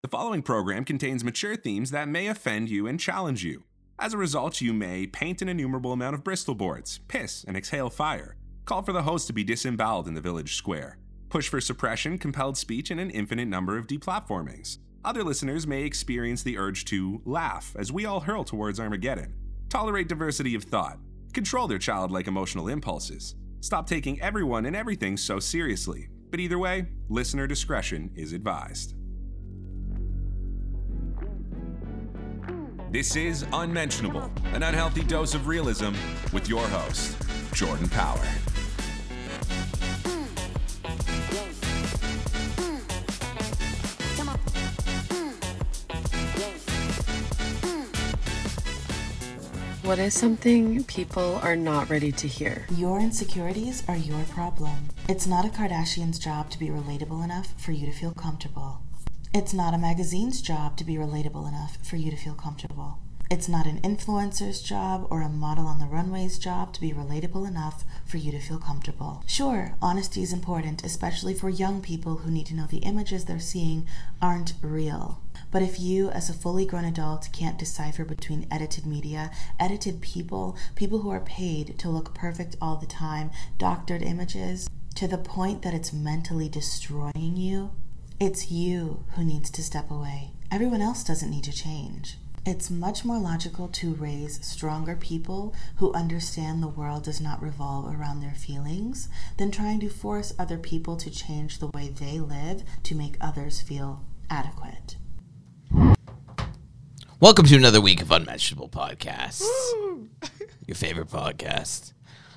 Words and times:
The 0.00 0.08
following 0.08 0.42
program 0.42 0.84
contains 0.84 1.24
mature 1.24 1.56
themes 1.56 1.90
that 1.90 2.06
may 2.06 2.28
offend 2.28 2.70
you 2.70 2.86
and 2.86 3.00
challenge 3.00 3.42
you. 3.42 3.64
As 3.98 4.14
a 4.14 4.16
result, 4.16 4.60
you 4.60 4.72
may 4.72 5.08
paint 5.08 5.42
an 5.42 5.48
innumerable 5.48 5.92
amount 5.92 6.14
of 6.14 6.22
Bristol 6.22 6.54
boards, 6.54 7.00
piss, 7.08 7.42
and 7.42 7.56
exhale 7.56 7.90
fire, 7.90 8.36
call 8.64 8.82
for 8.82 8.92
the 8.92 9.02
host 9.02 9.26
to 9.26 9.32
be 9.32 9.42
disemboweled 9.42 10.06
in 10.06 10.14
the 10.14 10.20
village 10.20 10.54
square, 10.54 10.98
push 11.30 11.48
for 11.48 11.60
suppression, 11.60 12.16
compelled 12.16 12.56
speech, 12.56 12.92
and 12.92 13.00
an 13.00 13.10
infinite 13.10 13.48
number 13.48 13.76
of 13.76 13.88
deplatformings. 13.88 14.78
Other 15.04 15.24
listeners 15.24 15.66
may 15.66 15.82
experience 15.82 16.44
the 16.44 16.58
urge 16.58 16.84
to 16.84 17.20
laugh 17.24 17.74
as 17.76 17.90
we 17.90 18.06
all 18.06 18.20
hurl 18.20 18.44
towards 18.44 18.78
Armageddon, 18.78 19.34
tolerate 19.68 20.08
diversity 20.08 20.54
of 20.54 20.62
thought, 20.62 21.00
control 21.32 21.66
their 21.66 21.76
childlike 21.76 22.28
emotional 22.28 22.68
impulses, 22.68 23.34
stop 23.58 23.88
taking 23.88 24.20
everyone 24.20 24.66
and 24.66 24.76
everything 24.76 25.16
so 25.16 25.40
seriously. 25.40 26.08
But 26.30 26.38
either 26.38 26.60
way, 26.60 26.86
listener 27.08 27.48
discretion 27.48 28.12
is 28.14 28.32
advised. 28.32 28.94
This 32.90 33.16
is 33.16 33.44
Unmentionable, 33.52 34.30
an 34.54 34.62
unhealthy 34.62 35.04
dose 35.04 35.34
of 35.34 35.46
realism 35.46 35.92
with 36.32 36.48
your 36.48 36.66
host, 36.68 37.18
Jordan 37.52 37.86
Power. 37.90 38.16
What 49.82 49.98
is 49.98 50.14
something 50.14 50.82
people 50.84 51.40
are 51.42 51.56
not 51.56 51.90
ready 51.90 52.10
to 52.12 52.26
hear? 52.26 52.64
Your 52.74 53.00
insecurities 53.00 53.82
are 53.86 53.98
your 53.98 54.22
problem. 54.30 54.88
It's 55.10 55.26
not 55.26 55.44
a 55.44 55.50
Kardashian's 55.50 56.18
job 56.18 56.48
to 56.52 56.58
be 56.58 56.68
relatable 56.68 57.22
enough 57.22 57.52
for 57.58 57.72
you 57.72 57.84
to 57.84 57.92
feel 57.92 58.12
comfortable. 58.12 58.80
It's 59.34 59.52
not 59.52 59.74
a 59.74 59.78
magazine's 59.78 60.40
job 60.40 60.78
to 60.78 60.84
be 60.84 60.94
relatable 60.94 61.46
enough 61.46 61.76
for 61.82 61.96
you 61.96 62.10
to 62.10 62.16
feel 62.16 62.32
comfortable. 62.32 62.98
It's 63.30 63.46
not 63.46 63.66
an 63.66 63.78
influencer's 63.82 64.62
job 64.62 65.06
or 65.10 65.20
a 65.20 65.28
model 65.28 65.66
on 65.66 65.78
the 65.78 65.84
runway's 65.84 66.38
job 66.38 66.72
to 66.72 66.80
be 66.80 66.94
relatable 66.94 67.46
enough 67.46 67.84
for 68.06 68.16
you 68.16 68.32
to 68.32 68.40
feel 68.40 68.58
comfortable. 68.58 69.22
Sure, 69.26 69.74
honesty 69.82 70.22
is 70.22 70.32
important, 70.32 70.82
especially 70.82 71.34
for 71.34 71.50
young 71.50 71.82
people 71.82 72.16
who 72.16 72.30
need 72.30 72.46
to 72.46 72.54
know 72.54 72.66
the 72.66 72.78
images 72.78 73.26
they're 73.26 73.38
seeing 73.38 73.86
aren't 74.22 74.54
real. 74.62 75.20
But 75.50 75.60
if 75.60 75.78
you, 75.78 76.08
as 76.08 76.30
a 76.30 76.34
fully 76.34 76.64
grown 76.64 76.86
adult, 76.86 77.28
can't 77.30 77.58
decipher 77.58 78.06
between 78.06 78.46
edited 78.50 78.86
media, 78.86 79.30
edited 79.60 80.00
people, 80.00 80.56
people 80.74 81.00
who 81.00 81.10
are 81.10 81.20
paid 81.20 81.78
to 81.80 81.90
look 81.90 82.14
perfect 82.14 82.56
all 82.62 82.76
the 82.76 82.86
time, 82.86 83.30
doctored 83.58 84.02
images, 84.02 84.70
to 84.94 85.06
the 85.06 85.18
point 85.18 85.60
that 85.62 85.74
it's 85.74 85.92
mentally 85.92 86.48
destroying 86.48 87.36
you, 87.36 87.72
it's 88.20 88.50
you 88.50 89.04
who 89.14 89.22
needs 89.22 89.48
to 89.48 89.62
step 89.62 89.92
away. 89.92 90.32
Everyone 90.50 90.82
else 90.82 91.04
doesn't 91.04 91.30
need 91.30 91.44
to 91.44 91.52
change. 91.52 92.16
It's 92.44 92.68
much 92.68 93.04
more 93.04 93.18
logical 93.18 93.68
to 93.68 93.94
raise 93.94 94.44
stronger 94.44 94.96
people 94.96 95.54
who 95.76 95.92
understand 95.92 96.60
the 96.60 96.68
world 96.68 97.04
does 97.04 97.20
not 97.20 97.40
revolve 97.40 97.94
around 97.94 98.18
their 98.20 98.34
feelings 98.34 99.08
than 99.36 99.52
trying 99.52 99.78
to 99.80 99.88
force 99.88 100.34
other 100.36 100.58
people 100.58 100.96
to 100.96 101.10
change 101.10 101.58
the 101.58 101.68
way 101.68 101.90
they 101.90 102.18
live 102.18 102.64
to 102.82 102.96
make 102.96 103.16
others 103.20 103.60
feel 103.60 104.02
adequate. 104.28 104.96
Welcome 107.20 107.46
to 107.46 107.56
another 107.56 107.80
week 107.80 108.02
of 108.02 108.10
Unmentionable 108.10 108.68
Podcasts. 108.68 109.46
Your 110.66 110.74
favorite 110.74 111.08
podcast. 111.08 111.92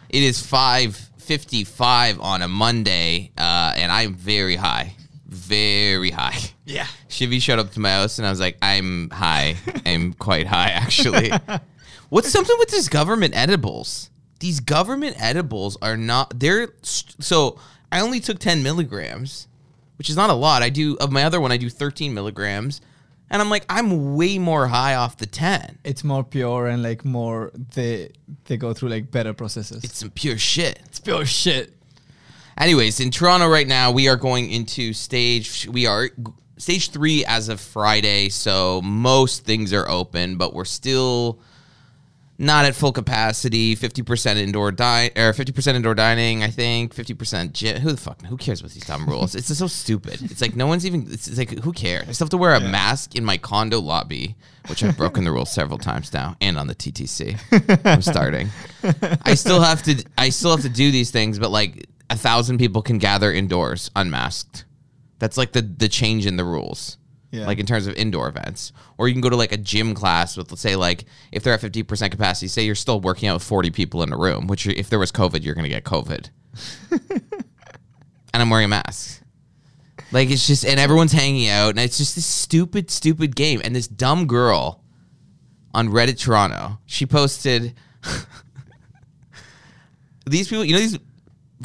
It 0.09 0.21
is 0.21 0.43
5.55 0.43 2.21
on 2.21 2.43
a 2.43 2.47
Monday, 2.47 3.31
uh, 3.35 3.73
and 3.75 3.91
I'm 3.91 4.13
very 4.13 4.57
high. 4.57 4.95
Very 5.41 6.11
high. 6.11 6.37
Yeah. 6.65 6.87
Shivy 7.09 7.41
showed 7.41 7.59
up 7.59 7.71
to 7.71 7.79
my 7.79 7.89
house, 7.91 8.19
and 8.19 8.27
I 8.27 8.29
was 8.29 8.39
like, 8.39 8.57
I'm 8.61 9.09
high. 9.09 9.57
I'm 9.85 10.13
quite 10.13 10.47
high, 10.47 10.69
actually. 10.69 11.31
What's 12.09 12.31
something 12.31 12.55
with 12.59 12.69
these 12.69 12.87
government 12.87 13.35
edibles? 13.35 14.09
These 14.39 14.59
government 14.59 15.15
edibles 15.19 15.77
are 15.81 15.97
not, 15.97 16.39
they're, 16.39 16.69
so 16.81 17.59
I 17.91 18.01
only 18.01 18.19
took 18.19 18.39
10 18.39 18.63
milligrams, 18.63 19.47
which 19.97 20.09
is 20.09 20.15
not 20.15 20.29
a 20.29 20.33
lot. 20.33 20.61
I 20.61 20.69
do, 20.69 20.95
of 20.97 21.11
my 21.11 21.23
other 21.23 21.41
one, 21.41 21.51
I 21.51 21.57
do 21.57 21.69
13 21.69 22.13
milligrams. 22.13 22.79
And 23.29 23.41
I'm 23.41 23.49
like, 23.49 23.65
I'm 23.69 24.15
way 24.15 24.37
more 24.37 24.67
high 24.67 24.95
off 24.95 25.17
the 25.17 25.25
10. 25.25 25.79
It's 25.83 26.03
more 26.03 26.23
pure 26.23 26.67
and 26.67 26.83
like 26.83 27.05
more 27.05 27.51
they 27.75 28.11
they 28.45 28.57
go 28.57 28.73
through 28.73 28.89
like 28.89 29.09
better 29.09 29.33
processes. 29.33 29.85
It's 29.85 29.97
some 29.97 30.09
pure 30.11 30.37
shit. 30.37 30.81
It's 30.85 30.99
pure 30.99 31.25
shit. 31.25 31.73
Anyways, 32.61 32.99
in 32.99 33.09
Toronto 33.09 33.47
right 33.47 33.67
now, 33.67 33.91
we 33.91 34.07
are 34.07 34.15
going 34.15 34.51
into 34.51 34.93
stage. 34.93 35.67
We 35.67 35.87
are 35.87 36.09
stage 36.57 36.91
three 36.91 37.25
as 37.25 37.49
of 37.49 37.59
Friday, 37.59 38.29
so 38.29 38.83
most 38.83 39.45
things 39.45 39.73
are 39.73 39.89
open, 39.89 40.37
but 40.37 40.53
we're 40.53 40.65
still 40.65 41.39
not 42.37 42.65
at 42.65 42.75
full 42.75 42.91
capacity. 42.91 43.73
Fifty 43.73 44.03
percent 44.03 44.37
indoor 44.37 44.71
dine 44.71 45.09
or 45.17 45.33
fifty 45.33 45.51
percent 45.51 45.75
indoor 45.75 45.95
dining. 45.95 46.43
I 46.43 46.49
think 46.49 46.93
fifty 46.93 47.15
percent 47.15 47.53
gym. 47.53 47.81
Who 47.81 47.89
the 47.89 47.97
fuck? 47.97 48.23
Who 48.25 48.37
cares 48.37 48.59
about 48.59 48.73
these 48.73 48.85
dumb 48.85 49.07
rules? 49.07 49.33
it's 49.33 49.47
just 49.47 49.59
so 49.59 49.65
stupid. 49.65 50.21
It's 50.21 50.39
like 50.41 50.55
no 50.55 50.67
one's 50.67 50.85
even. 50.85 51.07
It's, 51.09 51.27
it's 51.27 51.39
like 51.39 51.63
who 51.63 51.73
cares? 51.73 52.09
I 52.09 52.11
still 52.11 52.25
have 52.25 52.29
to 52.29 52.37
wear 52.37 52.53
a 52.53 52.59
mask 52.59 53.15
in 53.15 53.25
my 53.25 53.37
condo 53.37 53.79
lobby, 53.79 54.35
which 54.67 54.83
I've 54.83 54.95
broken 54.97 55.23
the 55.23 55.31
rules 55.31 55.51
several 55.51 55.79
times 55.79 56.13
now, 56.13 56.35
and 56.39 56.59
on 56.59 56.67
the 56.67 56.75
TTC. 56.75 57.39
I'm 57.87 58.03
starting. 58.03 58.49
I 59.25 59.33
still 59.33 59.61
have 59.61 59.81
to. 59.81 60.05
I 60.15 60.29
still 60.29 60.51
have 60.51 60.61
to 60.61 60.69
do 60.69 60.91
these 60.91 61.09
things, 61.09 61.39
but 61.39 61.49
like 61.49 61.87
a 62.11 62.15
thousand 62.15 62.57
people 62.57 62.81
can 62.81 62.97
gather 62.97 63.31
indoors 63.31 63.89
unmasked. 63.95 64.65
That's 65.19 65.37
like 65.37 65.53
the 65.53 65.61
the 65.61 65.87
change 65.87 66.25
in 66.25 66.35
the 66.35 66.43
rules. 66.43 66.97
Yeah. 67.31 67.45
Like 67.45 67.59
in 67.59 67.65
terms 67.65 67.87
of 67.87 67.95
indoor 67.95 68.27
events. 68.27 68.73
Or 68.97 69.07
you 69.07 69.13
can 69.13 69.21
go 69.21 69.29
to 69.29 69.37
like 69.37 69.53
a 69.53 69.57
gym 69.57 69.93
class 69.95 70.35
with 70.35 70.51
let's 70.51 70.61
say 70.61 70.75
like 70.75 71.05
if 71.31 71.43
they're 71.43 71.53
at 71.53 71.61
50% 71.61 72.11
capacity, 72.11 72.49
say 72.49 72.63
you're 72.63 72.75
still 72.75 72.99
working 72.99 73.29
out 73.29 73.35
with 73.35 73.43
40 73.43 73.71
people 73.71 74.03
in 74.03 74.11
a 74.11 74.17
room, 74.17 74.47
which 74.47 74.67
if 74.67 74.89
there 74.89 74.99
was 74.99 75.13
COVID, 75.13 75.41
you're 75.41 75.55
going 75.55 75.63
to 75.63 75.69
get 75.69 75.85
COVID. 75.85 76.29
and 76.91 77.21
I'm 78.33 78.49
wearing 78.49 78.65
a 78.65 78.67
mask. 78.67 79.23
Like 80.11 80.29
it's 80.29 80.45
just 80.45 80.65
and 80.65 80.77
everyone's 80.77 81.13
hanging 81.13 81.47
out 81.47 81.69
and 81.69 81.79
it's 81.79 81.97
just 81.97 82.15
this 82.15 82.25
stupid 82.25 82.91
stupid 82.91 83.33
game 83.33 83.61
and 83.63 83.73
this 83.73 83.87
dumb 83.87 84.27
girl 84.27 84.83
on 85.73 85.87
Reddit 85.87 86.19
Toronto, 86.19 86.79
she 86.85 87.05
posted 87.05 87.73
these 90.25 90.49
people, 90.49 90.65
you 90.65 90.73
know 90.73 90.79
these 90.79 90.99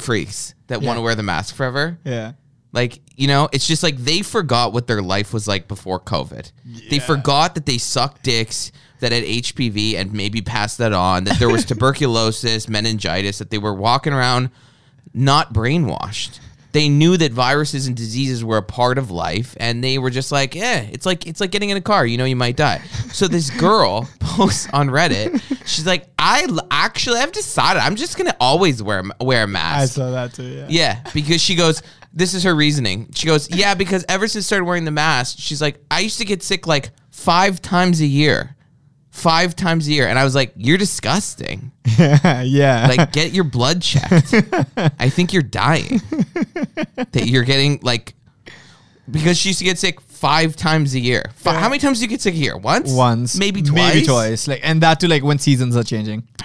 freaks 0.01 0.53
that 0.67 0.81
want 0.81 0.97
to 0.97 1.01
wear 1.01 1.15
the 1.15 1.23
mask 1.23 1.55
forever? 1.55 1.99
Yeah. 2.03 2.33
Like, 2.73 2.99
you 3.15 3.27
know, 3.27 3.49
it's 3.51 3.65
just 3.65 3.81
like 3.81 3.97
they 3.97 4.21
forgot 4.21 4.73
what 4.73 4.87
their 4.87 5.01
life 5.01 5.33
was 5.33 5.47
like 5.47 5.67
before 5.67 5.99
COVID. 5.99 6.51
They 6.89 6.99
forgot 6.99 7.55
that 7.55 7.65
they 7.65 7.77
sucked 7.77 8.23
dicks, 8.23 8.71
that 8.99 9.11
had 9.11 9.23
HPV 9.23 9.95
and 9.95 10.13
maybe 10.13 10.41
passed 10.41 10.77
that 10.79 10.93
on, 10.93 11.25
that 11.25 11.39
there 11.39 11.49
was 11.49 11.65
tuberculosis, 11.65 12.67
meningitis, 12.67 13.37
that 13.39 13.49
they 13.49 13.57
were 13.57 13.73
walking 13.73 14.13
around 14.13 14.49
not 15.13 15.53
brainwashed. 15.53 16.39
They 16.77 16.89
knew 16.89 17.17
that 17.17 17.31
viruses 17.31 17.87
and 17.87 17.95
diseases 17.95 18.45
were 18.45 18.57
a 18.57 18.61
part 18.61 18.99
of 18.99 19.09
life, 19.09 19.57
and 19.59 19.83
they 19.83 19.97
were 19.97 20.11
just 20.11 20.31
like, 20.31 20.55
"Eh, 20.55 20.89
it's 20.91 21.07
like 21.07 21.25
it's 21.25 21.41
like 21.41 21.49
getting 21.49 21.71
in 21.71 21.77
a 21.77 21.81
car. 21.81 22.05
You 22.05 22.19
know, 22.19 22.25
you 22.25 22.35
might 22.35 22.55
die." 22.55 22.81
So 23.11 23.27
this 23.27 23.49
girl 23.49 24.07
posts 24.19 24.67
on 24.71 24.89
Reddit. 24.89 25.41
She's 25.65 25.87
like, 25.87 26.07
"I 26.19 26.47
actually, 26.69 27.17
I've 27.17 27.31
decided 27.31 27.81
I'm 27.81 27.95
just 27.95 28.15
gonna 28.15 28.35
always 28.39 28.83
wear 28.83 29.03
wear 29.19 29.45
a 29.45 29.47
mask." 29.47 29.81
I 29.81 29.85
saw 29.87 30.11
that 30.11 30.35
too. 30.35 30.43
Yeah. 30.43 30.67
Yeah, 30.69 31.01
because 31.15 31.41
she 31.41 31.55
goes, 31.55 31.81
this 32.13 32.33
is 32.33 32.43
her 32.43 32.53
reasoning. 32.53 33.09
She 33.13 33.27
goes, 33.27 33.49
yeah, 33.49 33.75
because 33.75 34.03
ever 34.09 34.27
since 34.27 34.45
I 34.45 34.47
started 34.47 34.65
wearing 34.65 34.85
the 34.85 34.91
mask, 34.91 35.37
she's 35.39 35.61
like, 35.61 35.79
I 35.91 36.01
used 36.01 36.17
to 36.17 36.25
get 36.25 36.41
sick 36.41 36.65
like 36.67 36.91
five 37.11 37.61
times 37.61 38.01
a 38.01 38.05
year. 38.05 38.55
Five 39.17 39.55
times 39.55 39.87
a 39.87 39.91
year. 39.91 40.07
And 40.07 40.19
I 40.19 40.23
was 40.23 40.35
like, 40.35 40.53
you're 40.55 40.77
disgusting. 40.77 41.71
yeah. 41.97 42.41
yeah. 42.43 42.87
Like, 42.87 43.11
get 43.11 43.31
your 43.33 43.45
blood 43.45 43.81
checked. 43.81 44.31
I 44.99 45.09
think 45.09 45.33
you're 45.33 45.41
dying. 45.41 46.01
that 47.11 47.23
you're 47.25 47.43
getting 47.43 47.79
like, 47.81 48.13
because 49.09 49.37
she 49.39 49.49
used 49.49 49.59
to 49.59 49.65
get 49.65 49.79
sick 49.79 49.99
five 50.01 50.55
times 50.55 50.93
a 50.93 50.99
year. 50.99 51.31
Fi- 51.33 51.55
How 51.59 51.67
many 51.67 51.79
times 51.79 51.97
do 51.97 52.03
you 52.05 52.09
get 52.09 52.21
sick 52.21 52.35
a 52.35 52.37
year? 52.37 52.55
Once? 52.57 52.93
once, 52.93 53.37
Maybe 53.39 53.63
twice? 53.63 53.93
maybe 53.95 54.05
twice. 54.05 54.47
Like, 54.47 54.61
and 54.63 54.81
that 54.81 54.99
too, 54.99 55.07
like 55.07 55.23
when 55.23 55.39
seasons 55.39 55.75
are 55.75 55.83
changing. 55.83 56.21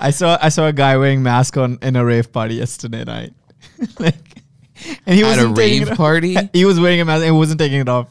I 0.00 0.10
saw 0.10 0.38
I 0.40 0.50
saw 0.50 0.68
a 0.68 0.72
guy 0.72 0.96
wearing 0.96 1.22
mask 1.24 1.56
on 1.56 1.78
in 1.82 1.96
a 1.96 2.04
rave 2.04 2.32
party 2.32 2.54
yesterday 2.54 3.02
night. 3.02 3.32
like, 3.98 4.14
and 5.06 5.16
he 5.16 5.24
wasn't 5.24 5.50
a 5.50 5.60
rave 5.60 5.88
party? 5.96 6.36
He 6.52 6.64
was 6.64 6.78
wearing 6.78 7.00
a 7.00 7.04
mask 7.04 7.24
and 7.24 7.34
he 7.34 7.38
wasn't 7.38 7.58
taking 7.58 7.80
it 7.80 7.88
off. 7.88 8.06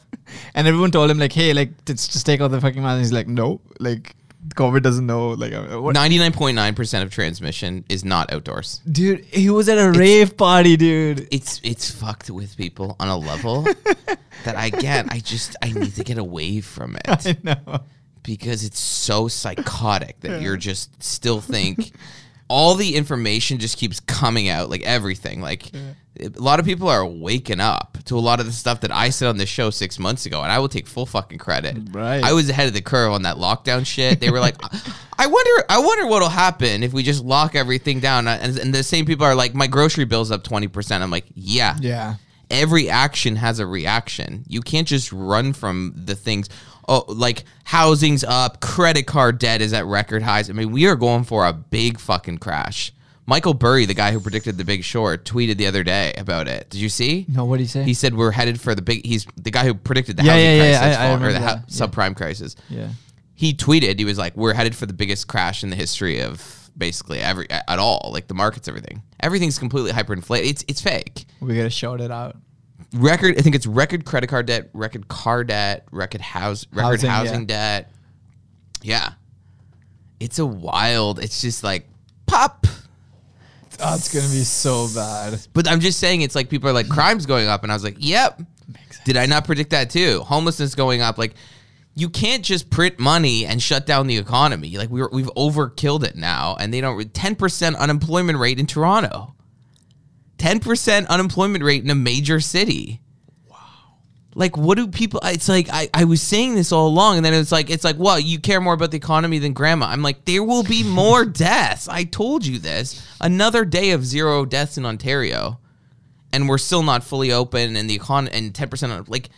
And 0.54 0.66
everyone 0.66 0.90
told 0.90 1.10
him 1.10 1.18
like, 1.18 1.32
"Hey, 1.32 1.52
like, 1.52 1.84
just 1.84 2.12
just 2.12 2.26
take 2.26 2.40
off 2.40 2.50
the 2.50 2.60
fucking 2.60 2.82
mask." 2.82 2.92
And 2.94 3.00
he's 3.00 3.12
like, 3.12 3.28
"No, 3.28 3.60
like, 3.80 4.14
COVID 4.54 4.82
doesn't 4.82 5.06
know." 5.06 5.30
Like, 5.30 5.52
uh, 5.52 5.66
99.9% 5.92 7.02
of 7.02 7.10
transmission 7.12 7.84
is 7.88 8.04
not 8.04 8.32
outdoors. 8.32 8.80
dude, 8.90 9.24
he 9.26 9.50
was 9.50 9.68
at 9.68 9.78
a 9.78 9.90
rave 9.98 10.36
party, 10.36 10.76
dude. 10.76 11.28
it's 11.30 11.60
it's 11.62 11.90
fucked 11.90 12.30
with 12.30 12.56
people 12.56 12.96
on 13.00 13.08
a 13.08 13.16
level 13.16 13.62
that 14.44 14.56
I 14.56 14.70
get. 14.70 15.12
I 15.12 15.20
just 15.20 15.56
I 15.62 15.72
need 15.72 15.94
to 15.96 16.04
get 16.04 16.18
away 16.18 16.60
from 16.60 16.96
it 16.96 17.02
I 17.26 17.36
know. 17.42 17.80
because 18.22 18.64
it's 18.64 18.80
so 18.80 19.28
psychotic 19.28 20.20
that 20.20 20.42
you're 20.42 20.56
just 20.56 21.02
still 21.02 21.40
think 21.40 21.92
all 22.48 22.74
the 22.74 22.96
information 22.96 23.58
just 23.58 23.76
keeps 23.76 24.00
coming 24.00 24.48
out 24.48 24.70
like 24.70 24.82
everything 24.82 25.40
like 25.42 25.70
a 26.20 26.28
lot 26.42 26.58
of 26.60 26.66
people 26.66 26.88
are 26.88 27.04
waking 27.06 27.60
up 27.60 27.98
to 28.06 28.16
a 28.16 28.20
lot 28.20 28.40
of 28.40 28.46
the 28.46 28.52
stuff 28.52 28.80
that 28.82 28.90
I 28.92 29.10
said 29.10 29.28
on 29.28 29.36
the 29.36 29.46
show 29.46 29.70
six 29.70 29.98
months 29.98 30.26
ago, 30.26 30.42
and 30.42 30.50
I 30.50 30.58
will 30.58 30.68
take 30.68 30.86
full 30.86 31.06
fucking 31.06 31.38
credit. 31.38 31.76
Right. 31.92 32.22
I 32.22 32.32
was 32.32 32.48
ahead 32.50 32.68
of 32.68 32.74
the 32.74 32.80
curve 32.82 33.12
on 33.12 33.22
that 33.22 33.36
lockdown 33.36 33.86
shit. 33.86 34.20
They 34.20 34.30
were 34.30 34.40
like, 34.40 34.56
I 35.18 35.26
wonder, 35.26 35.64
I 35.68 35.78
wonder 35.80 36.06
what'll 36.06 36.28
happen 36.28 36.82
if 36.82 36.92
we 36.92 37.02
just 37.02 37.24
lock 37.24 37.54
everything 37.54 38.00
down. 38.00 38.26
And, 38.28 38.56
and 38.58 38.74
the 38.74 38.82
same 38.82 39.04
people 39.06 39.26
are 39.26 39.34
like, 39.34 39.54
my 39.54 39.66
grocery 39.66 40.04
bill's 40.04 40.30
up 40.30 40.44
twenty 40.44 40.68
percent. 40.68 41.02
I'm 41.02 41.10
like, 41.10 41.26
yeah, 41.34 41.76
Yeah. 41.80 42.14
every 42.50 42.88
action 42.88 43.36
has 43.36 43.58
a 43.58 43.66
reaction. 43.66 44.44
You 44.48 44.60
can't 44.60 44.86
just 44.88 45.12
run 45.12 45.52
from 45.52 45.92
the 45.96 46.14
things. 46.14 46.48
Oh, 46.90 47.04
like 47.08 47.44
housing's 47.64 48.24
up, 48.24 48.60
credit 48.60 49.06
card 49.06 49.38
debt 49.38 49.60
is 49.60 49.74
at 49.74 49.84
record 49.84 50.22
highs. 50.22 50.48
I 50.48 50.54
mean, 50.54 50.72
we 50.72 50.86
are 50.86 50.96
going 50.96 51.24
for 51.24 51.46
a 51.46 51.52
big 51.52 51.98
fucking 52.00 52.38
crash. 52.38 52.92
Michael 53.28 53.52
Burry, 53.52 53.84
the 53.84 53.92
guy 53.92 54.10
who 54.10 54.20
predicted 54.20 54.56
the 54.56 54.64
Big 54.64 54.82
Short, 54.82 55.26
tweeted 55.26 55.58
the 55.58 55.66
other 55.66 55.84
day 55.84 56.14
about 56.16 56.48
it. 56.48 56.70
Did 56.70 56.80
you 56.80 56.88
see? 56.88 57.26
No, 57.28 57.44
what 57.44 57.58
did 57.58 57.64
he 57.64 57.68
say? 57.68 57.82
He 57.84 57.92
said 57.92 58.14
we're 58.14 58.30
headed 58.30 58.58
for 58.58 58.74
the 58.74 58.80
big. 58.80 59.04
He's 59.04 59.26
the 59.36 59.50
guy 59.50 59.66
who 59.66 59.74
predicted 59.74 60.16
the 60.16 60.22
Yeah, 60.24 60.32
housing 60.32 60.44
yeah, 60.46 60.54
yeah, 60.54 60.78
crisis 60.78 60.96
I- 60.98 61.06
I 61.06 61.14
or 61.14 61.32
the. 61.34 61.40
Yeah. 61.40 61.60
subprime 61.68 62.16
crisis. 62.16 62.56
yeah. 62.70 62.88
He 63.34 63.52
tweeted, 63.52 63.98
he 63.98 64.06
was 64.06 64.16
like, 64.16 64.34
"We're 64.34 64.54
headed 64.54 64.74
for 64.74 64.86
the 64.86 64.94
biggest 64.94 65.28
crash 65.28 65.62
in 65.62 65.68
the 65.68 65.76
history 65.76 66.20
of 66.22 66.70
basically 66.76 67.20
every 67.20 67.48
at 67.50 67.78
all, 67.78 68.10
like 68.14 68.28
the 68.28 68.34
markets, 68.34 68.66
everything. 68.66 69.02
Everything's 69.20 69.58
completely 69.58 69.92
hyperinflated. 69.92 70.48
It's 70.48 70.64
it's 70.66 70.80
fake." 70.80 71.26
We 71.40 71.54
gotta 71.54 71.68
shout 71.68 72.00
it 72.00 72.10
out. 72.10 72.34
record 72.94 73.36
I 73.38 73.42
think 73.42 73.54
it's 73.54 73.66
record 73.66 74.06
credit 74.06 74.28
card 74.28 74.46
debt, 74.46 74.70
record 74.72 75.06
car 75.08 75.44
debt, 75.44 75.86
record 75.92 76.22
house 76.22 76.66
record 76.72 77.02
Housing, 77.02 77.10
housing, 77.10 77.40
yeah. 77.42 77.46
debt. 77.46 77.92
Yeah. 78.82 79.12
It's 80.18 80.38
a 80.38 80.46
wild, 80.46 81.18
it's 81.20 81.42
just 81.42 81.62
like 81.62 81.86
pop. 82.26 82.66
Oh, 83.80 83.94
it's 83.94 84.12
gonna 84.12 84.26
be 84.26 84.44
so 84.44 84.88
bad. 84.94 85.40
But 85.52 85.68
I'm 85.68 85.80
just 85.80 86.00
saying 86.00 86.22
it's 86.22 86.34
like 86.34 86.48
people 86.48 86.68
are 86.68 86.72
like 86.72 86.88
crime's 86.88 87.26
going 87.26 87.48
up 87.48 87.62
and 87.62 87.72
I 87.72 87.74
was 87.74 87.84
like, 87.84 87.96
"Yep." 87.98 88.42
Did 89.04 89.16
I 89.16 89.26
not 89.26 89.44
predict 89.44 89.70
that 89.70 89.90
too? 89.90 90.20
Homelessness 90.20 90.74
going 90.74 91.00
up 91.00 91.16
like 91.16 91.34
you 91.94 92.08
can't 92.08 92.44
just 92.44 92.70
print 92.70 92.98
money 92.98 93.44
and 93.44 93.60
shut 93.60 93.86
down 93.86 94.06
the 94.06 94.16
economy. 94.16 94.76
Like 94.76 94.90
we 94.90 95.02
we've 95.10 95.30
overkilled 95.36 96.04
it 96.04 96.16
now 96.16 96.56
and 96.58 96.72
they 96.72 96.80
don't 96.80 97.12
10% 97.12 97.76
unemployment 97.76 98.38
rate 98.38 98.60
in 98.60 98.66
Toronto. 98.66 99.34
10% 100.38 101.08
unemployment 101.08 101.64
rate 101.64 101.82
in 101.82 101.90
a 101.90 101.96
major 101.96 102.38
city. 102.38 103.00
Like, 104.38 104.56
what 104.56 104.76
do 104.76 104.86
people? 104.86 105.18
It's 105.24 105.48
like 105.48 105.68
I, 105.68 105.90
I 105.92 106.04
was 106.04 106.22
saying 106.22 106.54
this 106.54 106.70
all 106.70 106.86
along, 106.86 107.16
and 107.16 107.24
then 107.24 107.34
it's 107.34 107.50
like 107.50 107.70
it's 107.70 107.82
like, 107.82 107.96
well, 107.98 108.20
you 108.20 108.38
care 108.38 108.60
more 108.60 108.72
about 108.72 108.92
the 108.92 108.96
economy 108.96 109.40
than 109.40 109.52
grandma. 109.52 109.86
I'm 109.86 110.00
like, 110.00 110.26
there 110.26 110.44
will 110.44 110.62
be 110.62 110.84
more 110.88 111.24
deaths. 111.24 111.88
I 111.88 112.04
told 112.04 112.46
you 112.46 112.60
this. 112.60 113.04
Another 113.20 113.64
day 113.64 113.90
of 113.90 114.06
zero 114.06 114.44
deaths 114.44 114.78
in 114.78 114.86
Ontario, 114.86 115.58
and 116.32 116.48
we're 116.48 116.58
still 116.58 116.84
not 116.84 117.02
fully 117.02 117.32
open, 117.32 117.74
and 117.74 117.90
the 117.90 117.98
econ 117.98 118.28
and 118.32 118.54
ten 118.54 118.68
percent 118.68 119.08
like 119.08 119.28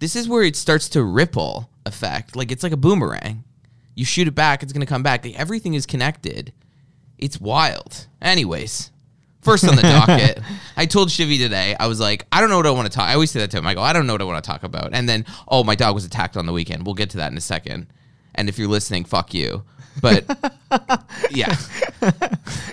this 0.00 0.16
is 0.16 0.28
where 0.28 0.42
it 0.42 0.56
starts 0.56 0.88
to 0.88 1.04
ripple 1.04 1.70
effect. 1.86 2.34
Like 2.34 2.50
it's 2.50 2.64
like 2.64 2.72
a 2.72 2.76
boomerang. 2.76 3.44
You 3.94 4.04
shoot 4.04 4.26
it 4.26 4.34
back, 4.34 4.64
it's 4.64 4.72
gonna 4.72 4.86
come 4.86 5.04
back. 5.04 5.24
Like, 5.24 5.38
everything 5.38 5.74
is 5.74 5.86
connected. 5.86 6.52
It's 7.16 7.40
wild. 7.40 8.08
Anyways, 8.20 8.90
first 9.40 9.66
on 9.66 9.76
the 9.76 9.82
docket, 9.82 10.40
I 10.76 10.86
told 10.86 11.08
Shivy 11.08 11.38
today, 11.38 11.76
I 11.78 11.86
was 11.86 12.00
like, 12.00 12.26
I 12.32 12.40
don't 12.40 12.50
know 12.50 12.56
what 12.56 12.66
I 12.66 12.70
want 12.70 12.90
to 12.90 12.94
talk. 12.96 13.08
I 13.08 13.14
always 13.14 13.30
say 13.30 13.40
that 13.40 13.50
to 13.52 13.58
him. 13.58 13.66
I 13.66 13.74
go, 13.74 13.82
I 13.82 13.92
don't 13.92 14.06
know 14.06 14.14
what 14.14 14.22
I 14.22 14.24
want 14.24 14.42
to 14.42 14.48
talk 14.48 14.62
about. 14.62 14.90
And 14.92 15.08
then, 15.08 15.26
oh, 15.48 15.64
my 15.64 15.74
dog 15.74 15.94
was 15.94 16.04
attacked 16.04 16.36
on 16.36 16.46
the 16.46 16.52
weekend. 16.52 16.84
We'll 16.84 16.94
get 16.94 17.10
to 17.10 17.16
that 17.18 17.30
in 17.32 17.38
a 17.38 17.42
second. 17.42 17.86
And 18.34 18.48
if 18.48 18.58
you're 18.58 18.68
listening, 18.68 19.04
fuck 19.04 19.34
you. 19.34 19.64
But 20.00 20.24
yeah. 21.30 21.54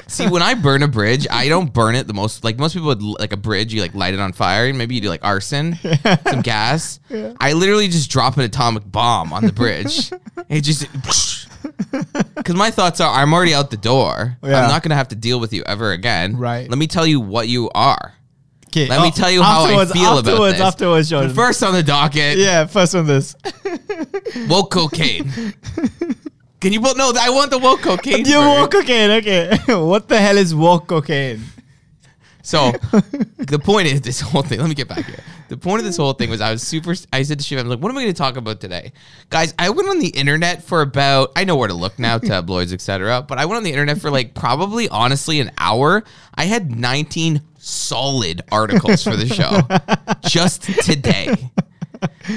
See, 0.08 0.28
when 0.28 0.42
I 0.42 0.54
burn 0.54 0.84
a 0.84 0.88
bridge, 0.88 1.28
I 1.30 1.48
don't 1.48 1.74
burn 1.74 1.96
it 1.96 2.08
the 2.08 2.14
most. 2.14 2.44
Like 2.44 2.58
most 2.58 2.74
people 2.74 2.88
would, 2.88 3.02
like 3.02 3.34
a 3.34 3.38
bridge, 3.38 3.74
you 3.74 3.82
like 3.82 3.96
light 3.96 4.14
it 4.14 4.20
on 4.20 4.34
fire, 4.34 4.68
and 4.68 4.78
maybe 4.78 4.96
you 4.96 5.02
do 5.02 5.10
like 5.10 5.24
arson, 5.24 5.78
some 6.28 6.42
gas. 6.42 7.00
I 7.40 7.54
literally 7.54 7.88
just 7.88 8.10
drop 8.10 8.38
an 8.38 8.44
atomic 8.44 8.90
bomb 8.90 9.34
on 9.34 9.46
the 9.46 9.54
bridge. 9.54 10.12
it 10.50 10.62
just. 10.62 10.88
Because 12.36 12.56
my 12.56 12.70
thoughts 12.70 13.02
are, 13.02 13.12
I'm 13.12 13.34
already 13.34 13.54
out 13.54 13.72
the 13.72 13.78
door. 13.78 14.38
Yeah. 14.44 14.62
I'm 14.62 14.70
not 14.70 14.84
gonna 14.84 14.96
have 14.96 15.08
to 15.10 15.16
deal 15.16 15.40
with 15.40 15.52
you 15.52 15.64
ever 15.64 15.92
again. 15.92 16.38
Right. 16.38 16.70
Let 16.70 16.78
me 16.78 16.88
tell 16.88 17.08
you 17.08 17.20
what 17.20 17.48
you 17.48 17.70
are. 17.74 18.14
Okay. 18.68 18.88
Let 18.88 19.02
me 19.02 19.08
oh, 19.08 19.12
tell 19.12 19.32
you 19.32 19.42
how 19.42 19.64
I 19.64 19.86
feel 19.86 20.20
about 20.20 20.26
this. 20.26 20.60
Afterwards, 20.60 21.10
Jordan. 21.10 21.34
First 21.34 21.64
on 21.64 21.74
the 21.74 21.82
docket, 21.82 22.38
yeah, 22.38 22.66
first 22.66 22.94
on 22.94 23.08
this. 23.08 23.36
woke 24.50 24.72
cocaine. 24.72 25.32
Can 26.60 26.74
you 26.74 26.82
put 26.82 26.98
no? 26.98 27.12
I 27.20 27.30
want 27.30 27.52
the 27.52 27.60
woke 27.60 27.82
cocaine. 27.82 28.26
You 28.26 28.40
walk 28.40 28.72
cocaine, 28.72 29.12
okay. 29.12 29.58
what 29.68 30.08
the 30.08 30.20
hell 30.20 30.38
is 30.38 30.56
walk 30.56 30.88
cocaine? 30.88 31.42
So 32.46 32.72
the 33.38 33.60
point 33.62 33.88
is 33.88 34.02
this 34.02 34.22
whole 34.22 34.44
thing. 34.44 34.60
Let 34.60 34.70
me 34.70 34.76
get 34.76 34.88
back 34.88 35.06
here. 35.06 35.20
The 35.48 35.58
point 35.58 35.80
of 35.80 35.86
this 35.86 35.98
whole 35.98 36.14
thing 36.14 36.30
was 36.30 36.42
I 36.42 36.52
was 36.52 36.62
super. 36.62 36.94
I 37.12 37.24
said 37.24 37.40
to 37.40 37.46
Shiv, 37.46 37.60
I 37.60 37.64
was 37.64 37.72
like, 37.72 37.80
"What 37.80 37.92
am 37.92 37.98
I 37.98 38.04
going 38.04 38.14
to 38.14 38.18
talk 38.18 38.38
about 38.38 38.60
today, 38.60 38.94
guys?" 39.30 39.54
I 39.58 39.72
went 39.72 39.90
on 39.90 40.00
the 40.00 40.10
internet 40.10 40.64
for 40.64 40.82
about. 40.82 41.32
I 41.36 41.44
know 41.44 41.56
where 41.56 41.68
to 41.68 41.74
look 41.74 41.98
now, 41.98 42.18
tabloids, 42.20 42.72
etc. 42.72 43.24
But 43.24 43.40
I 43.40 43.46
went 43.46 43.58
on 43.58 43.64
the 43.64 43.72
internet 43.72 44.00
for 44.00 44.12
like 44.12 44.36
probably 44.36 44.88
honestly 44.90 45.40
an 45.40 45.52
hour. 45.58 46.04
I 46.36 46.46
had 46.46 46.76
19 46.76 47.42
solid 47.58 48.44
articles 48.52 49.04
for 49.04 49.16
the 49.16 49.28
show 49.28 49.62
just 50.30 50.64
today. 50.84 51.36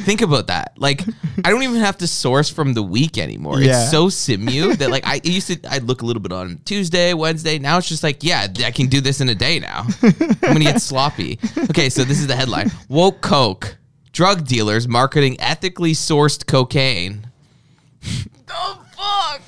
Think 0.04 0.22
about 0.22 0.46
that. 0.48 0.72
Like, 0.76 1.02
I 1.44 1.50
don't 1.50 1.62
even 1.62 1.76
have 1.76 1.98
to 1.98 2.06
source 2.06 2.50
from 2.50 2.74
the 2.74 2.82
week 2.82 3.18
anymore. 3.18 3.60
Yeah. 3.60 3.82
It's 3.82 3.90
so 3.90 4.06
simu 4.06 4.76
that 4.78 4.90
like 4.90 5.06
I 5.06 5.16
it 5.16 5.28
used 5.28 5.48
to. 5.48 5.72
I'd 5.72 5.84
look 5.84 6.02
a 6.02 6.06
little 6.06 6.22
bit 6.22 6.32
on 6.32 6.60
Tuesday, 6.64 7.14
Wednesday. 7.14 7.58
Now 7.58 7.78
it's 7.78 7.88
just 7.88 8.02
like, 8.02 8.22
yeah, 8.22 8.46
I 8.64 8.70
can 8.70 8.86
do 8.86 9.00
this 9.00 9.20
in 9.20 9.28
a 9.28 9.34
day 9.34 9.58
now. 9.58 9.86
I'm 10.02 10.36
gonna 10.40 10.60
get 10.60 10.82
sloppy. 10.82 11.38
Okay, 11.70 11.88
so 11.88 12.04
this 12.04 12.20
is 12.20 12.26
the 12.26 12.36
headline: 12.36 12.70
Woke 12.88 13.20
Coke 13.20 13.78
drug 14.12 14.44
dealers 14.46 14.88
marketing 14.88 15.40
ethically 15.40 15.92
sourced 15.92 16.44
cocaine. 16.44 17.26
the 18.00 18.78
fuck. 18.96 19.42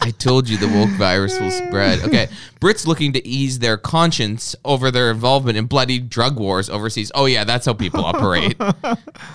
I 0.00 0.10
told 0.18 0.48
you 0.48 0.56
the 0.56 0.68
woke 0.68 0.90
virus 0.90 1.38
will 1.38 1.50
spread. 1.50 2.00
Okay. 2.00 2.28
Brits 2.60 2.86
looking 2.86 3.12
to 3.12 3.26
ease 3.26 3.60
their 3.60 3.76
conscience 3.76 4.56
over 4.64 4.90
their 4.90 5.10
involvement 5.10 5.56
in 5.56 5.66
bloody 5.66 5.98
drug 5.98 6.38
wars 6.38 6.68
overseas. 6.68 7.12
Oh, 7.14 7.26
yeah, 7.26 7.44
that's 7.44 7.66
how 7.66 7.72
people 7.72 8.04
operate. 8.04 8.56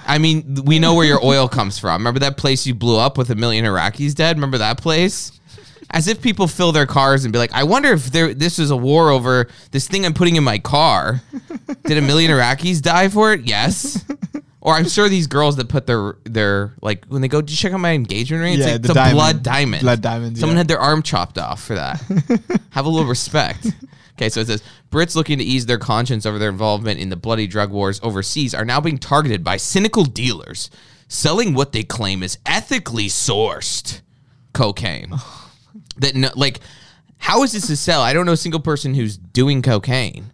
I 0.06 0.18
mean, 0.18 0.63
we 0.66 0.80
know 0.80 0.94
where 0.94 1.06
your 1.06 1.24
oil 1.24 1.48
comes 1.48 1.80
from. 1.80 2.01
Remember 2.01 2.19
that 2.19 2.38
place 2.38 2.68
you 2.68 2.74
blew 2.74 2.98
up 2.98 3.18
with 3.18 3.30
a 3.30 3.36
million 3.36 3.66
Iraqis 3.66 4.13
dead? 4.13 4.36
Remember 4.36 4.57
that 4.57 4.78
place? 4.78 5.31
As 5.92 6.10
if 6.10 6.22
people 6.22 6.48
fill 6.48 6.74
their 6.74 6.86
cars 6.86 7.24
and 7.24 7.31
be 7.31 7.39
like, 7.39 7.54
I 7.54 7.63
wonder 7.63 7.94
if 7.94 8.07
there 8.07 8.34
this 8.34 8.60
is 8.60 8.72
a 8.72 8.75
war 8.75 9.10
over 9.10 9.48
this 9.72 9.88
thing 9.88 10.06
I'm 10.06 10.13
putting 10.13 10.36
in 10.36 10.44
my 10.44 10.60
car. 10.60 11.22
Did 11.86 11.98
a 11.98 12.01
million 12.01 12.30
Iraqis 12.30 12.81
die 12.81 13.07
for 13.07 13.31
it? 13.31 13.45
Yes. 13.45 14.04
Or 14.68 14.74
I'm 14.74 14.90
sure 14.90 15.08
these 15.08 15.28
girls 15.28 15.56
that 15.56 15.69
put 15.69 15.88
their 15.88 16.18
their 16.25 16.74
like 16.82 17.06
when 17.06 17.22
they 17.22 17.30
go, 17.30 17.39
did 17.39 17.51
you 17.51 17.56
check 17.56 17.72
out 17.72 17.80
my 17.80 17.94
engagement 17.94 18.44
ring? 18.44 18.53
It's 18.56 18.65
Yeah, 18.65 18.74
like 18.74 18.82
the 18.82 18.89
it's 18.91 19.12
a 19.12 19.13
blood 19.13 19.41
diamond. 19.41 19.82
blood 19.82 20.01
diamonds, 20.01 20.41
Someone 20.41 20.58
yeah. 20.58 20.60
had 20.60 20.68
their 20.68 20.80
arm 20.80 21.01
chopped 21.03 21.38
off 21.38 21.63
for 21.63 21.75
that. 21.75 22.01
Have 22.72 22.86
a 22.86 22.89
little 22.89 23.08
respect. 23.08 23.65
Okay, 24.18 24.27
so 24.27 24.41
it 24.41 24.48
says 24.48 24.62
Brits 24.91 25.15
looking 25.15 25.38
to 25.38 25.44
ease 25.46 25.68
their 25.68 25.77
conscience 25.77 26.25
over 26.25 26.38
their 26.38 26.50
involvement 26.50 27.00
in 27.00 27.08
the 27.08 27.15
bloody 27.15 27.48
drug 27.48 27.72
wars 27.72 28.01
overseas 28.03 28.53
are 28.53 28.65
now 28.65 28.82
being 28.82 28.98
targeted 28.98 29.41
by 29.41 29.56
cynical 29.56 30.03
dealers 30.03 30.70
selling 31.08 31.53
what 31.53 31.72
they 31.72 31.84
claim 31.84 32.22
is 32.22 32.38
ethically 32.46 33.08
sourced 33.08 34.01
cocaine. 34.53 35.12
Oh 35.13 35.50
that 36.00 36.13
no, 36.13 36.30
like, 36.36 36.60
how 37.20 37.44
is 37.44 37.53
this 37.53 37.70
a 37.70 37.77
sell? 37.77 38.01
I 38.01 38.12
don't 38.12 38.25
know 38.25 38.34
a 38.34 38.38
single 38.38 38.60
person 38.60 38.94
who's 38.94 39.18
doing 39.18 39.62
cocaine. 39.62 40.25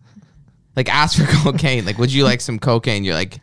Like, 0.76 0.90
ask 0.90 1.20
for 1.20 1.26
cocaine. 1.44 1.86
Like, 1.86 2.00
would 2.00 2.12
you 2.12 2.24
like 2.24 2.42
some 2.42 2.58
cocaine? 2.58 3.04
You're 3.04 3.14
like, 3.14 3.40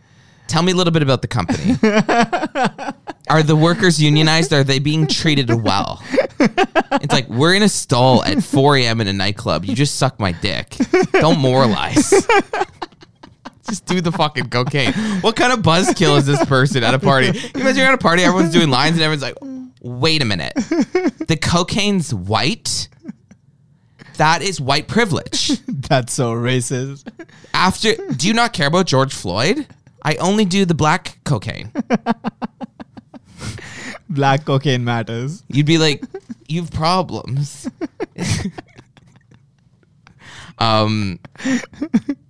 tell 0.50 0.62
me 0.62 0.73
a 0.73 0.75
little 0.75 0.92
bit 0.92 1.02
about 1.02 1.23
the 1.23 1.28
company. 1.28 1.76
Are 3.30 3.42
the 3.42 3.54
workers 3.57 4.02
unionized? 4.02 4.52
Are 4.52 4.64
they 4.64 4.80
being 4.80 5.07
treated 5.07 5.54
well? 5.62 6.02
It's 6.40 7.12
like 7.12 7.28
we're 7.28 7.54
in 7.54 7.62
a 7.62 7.69
stall 7.69 8.25
at 8.25 8.42
4 8.42 8.76
a.m. 8.78 9.00
in 9.00 9.07
a 9.07 9.12
nightclub. 9.12 9.64
You 9.64 9.75
just 9.75 9.97
suck 9.97 10.19
my 10.19 10.33
dick. 10.33 10.76
Don't 11.12 11.38
moralize. 11.38 12.11
Just 13.69 13.87
do 13.87 14.00
the 14.00 14.11
fucking 14.11 14.49
cocaine. 14.49 14.92
What 15.21 15.37
kind 15.37 15.52
of 15.52 15.61
buzzkill 15.61 16.19
is 16.19 16.26
this 16.26 16.45
person 16.47 16.83
at 16.83 16.92
a 16.92 16.99
party? 16.99 17.26
You 17.26 17.50
imagine 17.54 17.76
you're 17.76 17.87
at 17.87 17.95
a 17.95 17.99
party, 17.99 18.25
everyone's 18.25 18.52
doing 18.52 18.69
lines, 18.69 18.97
and 18.97 19.02
everyone's 19.02 19.23
like, 19.23 19.37
wait 19.80 20.23
a 20.23 20.25
minute. 20.25 20.54
The 20.57 21.38
cocaine's 21.40 22.12
white? 22.12 22.88
That 24.16 24.42
is 24.42 24.61
white 24.61 24.88
privilege. 24.88 25.61
That's 25.69 26.12
so 26.12 26.35
racist. 26.35 27.07
After, 27.54 27.95
do 27.95 28.26
you 28.26 28.35
not 28.35 28.52
care 28.52 28.66
about 28.66 28.87
George 28.87 29.14
Floyd? 29.14 29.69
I 30.02 30.16
only 30.16 30.45
do 30.45 30.64
the 30.64 30.75
black 30.75 31.19
cocaine. 31.25 31.73
Black 34.11 34.45
cocaine 34.45 34.85
matters. 34.85 35.45
You'd 35.49 35.66
be 35.66 35.78
like, 35.78 36.02
you 36.49 36.62
have 36.62 36.73
problems. 36.73 37.71
um, 40.59 41.21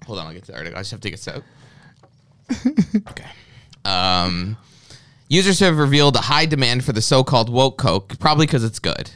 hold 0.05 0.19
on, 0.19 0.27
I'll 0.27 0.35
get 0.35 0.45
to 0.45 0.53
the 0.53 0.59
article. 0.59 0.79
I 0.79 0.83
just 0.83 0.91
have 0.91 1.01
to 1.01 1.09
take 1.09 1.15
a 1.15 1.17
sip. 1.17 1.43
Okay. 3.09 3.25
Um, 3.87 4.59
users 5.29 5.59
have 5.61 5.79
revealed 5.79 6.17
a 6.17 6.21
high 6.21 6.45
demand 6.45 6.85
for 6.85 6.93
the 6.93 7.01
so-called 7.01 7.49
woke 7.49 7.79
Coke, 7.79 8.19
probably 8.19 8.45
because 8.45 8.63
it's 8.63 8.79
good. 8.79 9.11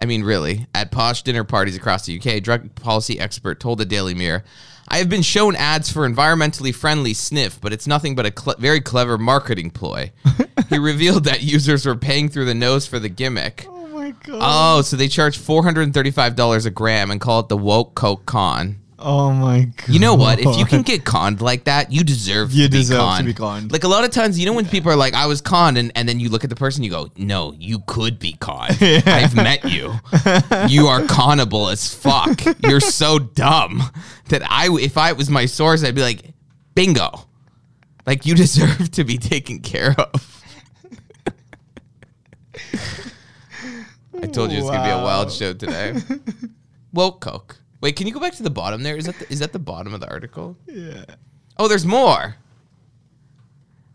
I 0.00 0.04
mean, 0.04 0.22
really. 0.22 0.66
At 0.74 0.90
posh 0.90 1.22
dinner 1.22 1.44
parties 1.44 1.76
across 1.76 2.04
the 2.04 2.20
UK, 2.20 2.42
drug 2.42 2.74
policy 2.74 3.18
expert 3.18 3.58
told 3.58 3.78
the 3.78 3.86
Daily 3.86 4.12
Mirror, 4.12 4.44
I 4.92 4.98
have 4.98 5.08
been 5.08 5.22
shown 5.22 5.56
ads 5.56 5.90
for 5.90 6.06
environmentally 6.06 6.74
friendly 6.74 7.14
sniff, 7.14 7.58
but 7.58 7.72
it's 7.72 7.86
nothing 7.86 8.14
but 8.14 8.26
a 8.26 8.30
cle 8.30 8.54
very 8.58 8.82
clever 8.82 9.16
marketing 9.16 9.70
ploy. 9.70 10.12
he 10.68 10.76
revealed 10.76 11.24
that 11.24 11.42
users 11.42 11.86
were 11.86 11.96
paying 11.96 12.28
through 12.28 12.44
the 12.44 12.54
nose 12.54 12.86
for 12.86 12.98
the 12.98 13.08
gimmick. 13.08 13.64
Oh 13.70 13.86
my 13.86 14.10
god. 14.10 14.40
Oh, 14.42 14.82
so 14.82 14.98
they 14.98 15.08
charge 15.08 15.38
$435 15.38 16.66
a 16.66 16.70
gram 16.70 17.10
and 17.10 17.22
call 17.22 17.40
it 17.40 17.48
the 17.48 17.56
woke 17.56 17.94
coke 17.94 18.26
con. 18.26 18.81
Oh 19.02 19.32
my 19.32 19.64
god. 19.64 19.88
You 19.88 19.98
know 20.00 20.14
what? 20.14 20.38
If 20.40 20.56
you 20.56 20.64
can 20.64 20.82
get 20.82 21.04
conned 21.04 21.40
like 21.40 21.64
that, 21.64 21.92
you 21.92 22.04
deserve 22.04 22.52
You 22.52 22.64
to 22.66 22.70
be 22.70 22.78
deserve 22.78 22.98
to 22.98 23.04
conned. 23.04 23.26
be 23.26 23.34
conned. 23.34 23.72
Like 23.72 23.84
a 23.84 23.88
lot 23.88 24.04
of 24.04 24.10
times, 24.10 24.38
you 24.38 24.46
know 24.46 24.52
when 24.52 24.66
people 24.66 24.90
are 24.90 24.96
like, 24.96 25.14
"I 25.14 25.26
was 25.26 25.40
conned," 25.40 25.76
and, 25.78 25.92
and 25.94 26.08
then 26.08 26.20
you 26.20 26.28
look 26.28 26.44
at 26.44 26.50
the 26.50 26.56
person, 26.56 26.82
you 26.84 26.90
go, 26.90 27.10
"No, 27.16 27.54
you 27.58 27.80
could 27.86 28.18
be 28.18 28.32
conned. 28.40 28.76
I've 28.80 29.34
met 29.34 29.64
you. 29.70 29.92
You 30.68 30.86
are 30.86 31.02
connable 31.06 31.68
as 31.68 31.92
fuck. 31.92 32.40
You're 32.62 32.80
so 32.80 33.18
dumb 33.18 33.82
that 34.28 34.42
I, 34.48 34.68
if 34.80 34.96
I 34.96 35.12
was 35.12 35.28
my 35.28 35.46
source, 35.46 35.84
I'd 35.84 35.94
be 35.94 36.02
like, 36.02 36.32
bingo, 36.74 37.26
like 38.06 38.24
you 38.26 38.34
deserve 38.44 38.90
to 38.92 39.04
be 39.04 39.18
taken 39.18 39.60
care 39.60 39.94
of." 39.98 40.28
I 44.22 44.26
told 44.26 44.52
you 44.52 44.58
it's 44.58 44.68
gonna 44.70 44.84
be 44.84 44.90
a 44.90 45.02
wild 45.02 45.32
show 45.32 45.52
today. 45.52 45.94
Woke 46.92 47.20
Coke. 47.20 47.56
Wait, 47.82 47.96
can 47.96 48.06
you 48.06 48.14
go 48.14 48.20
back 48.20 48.32
to 48.34 48.44
the 48.44 48.50
bottom 48.50 48.84
there? 48.84 48.96
Is 48.96 49.06
that 49.06 49.18
the, 49.18 49.30
is 49.30 49.40
that 49.40 49.52
the 49.52 49.58
bottom 49.58 49.92
of 49.92 50.00
the 50.00 50.08
article? 50.08 50.56
Yeah. 50.66 51.04
Oh, 51.58 51.66
there's 51.66 51.84
more. 51.84 52.36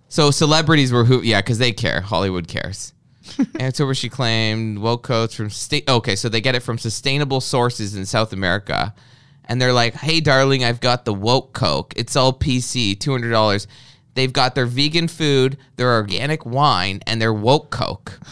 So 0.10 0.29
celebrities 0.29 0.91
were 0.91 1.06
who? 1.06 1.22
Yeah, 1.22 1.39
because 1.39 1.58
they 1.58 1.72
care. 1.72 2.01
Hollywood 2.01 2.50
cares. 2.50 2.94
Answer 3.60 3.86
where 3.86 3.96
she 3.96 4.10
claimed 4.10 4.79
woke 4.79 5.03
coats 5.03 5.36
from 5.36 5.50
state. 5.50 5.89
Okay, 5.89 6.17
so 6.17 6.27
they 6.27 6.41
get 6.41 6.53
it 6.53 6.63
from 6.63 6.77
sustainable 6.77 7.39
sources 7.39 7.96
in 7.96 8.06
South 8.06 8.34
America, 8.34 8.94
and 9.46 9.62
they're 9.62 9.74
like, 9.74 9.94
"Hey, 9.94 10.20
darling, 10.20 10.65
I've 10.65 10.82
got 10.82 11.06
the 11.06 11.13
woke 11.13 11.53
coke. 11.53 11.94
It's 11.96 12.15
all 12.15 12.34
PC, 12.34 13.00
two 13.00 13.12
hundred 13.12 13.32
dollars. 13.32 13.67
They've 14.15 14.34
got 14.34 14.56
their 14.56 14.65
vegan 14.65 15.08
food, 15.08 15.58
their 15.77 15.94
organic 15.94 16.46
wine, 16.46 17.01
and 17.08 17.22
their 17.22 17.34
woke 17.34 17.70
coke." 17.70 18.20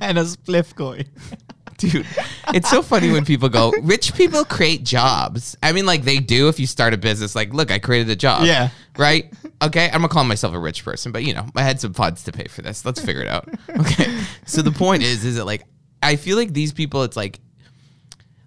And 0.00 0.18
a 0.18 0.24
spliff 0.24 0.74
going. 0.74 1.06
Dude, 1.82 2.06
it's 2.54 2.70
so 2.70 2.80
funny 2.80 3.10
when 3.10 3.24
people 3.24 3.48
go, 3.48 3.72
rich 3.82 4.14
people 4.14 4.44
create 4.44 4.84
jobs. 4.84 5.56
I 5.62 5.72
mean, 5.72 5.84
like 5.84 6.04
they 6.04 6.18
do 6.18 6.48
if 6.48 6.60
you 6.60 6.66
start 6.68 6.94
a 6.94 6.96
business. 6.96 7.34
Like, 7.34 7.52
look, 7.52 7.72
I 7.72 7.80
created 7.80 8.08
a 8.08 8.14
job. 8.14 8.44
Yeah. 8.44 8.68
Right? 8.96 9.32
Okay. 9.60 9.86
I'm 9.86 10.00
going 10.00 10.02
to 10.02 10.08
call 10.08 10.22
myself 10.22 10.54
a 10.54 10.58
rich 10.60 10.84
person, 10.84 11.10
but 11.10 11.24
you 11.24 11.34
know, 11.34 11.44
I 11.56 11.62
had 11.62 11.80
some 11.80 11.92
funds 11.92 12.22
to 12.24 12.32
pay 12.32 12.44
for 12.44 12.62
this. 12.62 12.84
Let's 12.84 13.00
figure 13.00 13.22
it 13.22 13.28
out. 13.28 13.48
Okay. 13.68 14.16
So 14.46 14.62
the 14.62 14.70
point 14.70 15.02
is, 15.02 15.24
is 15.24 15.36
that 15.36 15.44
like, 15.44 15.64
I 16.02 16.14
feel 16.14 16.36
like 16.36 16.52
these 16.52 16.72
people, 16.72 17.02
it's 17.02 17.16
like, 17.16 17.40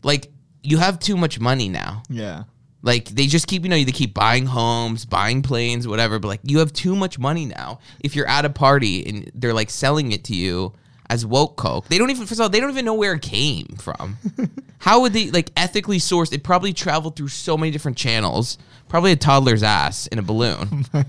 like 0.01 0.31
you 0.63 0.77
have 0.77 0.97
too 0.99 1.17
much 1.17 1.39
money 1.39 1.67
now. 1.67 2.03
Yeah. 2.09 2.43
Like 2.81 3.09
they 3.09 3.27
just 3.27 3.47
keep, 3.47 3.63
you 3.63 3.69
know, 3.69 3.83
they 3.83 3.91
keep 3.91 4.13
buying 4.13 4.45
homes, 4.45 5.03
buying 5.05 5.41
planes, 5.41 5.87
whatever. 5.87 6.19
But 6.19 6.29
like 6.29 6.41
you 6.43 6.59
have 6.59 6.71
too 6.71 6.95
much 6.95 7.19
money 7.19 7.45
now. 7.45 7.79
If 7.99 8.15
you're 8.15 8.27
at 8.27 8.45
a 8.45 8.49
party 8.49 9.05
and 9.05 9.29
they're 9.33 9.53
like 9.53 9.69
selling 9.69 10.11
it 10.11 10.23
to 10.25 10.35
you 10.35 10.73
as 11.09 11.25
woke 11.25 11.55
coke, 11.55 11.87
they 11.87 11.97
don't 11.97 12.09
even 12.09 12.25
first 12.25 12.39
of 12.39 12.43
all 12.43 12.49
they 12.49 12.59
don't 12.59 12.71
even 12.71 12.85
know 12.85 12.93
where 12.93 13.13
it 13.13 13.21
came 13.21 13.67
from. 13.77 14.17
How 14.79 15.01
would 15.01 15.13
they 15.13 15.31
like 15.31 15.51
ethically 15.57 15.97
sourced? 15.97 16.33
It 16.33 16.43
probably 16.43 16.73
traveled 16.73 17.15
through 17.15 17.29
so 17.29 17.57
many 17.57 17.71
different 17.71 17.97
channels. 17.97 18.57
Probably 18.87 19.11
a 19.11 19.15
toddler's 19.15 19.63
ass 19.63 20.07
in 20.07 20.19
a 20.19 20.21
balloon. 20.21 20.85
Oh, 20.93 21.03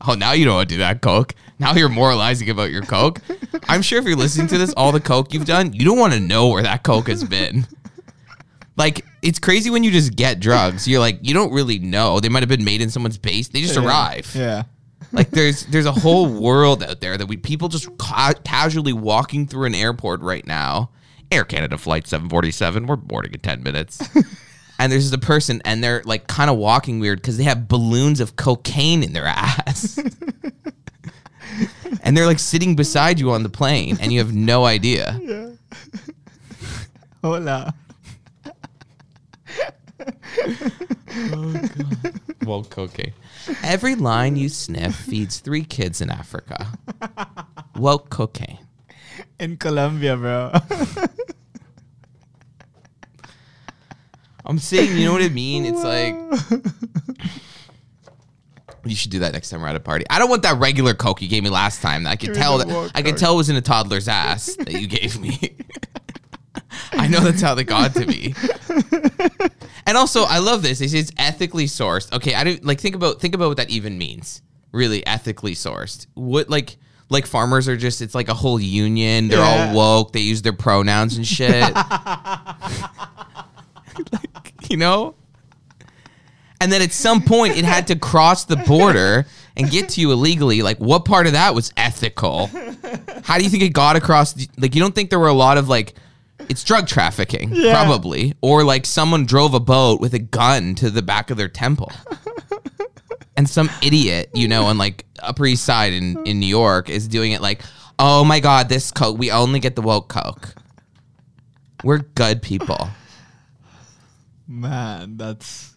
oh 0.08 0.14
now 0.14 0.32
you 0.32 0.44
don't 0.44 0.54
want 0.54 0.68
to 0.68 0.74
do 0.74 0.78
that, 0.80 1.00
Coke. 1.00 1.34
Now 1.58 1.74
you're 1.74 1.88
moralizing 1.88 2.50
about 2.50 2.70
your 2.70 2.82
Coke. 2.82 3.20
I'm 3.68 3.82
sure 3.82 3.98
if 3.98 4.04
you're 4.04 4.16
listening 4.16 4.48
to 4.48 4.58
this, 4.58 4.72
all 4.74 4.92
the 4.92 5.00
Coke 5.00 5.32
you've 5.34 5.44
done, 5.44 5.72
you 5.72 5.84
don't 5.84 5.98
want 5.98 6.14
to 6.14 6.20
know 6.20 6.48
where 6.48 6.62
that 6.62 6.82
Coke 6.82 7.08
has 7.08 7.24
been. 7.24 7.66
Like, 8.76 9.04
it's 9.20 9.38
crazy 9.38 9.68
when 9.68 9.84
you 9.84 9.90
just 9.90 10.16
get 10.16 10.40
drugs. 10.40 10.88
You're 10.88 11.00
like, 11.00 11.18
you 11.20 11.34
don't 11.34 11.52
really 11.52 11.78
know. 11.78 12.18
They 12.18 12.30
might 12.30 12.42
have 12.42 12.48
been 12.48 12.64
made 12.64 12.80
in 12.80 12.88
someone's 12.88 13.18
base. 13.18 13.48
They 13.48 13.60
just 13.60 13.76
arrive. 13.76 14.32
Yeah. 14.34 14.62
Like, 15.12 15.30
there's 15.30 15.66
there's 15.66 15.86
a 15.86 15.92
whole 15.92 16.28
world 16.28 16.82
out 16.82 17.00
there 17.00 17.18
that 17.18 17.26
we 17.26 17.36
people 17.36 17.68
just 17.68 17.96
ca- 17.98 18.34
casually 18.44 18.92
walking 18.92 19.46
through 19.46 19.66
an 19.66 19.74
airport 19.74 20.20
right 20.20 20.46
now. 20.46 20.90
Air 21.32 21.44
Canada 21.44 21.78
flight 21.78 22.06
747. 22.06 22.86
We're 22.86 22.96
boarding 22.96 23.32
in 23.32 23.40
10 23.40 23.62
minutes. 23.62 24.00
and 24.78 24.90
there's 24.90 25.10
the 25.10 25.18
person, 25.18 25.60
and 25.64 25.82
they're 25.82 26.02
like 26.04 26.26
kind 26.26 26.50
of 26.50 26.56
walking 26.56 27.00
weird 27.00 27.20
because 27.20 27.36
they 27.36 27.44
have 27.44 27.68
balloons 27.68 28.20
of 28.20 28.36
cocaine 28.36 29.02
in 29.02 29.12
their 29.12 29.26
ass. 29.26 29.98
and 32.02 32.16
they're 32.16 32.26
like 32.26 32.38
sitting 32.38 32.76
beside 32.76 33.20
you 33.20 33.30
on 33.30 33.42
the 33.42 33.48
plane, 33.48 33.98
and 34.00 34.12
you 34.12 34.18
have 34.18 34.32
no 34.32 34.64
idea. 34.64 35.20
Hola. 37.22 37.74
Oh, 41.12 41.62
well, 42.46 42.64
cocaine. 42.64 43.12
Every 43.62 43.94
line 43.94 44.36
you 44.36 44.48
sniff 44.48 44.94
feeds 44.94 45.38
three 45.40 45.64
kids 45.64 46.00
in 46.00 46.10
Africa. 46.10 46.68
Well, 47.76 47.98
cocaine. 47.98 48.58
In 49.38 49.56
Colombia, 49.56 50.16
bro. 50.16 50.52
I'm 54.44 54.58
saying, 54.58 54.96
you 54.96 55.06
know 55.06 55.12
what 55.12 55.22
I 55.22 55.28
mean? 55.28 55.64
It's 55.64 55.84
like 55.84 56.14
you 58.84 58.96
should 58.96 59.10
do 59.10 59.20
that 59.20 59.32
next 59.32 59.50
time 59.50 59.60
we're 59.62 59.68
at 59.68 59.76
a 59.76 59.80
party. 59.80 60.04
I 60.10 60.18
don't 60.18 60.30
want 60.30 60.42
that 60.42 60.58
regular 60.58 60.94
Coke 60.94 61.22
you 61.22 61.28
gave 61.28 61.42
me 61.42 61.50
last 61.50 61.82
time. 61.82 62.06
I 62.06 62.16
could 62.16 62.34
tell 62.34 62.58
that 62.58 62.90
I 62.94 63.02
could 63.02 63.16
tell 63.16 63.34
it 63.34 63.36
was 63.36 63.48
in 63.48 63.56
a 63.56 63.60
toddler's 63.60 64.08
ass 64.08 64.56
that 64.56 64.72
you 64.72 64.86
gave 64.86 65.20
me. 65.20 65.38
I 66.92 67.06
know 67.08 67.20
that's 67.20 67.40
how 67.42 67.54
they 67.54 67.64
got 67.64 67.94
to 67.94 68.06
be. 68.06 68.34
And 69.86 69.96
also, 69.96 70.24
I 70.24 70.38
love 70.38 70.62
this. 70.62 70.80
It's 70.80 71.10
ethically 71.16 71.64
sourced. 71.66 72.12
Okay, 72.12 72.34
I 72.34 72.44
don't 72.44 72.64
like 72.64 72.80
think 72.80 72.94
about 72.94 73.20
think 73.20 73.34
about 73.34 73.48
what 73.48 73.56
that 73.56 73.70
even 73.70 73.96
means. 73.98 74.42
Really, 74.72 75.04
ethically 75.06 75.54
sourced. 75.54 76.06
What 76.14 76.48
like 76.50 76.76
like 77.08 77.26
farmers 77.26 77.66
are 77.68 77.76
just 77.76 78.02
it's 78.02 78.14
like 78.14 78.28
a 78.28 78.34
whole 78.34 78.60
union. 78.60 79.28
They're 79.28 79.38
Yeah. 79.38 79.68
all 79.70 79.74
woke. 79.74 80.12
They 80.12 80.20
use 80.20 80.42
their 80.42 80.52
pronouns 80.52 81.16
and 81.16 81.26
shit. 81.26 81.74
Like, 84.12 84.52
you 84.70 84.76
know? 84.76 85.14
And 86.60 86.70
then 86.70 86.82
at 86.82 86.92
some 86.92 87.22
point 87.22 87.56
it 87.56 87.64
had 87.64 87.86
to 87.88 87.96
cross 87.96 88.44
the 88.44 88.56
border 88.56 89.26
and 89.56 89.70
get 89.70 89.88
to 89.90 90.00
you 90.00 90.12
illegally. 90.12 90.62
Like 90.62 90.78
what 90.78 91.04
part 91.04 91.26
of 91.26 91.32
that 91.32 91.54
was 91.54 91.72
ethical? 91.76 92.48
How 93.24 93.38
do 93.38 93.44
you 93.44 93.50
think 93.50 93.62
it 93.62 93.70
got 93.72 93.96
across 93.96 94.36
like 94.58 94.74
you 94.74 94.80
don't 94.80 94.94
think 94.94 95.10
there 95.10 95.18
were 95.18 95.28
a 95.28 95.32
lot 95.32 95.56
of 95.58 95.68
like 95.68 95.94
it's 96.50 96.62
drug 96.64 96.86
trafficking 96.86 97.50
Yeah. 97.54 97.72
probably 97.72 98.34
or 98.42 98.64
like 98.64 98.84
someone 98.84 99.24
drove 99.24 99.54
a 99.54 99.60
boat 99.60 100.00
with 100.00 100.12
a 100.12 100.18
gun 100.18 100.74
to 100.76 100.90
the 100.90 101.00
back 101.00 101.30
of 101.30 101.36
their 101.38 101.48
temple. 101.48 101.90
and 103.36 103.48
some 103.48 103.70
idiot, 103.82 104.28
you 104.34 104.48
know, 104.48 104.64
on 104.64 104.76
like 104.76 105.06
Upper 105.22 105.46
East 105.46 105.64
Side 105.64 105.92
in 105.94 106.26
in 106.26 106.40
New 106.40 106.46
York 106.46 106.90
is 106.90 107.08
doing 107.08 107.32
it 107.32 107.40
like, 107.40 107.62
"Oh 107.98 108.24
my 108.24 108.40
god, 108.40 108.68
this 108.68 108.90
coke, 108.90 109.16
we 109.18 109.30
only 109.30 109.60
get 109.60 109.76
the 109.76 109.82
woke 109.82 110.08
coke." 110.08 110.54
We're 111.84 111.98
good 111.98 112.42
people. 112.42 112.90
Man, 114.46 115.16
that's. 115.16 115.74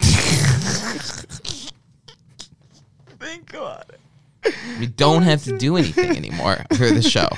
Think 3.18 3.50
about 3.54 3.90
it. 4.44 4.54
We 4.78 4.86
don't 4.86 5.22
have 5.22 5.42
to 5.44 5.58
do 5.66 5.76
anything 5.76 6.16
anymore 6.16 6.64
for 6.76 6.90
the 6.90 7.02
show. 7.02 7.28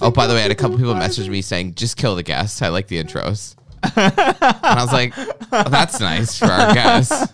Oh, 0.00 0.10
by 0.10 0.26
the 0.26 0.34
way, 0.34 0.40
I 0.40 0.42
had 0.42 0.50
a 0.50 0.56
couple 0.56 0.76
people 0.76 0.94
message 0.94 1.28
me 1.28 1.42
saying, 1.42 1.74
"Just 1.74 1.96
kill 1.96 2.16
the 2.16 2.22
guests." 2.22 2.62
I 2.62 2.68
like 2.68 2.86
the 2.88 3.02
intros, 3.02 3.56
and 3.82 3.94
I 3.96 4.82
was 4.82 4.92
like, 4.92 5.14
"That's 5.50 6.00
nice 6.00 6.38
for 6.38 6.46
our 6.46 6.74
guests." 6.74 7.32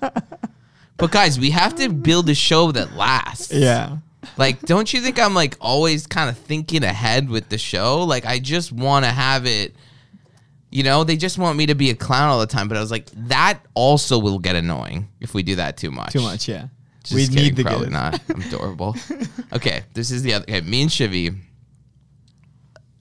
But 0.96 1.10
guys, 1.10 1.38
we 1.38 1.50
have 1.50 1.74
to 1.76 1.88
build 1.88 2.28
a 2.28 2.34
show 2.34 2.70
that 2.72 2.94
lasts. 2.96 3.52
Yeah. 3.52 3.98
Like, 4.36 4.60
don't 4.62 4.92
you 4.92 5.00
think 5.00 5.18
I'm 5.18 5.34
like 5.34 5.56
always 5.60 6.06
kind 6.06 6.30
of 6.30 6.38
thinking 6.38 6.84
ahead 6.84 7.28
with 7.28 7.48
the 7.48 7.58
show? 7.58 8.04
Like, 8.04 8.24
I 8.24 8.38
just 8.38 8.72
want 8.72 9.04
to 9.04 9.10
have 9.10 9.46
it. 9.46 9.74
You 10.70 10.84
know, 10.84 11.04
they 11.04 11.16
just 11.16 11.38
want 11.38 11.58
me 11.58 11.66
to 11.66 11.74
be 11.74 11.90
a 11.90 11.94
clown 11.94 12.28
all 12.28 12.38
the 12.40 12.46
time. 12.46 12.68
But 12.68 12.76
I 12.76 12.80
was 12.80 12.90
like, 12.90 13.06
that 13.28 13.58
also 13.74 14.18
will 14.18 14.38
get 14.38 14.56
annoying 14.56 15.08
if 15.20 15.34
we 15.34 15.42
do 15.42 15.56
that 15.56 15.76
too 15.76 15.90
much. 15.90 16.12
Too 16.12 16.22
much, 16.22 16.48
yeah. 16.48 16.68
Just 17.02 17.14
we 17.14 17.26
kidding, 17.26 17.42
need 17.42 17.56
the 17.56 17.64
probably 17.64 17.86
good. 17.86 17.92
not. 17.92 18.20
I'm 18.28 18.40
adorable. 18.42 18.96
okay, 19.52 19.82
this 19.94 20.10
is 20.10 20.22
the 20.22 20.34
other. 20.34 20.44
Okay, 20.44 20.60
me 20.60 20.82
and 20.82 20.90
Chivy. 20.90 21.36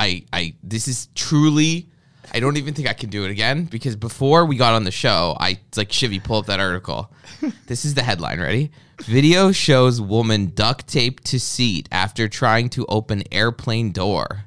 I 0.01 0.23
I 0.33 0.55
this 0.63 0.87
is 0.87 1.07
truly. 1.13 1.87
I 2.33 2.39
don't 2.39 2.57
even 2.57 2.73
think 2.73 2.87
I 2.87 2.93
can 2.93 3.09
do 3.09 3.23
it 3.25 3.29
again 3.29 3.65
because 3.65 3.95
before 3.95 4.45
we 4.45 4.55
got 4.55 4.73
on 4.73 4.83
the 4.83 4.91
show, 4.91 5.35
I 5.39 5.59
like 5.75 5.89
Chivy 5.89 6.23
pull 6.23 6.37
up 6.37 6.47
that 6.47 6.59
article. 6.59 7.11
this 7.67 7.85
is 7.85 7.93
the 7.93 8.01
headline. 8.01 8.39
Ready? 8.39 8.71
Video 9.01 9.51
shows 9.51 10.01
woman 10.01 10.53
duct 10.55 10.87
taped 10.87 11.25
to 11.25 11.39
seat 11.39 11.87
after 11.91 12.27
trying 12.27 12.69
to 12.69 12.85
open 12.87 13.23
airplane 13.31 13.91
door. 13.91 14.45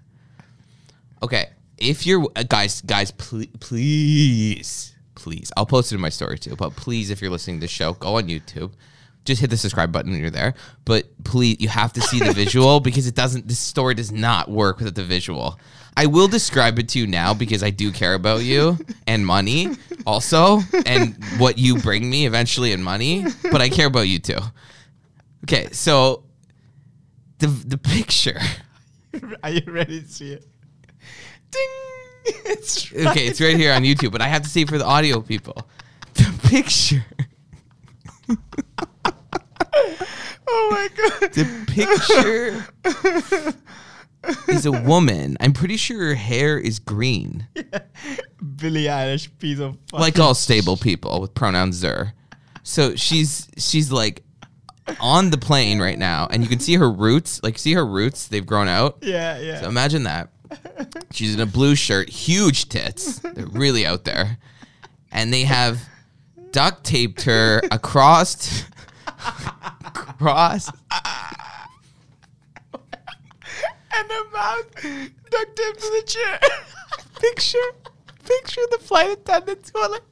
Okay, 1.23 1.50
if 1.78 2.04
you're 2.04 2.26
uh, 2.34 2.42
guys, 2.42 2.80
guys, 2.80 3.12
please, 3.12 3.49
please, 3.61 4.94
please, 5.14 5.52
I'll 5.56 5.66
post 5.66 5.92
it 5.92 5.96
in 5.96 6.00
my 6.00 6.08
story 6.08 6.38
too. 6.38 6.56
But 6.56 6.75
please, 6.75 7.11
if 7.11 7.23
you're 7.23 7.30
listening 7.30 7.58
to 7.58 7.61
the 7.61 7.68
show, 7.68 7.92
go 7.92 8.16
on 8.16 8.25
YouTube. 8.25 8.73
Just 9.25 9.40
hit 9.40 9.50
the 9.50 9.57
subscribe 9.57 9.90
button 9.90 10.12
when 10.12 10.21
you're 10.21 10.31
there. 10.31 10.54
But 10.85 11.07
please, 11.25 11.57
you 11.61 11.69
have 11.69 11.93
to 11.95 12.00
see 12.00 12.19
the 12.19 12.33
visual 12.35 12.81
because 12.81 13.07
it 13.07 13.14
doesn't. 13.14 13.49
This 13.49 13.59
story 13.59 13.95
does 13.95 14.12
not 14.12 14.50
work 14.50 14.78
without 14.78 14.95
the 14.95 15.04
visual. 15.04 15.59
I 15.97 16.07
will 16.07 16.28
describe 16.28 16.78
it 16.78 16.88
to 16.90 16.99
you 16.99 17.07
now 17.07 17.35
because 17.35 17.62
I 17.62 17.71
do 17.71 17.93
care 17.93 18.14
about 18.14 18.43
you 18.43 18.78
and 19.07 19.25
money 19.25 19.71
also, 20.07 20.61
and 20.87 21.16
what 21.38 21.59
you 21.59 21.78
bring 21.78 22.09
me 22.09 22.26
eventually 22.26 22.73
in 22.73 22.83
money. 22.83 23.25
But 23.50 23.61
I 23.61 23.69
care 23.69 23.87
about 23.87 24.09
you 24.09 24.19
too. 24.19 24.38
Okay, 25.45 25.69
so 25.73 26.25
the 27.38 27.47
the 27.47 27.78
picture. 27.78 28.40
Are 29.43 29.50
you 29.50 29.62
ready 29.66 30.00
to 30.02 30.09
see 30.09 30.33
it? 30.33 30.45
Ding! 31.50 31.61
It's 32.47 32.93
Okay, 32.93 33.26
it's 33.26 33.40
right 33.40 33.57
here 33.57 33.73
on 33.73 33.83
YouTube, 33.83 34.11
but 34.11 34.23
I 34.23 34.28
have 34.28 34.43
to 34.43 34.49
see 34.49 34.62
it 34.62 34.69
for 34.69 34.78
the 34.78 34.85
audio 34.85 35.21
people. 35.21 35.69
The 36.14 36.49
picture. 36.49 37.04
Oh 40.47 40.69
my 40.71 40.88
god. 40.97 41.33
The 41.33 41.45
picture 41.66 42.64
is 44.49 44.66
a 44.66 44.73
woman. 44.73 45.37
I'm 45.40 45.52
pretty 45.52 45.76
sure 45.76 46.09
her 46.09 46.14
hair 46.14 46.59
is 46.59 46.78
green. 46.78 47.47
Billie 48.57 48.85
Eilish 48.85 49.28
piece 49.38 49.59
of 49.59 49.76
fuck. 49.90 50.00
Like 50.00 50.19
all 50.19 50.35
stable 50.35 50.76
people 50.76 51.21
with 51.21 51.35
pronouns 51.35 51.81
there. 51.81 52.14
So 52.62 52.97
she's 52.97 53.49
she's 53.59 53.90
like 53.93 54.23
on 55.00 55.31
the 55.31 55.38
plane 55.38 55.81
right 55.81 55.99
now, 55.99 56.28
and 56.31 56.43
you 56.43 56.49
can 56.49 56.61
see 56.61 56.75
her 56.75 56.90
roots. 56.90 57.43
Like 57.43 57.59
see 57.59 57.73
her 57.73 57.87
roots, 57.87 58.28
they've 58.28 58.47
grown 58.47 58.69
out. 58.69 58.99
Yeah, 59.02 59.38
yeah. 59.38 59.61
So 59.61 59.69
imagine 59.69 60.04
that. 60.04 60.31
She's 61.11 61.35
in 61.35 61.40
a 61.40 61.47
blue 61.47 61.75
shirt, 61.75 62.09
huge 62.09 62.69
tits. 62.69 63.19
They're 63.19 63.47
really 63.47 63.87
out 63.87 64.04
there. 64.04 64.38
And 65.11 65.33
they 65.33 65.43
have 65.43 65.81
duct 66.50 66.85
taped 66.85 67.23
her 67.23 67.61
across 67.71 68.64
across 70.14 70.68
and 73.97 74.09
the 74.09 74.26
mouth 74.33 74.73
ducked 75.30 75.61
into 75.61 75.80
the 75.80 76.02
chair. 76.06 76.40
picture, 77.21 77.59
picture 78.25 78.61
the 78.71 78.78
flight 78.78 79.11
attendants 79.11 79.71
going 79.71 79.90
like, 79.92 80.02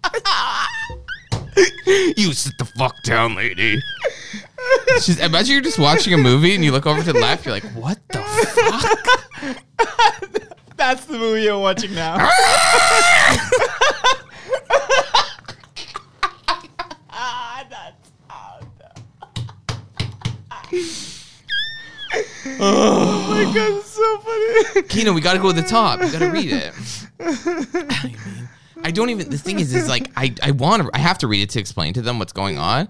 You 2.16 2.32
sit 2.32 2.56
the 2.58 2.64
fuck 2.64 2.94
down, 3.04 3.34
lady. 3.34 3.78
She's, 5.02 5.18
imagine 5.18 5.54
you're 5.54 5.62
just 5.62 5.78
watching 5.78 6.14
a 6.14 6.18
movie 6.18 6.54
and 6.54 6.64
you 6.64 6.72
look 6.72 6.86
over 6.86 7.02
to 7.02 7.12
the 7.12 7.18
left, 7.18 7.44
you're 7.44 7.54
like, 7.54 7.64
what 7.72 7.98
the 8.08 8.18
fuck? 8.18 8.98
That's 10.76 11.04
the 11.06 11.18
movie 11.18 11.42
you're 11.42 11.58
watching 11.58 11.94
now. 11.94 12.28
Oh 22.60 23.26
my 23.28 23.44
god, 23.54 23.72
it's 23.78 23.90
so 23.90 24.18
funny. 24.18 24.88
Kino, 24.88 25.12
we 25.12 25.20
gotta 25.20 25.38
go 25.38 25.52
to 25.52 25.60
the 25.60 25.66
top. 25.66 26.00
We 26.00 26.10
gotta 26.10 26.30
read 26.30 26.52
it. 26.52 26.74
I 27.20 28.06
mean, 28.06 28.16
I 28.84 28.90
don't 28.90 29.10
even. 29.10 29.30
The 29.30 29.38
thing 29.38 29.60
is, 29.60 29.74
is 29.74 29.88
like 29.88 30.10
I 30.16 30.34
I 30.42 30.50
want 30.52 30.82
to. 30.82 30.90
I 30.92 30.98
have 30.98 31.18
to 31.18 31.28
read 31.28 31.42
it 31.42 31.50
to 31.50 31.60
explain 31.60 31.94
to 31.94 32.02
them 32.02 32.18
what's 32.18 32.32
going 32.32 32.58
on. 32.58 32.88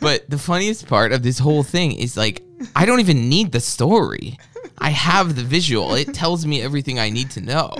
But 0.00 0.28
the 0.28 0.38
funniest 0.38 0.86
part 0.88 1.12
of 1.12 1.22
this 1.22 1.38
whole 1.38 1.62
thing 1.62 1.92
is 1.92 2.16
like 2.16 2.42
I 2.74 2.86
don't 2.86 3.00
even 3.00 3.28
need 3.28 3.52
the 3.52 3.60
story. 3.60 4.38
I 4.78 4.90
have 4.90 5.36
the 5.36 5.42
visual. 5.42 5.94
It 5.94 6.14
tells 6.14 6.46
me 6.46 6.62
everything 6.62 6.98
I 6.98 7.10
need 7.10 7.30
to 7.32 7.40
know. 7.40 7.74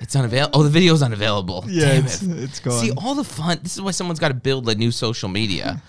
It's 0.00 0.16
unavailable. 0.16 0.60
Oh, 0.60 0.62
the 0.62 0.70
video's 0.70 1.02
unavailable. 1.02 1.64
Yeah, 1.68 1.86
Damn 1.86 2.04
it's, 2.04 2.22
it. 2.22 2.38
it's 2.38 2.60
gone. 2.60 2.72
See, 2.80 2.92
all 2.96 3.14
the 3.14 3.24
fun. 3.24 3.58
This 3.62 3.74
is 3.74 3.82
why 3.82 3.90
someone's 3.90 4.18
got 4.18 4.28
to 4.28 4.34
build 4.34 4.68
a 4.68 4.74
new 4.74 4.90
social 4.90 5.28
media. 5.28 5.82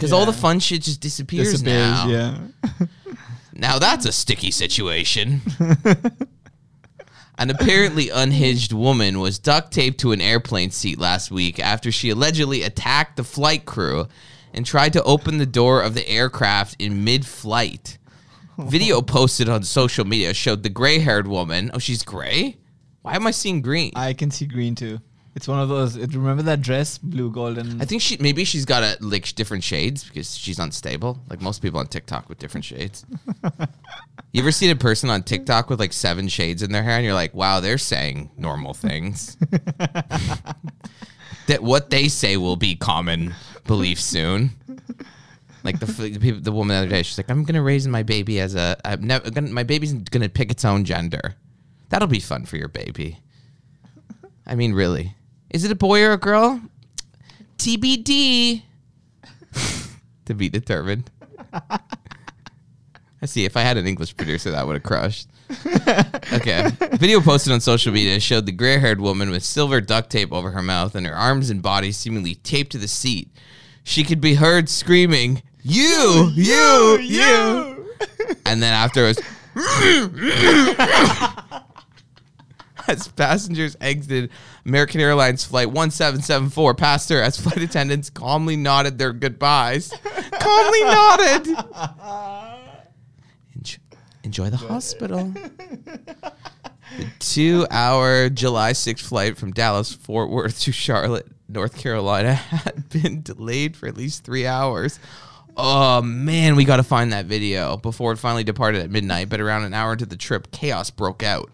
Because 0.00 0.14
all 0.14 0.24
the 0.24 0.32
fun 0.32 0.60
shit 0.60 0.80
just 0.80 1.00
disappears, 1.00 1.62
now. 1.62 2.08
yeah. 2.08 2.38
Now 3.52 3.78
that's 3.78 4.06
a 4.06 4.12
sticky 4.12 4.52
situation. 4.52 5.42
An 7.38 7.50
apparently 7.50 8.08
unhinged 8.08 8.72
woman 8.72 9.20
was 9.20 9.38
duct 9.38 9.70
taped 9.70 10.00
to 10.00 10.12
an 10.12 10.20
airplane 10.22 10.70
seat 10.70 10.98
last 10.98 11.30
week 11.30 11.60
after 11.60 11.92
she 11.92 12.08
allegedly 12.08 12.62
attacked 12.62 13.16
the 13.16 13.24
flight 13.24 13.66
crew 13.66 14.08
and 14.54 14.64
tried 14.64 14.94
to 14.94 15.02
open 15.02 15.36
the 15.36 15.44
door 15.44 15.82
of 15.82 15.92
the 15.92 16.08
aircraft 16.08 16.76
in 16.78 17.04
mid 17.04 17.26
flight. 17.26 17.98
Video 18.58 19.02
posted 19.02 19.50
on 19.50 19.62
social 19.62 20.06
media 20.06 20.32
showed 20.32 20.62
the 20.62 20.70
gray 20.70 20.98
haired 20.98 21.26
woman. 21.26 21.70
Oh, 21.74 21.78
she's 21.78 22.02
gray? 22.02 22.56
Why 23.02 23.14
am 23.16 23.26
I 23.26 23.30
seeing 23.30 23.60
green? 23.60 23.92
I 23.94 24.14
can 24.14 24.30
see 24.30 24.46
green 24.46 24.74
too. 24.74 25.00
It's 25.36 25.46
one 25.46 25.60
of 25.60 25.68
those. 25.68 25.96
It, 25.96 26.12
remember 26.14 26.42
that 26.44 26.60
dress, 26.60 26.98
blue, 26.98 27.30
golden. 27.30 27.80
I 27.80 27.84
think 27.84 28.02
she 28.02 28.16
maybe 28.18 28.44
she's 28.44 28.64
got 28.64 28.82
a 28.82 28.96
like 29.00 29.32
different 29.34 29.62
shades 29.62 30.04
because 30.04 30.36
she's 30.36 30.58
unstable. 30.58 31.20
Like 31.28 31.40
most 31.40 31.62
people 31.62 31.78
on 31.78 31.86
TikTok 31.86 32.28
with 32.28 32.38
different 32.38 32.64
shades. 32.64 33.06
You 34.32 34.42
ever 34.42 34.52
seen 34.52 34.70
a 34.70 34.76
person 34.76 35.10
on 35.10 35.24
TikTok 35.24 35.68
with 35.70 35.80
like 35.80 35.92
seven 35.92 36.28
shades 36.28 36.62
in 36.62 36.70
their 36.70 36.84
hair 36.84 36.96
and 36.96 37.04
you're 37.04 37.14
like, 37.14 37.34
wow, 37.34 37.58
they're 37.58 37.78
saying 37.78 38.30
normal 38.36 38.74
things. 38.74 39.36
that 41.48 41.62
what 41.62 41.90
they 41.90 42.06
say 42.06 42.36
will 42.36 42.54
be 42.54 42.76
common 42.76 43.34
belief 43.66 44.00
soon. 44.00 44.50
Like 45.64 45.80
the, 45.80 45.86
the 45.86 46.18
people, 46.18 46.40
the 46.40 46.52
woman 46.52 46.68
the 46.68 46.82
other 46.82 46.88
day, 46.88 47.02
she's 47.02 47.18
like, 47.18 47.28
I'm 47.28 47.42
gonna 47.42 47.60
raise 47.60 47.88
my 47.88 48.04
baby 48.04 48.38
as 48.38 48.54
a, 48.54 48.76
I'm 48.84 49.04
never 49.04 49.30
gonna, 49.32 49.50
my 49.50 49.64
baby's 49.64 49.92
gonna 49.94 50.28
pick 50.28 50.52
its 50.52 50.64
own 50.64 50.84
gender. 50.84 51.34
That'll 51.88 52.06
be 52.06 52.20
fun 52.20 52.46
for 52.46 52.56
your 52.56 52.68
baby. 52.68 53.18
I 54.46 54.54
mean, 54.54 54.74
really, 54.74 55.16
is 55.50 55.64
it 55.64 55.72
a 55.72 55.74
boy 55.74 56.02
or 56.02 56.12
a 56.12 56.18
girl? 56.18 56.60
TBD. 57.58 58.62
to 60.24 60.34
be 60.34 60.48
determined. 60.48 61.10
I 63.22 63.26
see. 63.26 63.44
If 63.44 63.56
I 63.56 63.62
had 63.62 63.76
an 63.76 63.86
English 63.86 64.16
producer, 64.16 64.50
that 64.50 64.66
would 64.66 64.74
have 64.74 64.82
crushed. 64.82 65.28
Okay. 66.32 66.70
Video 66.92 67.20
posted 67.20 67.52
on 67.52 67.60
social 67.60 67.92
media 67.92 68.20
showed 68.20 68.46
the 68.46 68.52
gray 68.52 68.78
haired 68.78 69.00
woman 69.00 69.30
with 69.30 69.42
silver 69.42 69.80
duct 69.80 70.08
tape 70.08 70.32
over 70.32 70.52
her 70.52 70.62
mouth 70.62 70.94
and 70.94 71.04
her 71.04 71.14
arms 71.14 71.50
and 71.50 71.60
body 71.60 71.90
seemingly 71.90 72.36
taped 72.36 72.70
to 72.72 72.78
the 72.78 72.86
seat. 72.86 73.28
She 73.82 74.04
could 74.04 74.20
be 74.20 74.34
heard 74.34 74.68
screaming, 74.68 75.42
You, 75.62 76.30
you, 76.34 76.98
you. 77.00 77.88
And 78.46 78.62
then 78.62 78.72
afterwards, 78.72 79.20
as 82.90 83.08
passengers 83.08 83.76
exited 83.80 84.30
American 84.66 85.00
Airlines 85.00 85.44
flight 85.44 85.68
1774 85.68 86.74
past 86.74 87.08
her 87.08 87.22
as 87.22 87.40
flight 87.40 87.58
attendants 87.58 88.10
calmly 88.10 88.56
nodded 88.56 88.98
their 88.98 89.12
goodbyes. 89.12 89.92
calmly 90.32 90.80
nodded. 90.80 91.46
Enjoy, 93.54 93.78
enjoy 94.24 94.50
the 94.50 94.56
hospital. 94.56 95.32
The 96.96 97.06
two 97.20 97.66
hour 97.70 98.28
July 98.28 98.72
6th 98.72 99.00
flight 99.00 99.36
from 99.36 99.52
Dallas, 99.52 99.92
Fort 99.92 100.30
Worth 100.30 100.60
to 100.62 100.72
Charlotte, 100.72 101.26
North 101.48 101.76
Carolina 101.76 102.34
had 102.34 102.88
been 102.88 103.22
delayed 103.22 103.76
for 103.76 103.86
at 103.86 103.96
least 103.96 104.24
three 104.24 104.46
hours. 104.46 104.98
Oh 105.56 106.00
man, 106.02 106.56
we 106.56 106.64
got 106.64 106.76
to 106.76 106.82
find 106.82 107.12
that 107.12 107.26
video 107.26 107.76
before 107.76 108.12
it 108.12 108.16
finally 108.16 108.44
departed 108.44 108.82
at 108.82 108.90
midnight. 108.90 109.28
But 109.28 109.40
around 109.40 109.64
an 109.64 109.74
hour 109.74 109.92
into 109.92 110.06
the 110.06 110.16
trip, 110.16 110.50
chaos 110.50 110.90
broke 110.90 111.22
out 111.22 111.50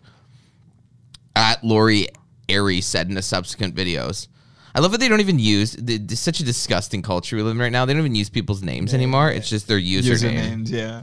at 1.37 1.63
Lori 1.63 2.09
Airy 2.49 2.81
said 2.81 3.09
in 3.09 3.15
the 3.15 3.23
subsequent 3.23 3.77
videos. 3.77 4.27
I 4.75 4.81
love 4.81 4.93
that 4.93 4.99
they 4.99 5.09
don't 5.09 5.21
even 5.21 5.39
use 5.39 5.73
the, 5.73 5.95
it's 5.95 6.21
such 6.21 6.41
a 6.41 6.45
disgusting 6.45 7.01
culture 7.03 7.37
we 7.37 7.43
live 7.43 7.53
in 7.53 7.59
right 7.59 7.73
now. 7.73 7.85
They 7.85 7.93
don't 7.93 8.03
even 8.03 8.15
use 8.15 8.29
people's 8.29 8.63
names 8.63 8.93
anymore. 8.93 9.31
It's 9.31 9.49
just 9.49 9.69
their 9.69 9.79
username. 9.79 10.67
usernames. 10.67 10.71
Yeah. 10.71 11.03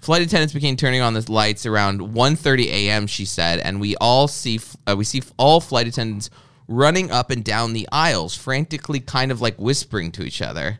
Flight 0.00 0.22
attendants 0.22 0.54
began 0.54 0.76
turning 0.76 1.02
on 1.02 1.12
the 1.12 1.30
lights 1.30 1.66
around 1.66 2.00
1:30 2.00 2.66
a.m. 2.66 3.06
She 3.06 3.26
said, 3.26 3.58
and 3.60 3.80
we 3.80 3.96
all 3.96 4.28
see 4.28 4.58
uh, 4.86 4.94
we 4.96 5.04
see 5.04 5.22
all 5.36 5.60
flight 5.60 5.86
attendants 5.86 6.30
running 6.68 7.10
up 7.10 7.30
and 7.30 7.44
down 7.44 7.74
the 7.74 7.86
aisles, 7.92 8.34
frantically, 8.34 9.00
kind 9.00 9.30
of 9.30 9.42
like 9.42 9.56
whispering 9.58 10.12
to 10.12 10.22
each 10.22 10.40
other. 10.40 10.78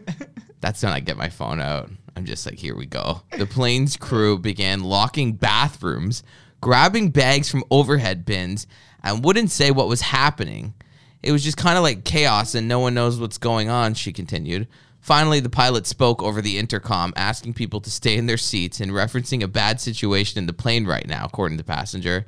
That's 0.60 0.82
when 0.82 0.92
I 0.92 0.98
get 0.98 1.16
my 1.16 1.28
phone 1.28 1.60
out. 1.60 1.90
I'm 2.16 2.24
just 2.24 2.46
like, 2.46 2.58
here 2.58 2.74
we 2.74 2.86
go. 2.86 3.22
The 3.36 3.46
plane's 3.46 3.96
crew 3.96 4.38
began 4.38 4.82
locking 4.82 5.34
bathrooms, 5.34 6.24
grabbing 6.66 7.10
bags 7.10 7.48
from 7.48 7.62
overhead 7.70 8.24
bins, 8.24 8.66
and 9.00 9.24
wouldn't 9.24 9.52
say 9.52 9.70
what 9.70 9.86
was 9.86 10.00
happening. 10.00 10.74
It 11.22 11.30
was 11.30 11.44
just 11.44 11.56
kind 11.56 11.78
of 11.78 11.84
like 11.84 12.02
chaos 12.02 12.56
and 12.56 12.66
no 12.66 12.80
one 12.80 12.92
knows 12.92 13.20
what's 13.20 13.38
going 13.38 13.68
on, 13.68 13.94
she 13.94 14.12
continued. 14.12 14.66
Finally, 14.98 15.38
the 15.38 15.48
pilot 15.48 15.86
spoke 15.86 16.24
over 16.24 16.42
the 16.42 16.58
intercom, 16.58 17.12
asking 17.14 17.54
people 17.54 17.80
to 17.80 17.88
stay 17.88 18.16
in 18.16 18.26
their 18.26 18.36
seats 18.36 18.80
and 18.80 18.90
referencing 18.90 19.44
a 19.44 19.46
bad 19.46 19.80
situation 19.80 20.40
in 20.40 20.46
the 20.46 20.52
plane 20.52 20.86
right 20.86 21.06
now, 21.06 21.24
according 21.24 21.56
to 21.56 21.62
the 21.62 21.72
passenger. 21.72 22.26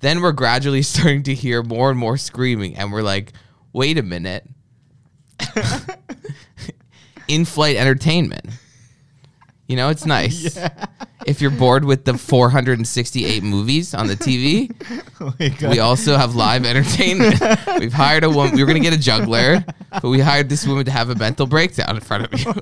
Then 0.00 0.22
we're 0.22 0.32
gradually 0.32 0.80
starting 0.82 1.22
to 1.24 1.34
hear 1.34 1.62
more 1.62 1.90
and 1.90 1.98
more 1.98 2.16
screaming, 2.16 2.78
and 2.78 2.90
we're 2.90 3.02
like, 3.02 3.34
wait 3.74 3.98
a 3.98 4.02
minute. 4.02 4.48
In 7.28 7.44
flight 7.44 7.76
entertainment. 7.76 8.46
You 9.66 9.76
know, 9.76 9.90
it's 9.90 10.06
nice. 10.06 10.58
If 11.26 11.40
you're 11.40 11.50
bored 11.50 11.84
with 11.84 12.04
the 12.04 12.16
468 12.16 13.42
movies 13.42 13.94
on 13.94 14.06
the 14.06 14.16
TV, 14.16 14.70
Oh 15.20 15.32
we 15.70 15.78
also 15.78 16.16
have 16.16 16.34
live 16.34 16.64
entertainment. 16.64 17.40
We've 17.78 17.92
hired 17.92 18.24
a 18.24 18.30
woman. 18.30 18.54
We 18.54 18.62
were 18.62 18.66
gonna 18.66 18.80
get 18.80 18.92
a 18.92 18.98
juggler, 18.98 19.64
but 19.90 20.04
we 20.04 20.20
hired 20.20 20.48
this 20.48 20.66
woman 20.66 20.84
to 20.84 20.90
have 20.90 21.10
a 21.10 21.14
mental 21.14 21.46
breakdown 21.46 21.96
in 21.96 22.00
front 22.02 22.32
of 22.32 22.40
you. 22.40 22.52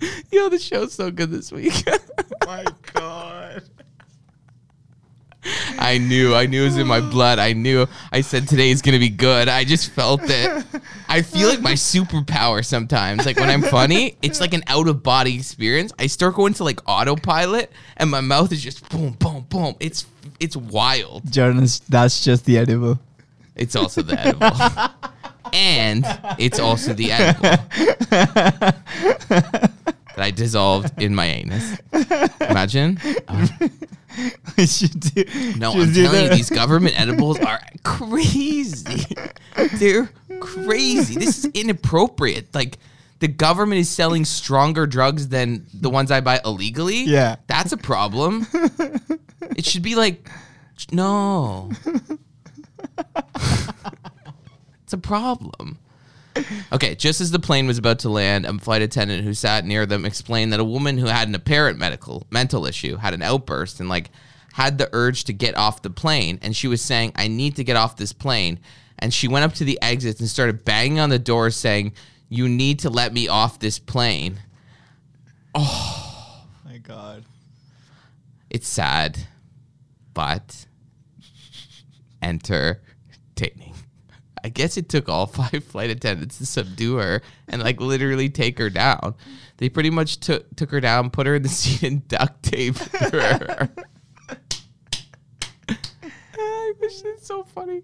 Yo, 0.32 0.48
the 0.48 0.58
show's 0.58 0.92
so 0.92 1.10
good 1.10 1.30
this 1.30 1.52
week. 1.52 1.84
Oh 1.88 1.98
my 2.46 2.64
god. 2.94 3.62
I 5.78 5.98
knew, 5.98 6.34
I 6.34 6.46
knew 6.46 6.62
it 6.62 6.66
was 6.66 6.76
in 6.76 6.86
my 6.86 7.00
blood. 7.00 7.38
I 7.38 7.52
knew. 7.54 7.86
I 8.12 8.20
said 8.20 8.46
today 8.46 8.70
is 8.70 8.82
gonna 8.82 8.98
be 8.98 9.08
good. 9.08 9.48
I 9.48 9.64
just 9.64 9.90
felt 9.90 10.20
it. 10.24 10.64
I 11.08 11.22
feel 11.22 11.48
like 11.48 11.60
my 11.60 11.72
superpower 11.72 12.64
sometimes. 12.64 13.24
Like 13.24 13.38
when 13.38 13.48
I'm 13.48 13.62
funny, 13.62 14.16
it's 14.22 14.40
like 14.40 14.52
an 14.54 14.62
out 14.66 14.86
of 14.88 15.02
body 15.02 15.34
experience. 15.36 15.92
I 15.98 16.06
start 16.08 16.34
going 16.34 16.54
to 16.54 16.64
like 16.64 16.80
autopilot, 16.86 17.72
and 17.96 18.10
my 18.10 18.20
mouth 18.20 18.52
is 18.52 18.62
just 18.62 18.86
boom, 18.90 19.12
boom, 19.18 19.46
boom. 19.48 19.74
It's 19.80 20.06
it's 20.38 20.56
wild. 20.56 21.30
Jordan, 21.32 21.62
is- 21.62 21.80
that's 21.88 22.22
just 22.22 22.44
the 22.44 22.58
edible. 22.58 22.98
It's 23.56 23.76
also 23.76 24.02
the 24.02 24.18
edible. 24.20 24.50
and 25.52 26.04
it's 26.38 26.58
also 26.58 26.92
the 26.92 27.12
edible. 27.12 27.56
that 30.16 30.24
I 30.24 30.30
dissolved 30.30 31.00
in 31.00 31.14
my 31.14 31.26
anus. 31.26 31.76
Imagine. 32.40 32.98
We 34.56 34.66
should 34.66 34.98
do, 35.00 35.24
No, 35.56 35.72
should 35.72 35.82
I'm 35.82 35.92
do 35.92 36.02
telling 36.04 36.24
you, 36.24 36.28
these 36.30 36.50
government 36.50 37.00
edibles 37.00 37.38
are 37.38 37.60
crazy. 37.84 39.06
They're 39.74 40.10
crazy. 40.40 41.14
This 41.14 41.44
is 41.44 41.50
inappropriate. 41.54 42.52
Like 42.54 42.78
the 43.20 43.28
government 43.28 43.78
is 43.80 43.88
selling 43.88 44.24
stronger 44.24 44.86
drugs 44.86 45.28
than 45.28 45.64
the 45.72 45.88
ones 45.90 46.10
I 46.10 46.20
buy 46.20 46.40
illegally. 46.44 47.04
Yeah. 47.04 47.36
That's 47.46 47.72
a 47.72 47.76
problem. 47.76 48.46
it 49.56 49.64
should 49.64 49.82
be 49.82 49.94
like 49.94 50.28
no. 50.90 51.70
it's 54.82 54.92
a 54.92 54.98
problem. 54.98 55.78
Okay, 56.72 56.94
just 56.94 57.20
as 57.20 57.30
the 57.30 57.38
plane 57.38 57.66
was 57.66 57.78
about 57.78 57.98
to 58.00 58.08
land, 58.08 58.46
a 58.46 58.52
flight 58.58 58.82
attendant 58.82 59.24
who 59.24 59.34
sat 59.34 59.64
near 59.64 59.86
them 59.86 60.04
explained 60.04 60.52
that 60.52 60.60
a 60.60 60.64
woman 60.64 60.98
who 60.98 61.06
had 61.06 61.28
an 61.28 61.34
apparent 61.34 61.78
medical 61.78 62.26
mental 62.30 62.66
issue 62.66 62.96
had 62.96 63.14
an 63.14 63.22
outburst 63.22 63.80
and 63.80 63.88
like 63.88 64.10
had 64.52 64.78
the 64.78 64.88
urge 64.92 65.24
to 65.24 65.32
get 65.32 65.56
off 65.56 65.82
the 65.82 65.90
plane 65.90 66.38
and 66.42 66.56
she 66.56 66.68
was 66.68 66.82
saying, 66.82 67.12
"I 67.16 67.28
need 67.28 67.56
to 67.56 67.64
get 67.64 67.76
off 67.76 67.96
this 67.96 68.12
plane." 68.12 68.60
And 68.98 69.12
she 69.14 69.28
went 69.28 69.44
up 69.44 69.54
to 69.54 69.64
the 69.64 69.80
exits 69.82 70.20
and 70.20 70.28
started 70.28 70.64
banging 70.64 71.00
on 71.00 71.08
the 71.08 71.18
door 71.18 71.50
saying, 71.50 71.92
"You 72.28 72.48
need 72.48 72.80
to 72.80 72.90
let 72.90 73.12
me 73.12 73.28
off 73.28 73.58
this 73.58 73.78
plane." 73.78 74.40
Oh 75.54 76.44
my 76.64 76.78
god. 76.78 77.24
It's 78.50 78.68
sad, 78.68 79.18
but 80.14 80.66
enter 82.22 82.82
entertaining. 83.36 83.69
I 84.42 84.48
guess 84.48 84.76
it 84.76 84.88
took 84.88 85.08
all 85.08 85.26
five 85.28 85.64
flight 85.64 85.90
attendants 85.90 86.38
to 86.38 86.46
subdue 86.46 86.96
her 86.96 87.22
and 87.48 87.62
like 87.62 87.80
literally 87.80 88.28
take 88.28 88.58
her 88.58 88.70
down. 88.70 89.14
They 89.58 89.68
pretty 89.68 89.90
much 89.90 90.20
took 90.20 90.54
took 90.56 90.70
her 90.70 90.80
down, 90.80 91.10
put 91.10 91.26
her 91.26 91.34
in 91.34 91.42
the 91.42 91.48
seat, 91.50 91.82
and 91.82 92.06
duct 92.08 92.42
taped 92.42 92.78
her. 92.96 93.68
I 96.38 96.72
wish 96.80 97.02
it's 97.04 97.26
so 97.26 97.44
funny. 97.44 97.82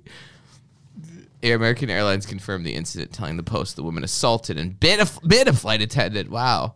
Air 1.42 1.56
American 1.56 1.90
Airlines 1.90 2.24
confirmed 2.24 2.64
the 2.64 2.74
incident, 2.74 3.12
telling 3.12 3.36
the 3.36 3.42
Post 3.42 3.76
the 3.76 3.82
woman 3.82 4.02
assaulted 4.02 4.56
and 4.56 4.80
bit 4.80 5.00
a, 5.00 5.26
bit 5.26 5.46
a 5.46 5.52
flight 5.52 5.82
attendant. 5.82 6.30
Wow. 6.30 6.74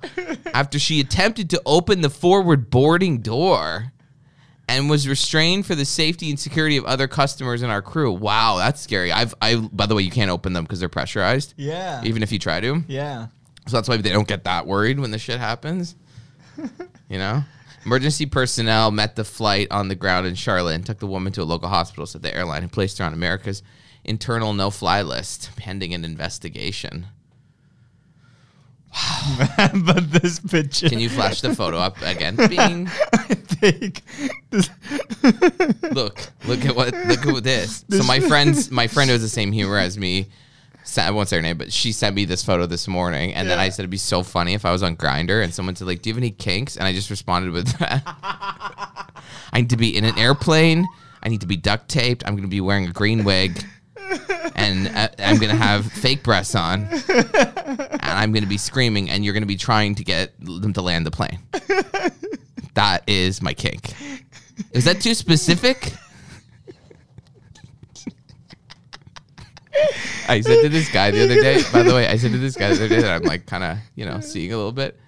After 0.52 0.78
she 0.78 1.00
attempted 1.00 1.48
to 1.50 1.62
open 1.64 2.02
the 2.02 2.10
forward 2.10 2.70
boarding 2.70 3.18
door 3.18 3.92
and 4.70 4.88
was 4.88 5.08
restrained 5.08 5.66
for 5.66 5.74
the 5.74 5.84
safety 5.84 6.30
and 6.30 6.38
security 6.38 6.76
of 6.76 6.84
other 6.84 7.08
customers 7.08 7.62
and 7.62 7.70
our 7.72 7.82
crew. 7.82 8.12
Wow, 8.12 8.56
that's 8.58 8.80
scary. 8.80 9.10
I've, 9.12 9.34
I, 9.42 9.56
by 9.56 9.86
the 9.86 9.94
way, 9.94 10.02
you 10.02 10.10
can't 10.10 10.30
open 10.30 10.52
them 10.52 10.64
because 10.64 10.78
they're 10.80 10.88
pressurized, 10.88 11.54
Yeah. 11.56 12.00
even 12.04 12.22
if 12.22 12.30
you 12.32 12.38
try 12.38 12.60
to. 12.60 12.82
yeah. 12.86 13.26
So 13.66 13.76
that's 13.76 13.88
why 13.88 13.96
they 13.98 14.10
don't 14.10 14.26
get 14.28 14.44
that 14.44 14.66
worried 14.66 14.98
when 14.98 15.10
the 15.10 15.18
shit 15.18 15.38
happens. 15.38 15.94
you 17.08 17.18
know? 17.18 17.42
Emergency 17.84 18.26
personnel 18.26 18.90
met 18.90 19.16
the 19.16 19.24
flight 19.24 19.68
on 19.70 19.88
the 19.88 19.94
ground 19.94 20.26
in 20.26 20.34
Charlotte 20.34 20.74
and 20.74 20.86
took 20.86 20.98
the 20.98 21.06
woman 21.06 21.32
to 21.34 21.42
a 21.42 21.44
local 21.44 21.68
hospital, 21.68 22.06
said 22.06 22.22
the 22.22 22.34
airline, 22.34 22.62
and 22.62 22.72
placed 22.72 22.98
her 22.98 23.04
on 23.04 23.12
America's 23.12 23.62
internal 24.04 24.52
no 24.54 24.70
fly 24.70 25.02
list 25.02 25.50
pending 25.56 25.92
an 25.94 26.04
investigation. 26.04 27.06
but 29.56 30.10
this 30.10 30.40
picture. 30.40 30.88
Can 30.88 30.98
you 30.98 31.08
flash 31.08 31.40
the 31.40 31.54
photo 31.54 31.78
up 31.78 32.00
again? 32.02 32.36
Bing. 32.48 32.88
I 33.12 33.34
think 33.34 34.02
this, 34.50 34.68
Look, 35.92 36.20
look 36.46 36.64
at 36.64 36.74
what 36.74 36.92
look 37.06 37.26
at 37.26 37.44
this. 37.44 37.84
So 37.90 38.02
my 38.02 38.20
friends, 38.20 38.70
my 38.70 38.86
friend 38.88 39.08
who 39.08 39.12
has 39.12 39.22
the 39.22 39.28
same 39.28 39.52
humor 39.52 39.78
as 39.78 39.96
me, 39.96 40.28
sent, 40.82 41.06
I 41.06 41.10
won't 41.12 41.28
say 41.28 41.36
her 41.36 41.42
name, 41.42 41.58
but 41.58 41.72
she 41.72 41.92
sent 41.92 42.16
me 42.16 42.24
this 42.24 42.42
photo 42.42 42.66
this 42.66 42.88
morning, 42.88 43.32
and 43.34 43.48
then 43.48 43.58
I 43.58 43.68
said 43.68 43.82
it'd 43.82 43.90
be 43.90 43.96
so 43.96 44.22
funny 44.22 44.54
if 44.54 44.64
I 44.64 44.72
was 44.72 44.82
on 44.82 44.96
Grindr 44.96 45.42
and 45.42 45.54
someone 45.54 45.76
said 45.76 45.86
like, 45.86 46.02
"Do 46.02 46.10
you 46.10 46.14
have 46.14 46.22
any 46.22 46.32
kinks?" 46.32 46.76
And 46.76 46.84
I 46.84 46.92
just 46.92 47.10
responded 47.10 47.52
with, 47.52 47.72
"I 47.80 49.04
need 49.54 49.70
to 49.70 49.76
be 49.76 49.96
in 49.96 50.04
an 50.04 50.18
airplane. 50.18 50.86
I 51.22 51.28
need 51.28 51.42
to 51.42 51.46
be 51.46 51.56
duct 51.56 51.88
taped. 51.88 52.24
I'm 52.26 52.34
going 52.34 52.42
to 52.42 52.48
be 52.48 52.60
wearing 52.60 52.86
a 52.86 52.92
green 52.92 53.24
wig." 53.24 53.64
And 54.54 54.88
uh, 54.88 55.08
I'm 55.18 55.38
gonna 55.38 55.54
have 55.54 55.86
fake 55.86 56.22
breasts 56.22 56.54
on, 56.54 56.88
and 56.88 58.00
I'm 58.02 58.32
gonna 58.32 58.46
be 58.46 58.58
screaming, 58.58 59.10
and 59.10 59.24
you're 59.24 59.34
gonna 59.34 59.46
be 59.46 59.56
trying 59.56 59.94
to 59.96 60.04
get 60.04 60.38
them 60.40 60.72
to 60.72 60.82
land 60.82 61.06
the 61.06 61.10
plane. 61.10 61.38
That 62.74 63.02
is 63.06 63.42
my 63.42 63.54
kink. 63.54 63.94
Is 64.72 64.84
that 64.84 65.00
too 65.00 65.14
specific? 65.14 65.92
I 70.28 70.40
said 70.42 70.62
to 70.62 70.68
this 70.68 70.90
guy 70.92 71.10
the 71.10 71.24
other 71.24 71.36
day, 71.36 71.62
by 71.72 71.82
the 71.82 71.94
way, 71.94 72.06
I 72.06 72.16
said 72.16 72.32
to 72.32 72.38
this 72.38 72.56
guy 72.56 72.68
the 72.68 72.84
other 72.84 72.88
day 72.88 73.00
that 73.00 73.10
I'm 73.10 73.22
like 73.22 73.46
kind 73.46 73.64
of, 73.64 73.78
you 73.94 74.04
know, 74.04 74.20
seeing 74.20 74.52
a 74.52 74.56
little 74.56 74.72
bit, 74.72 74.98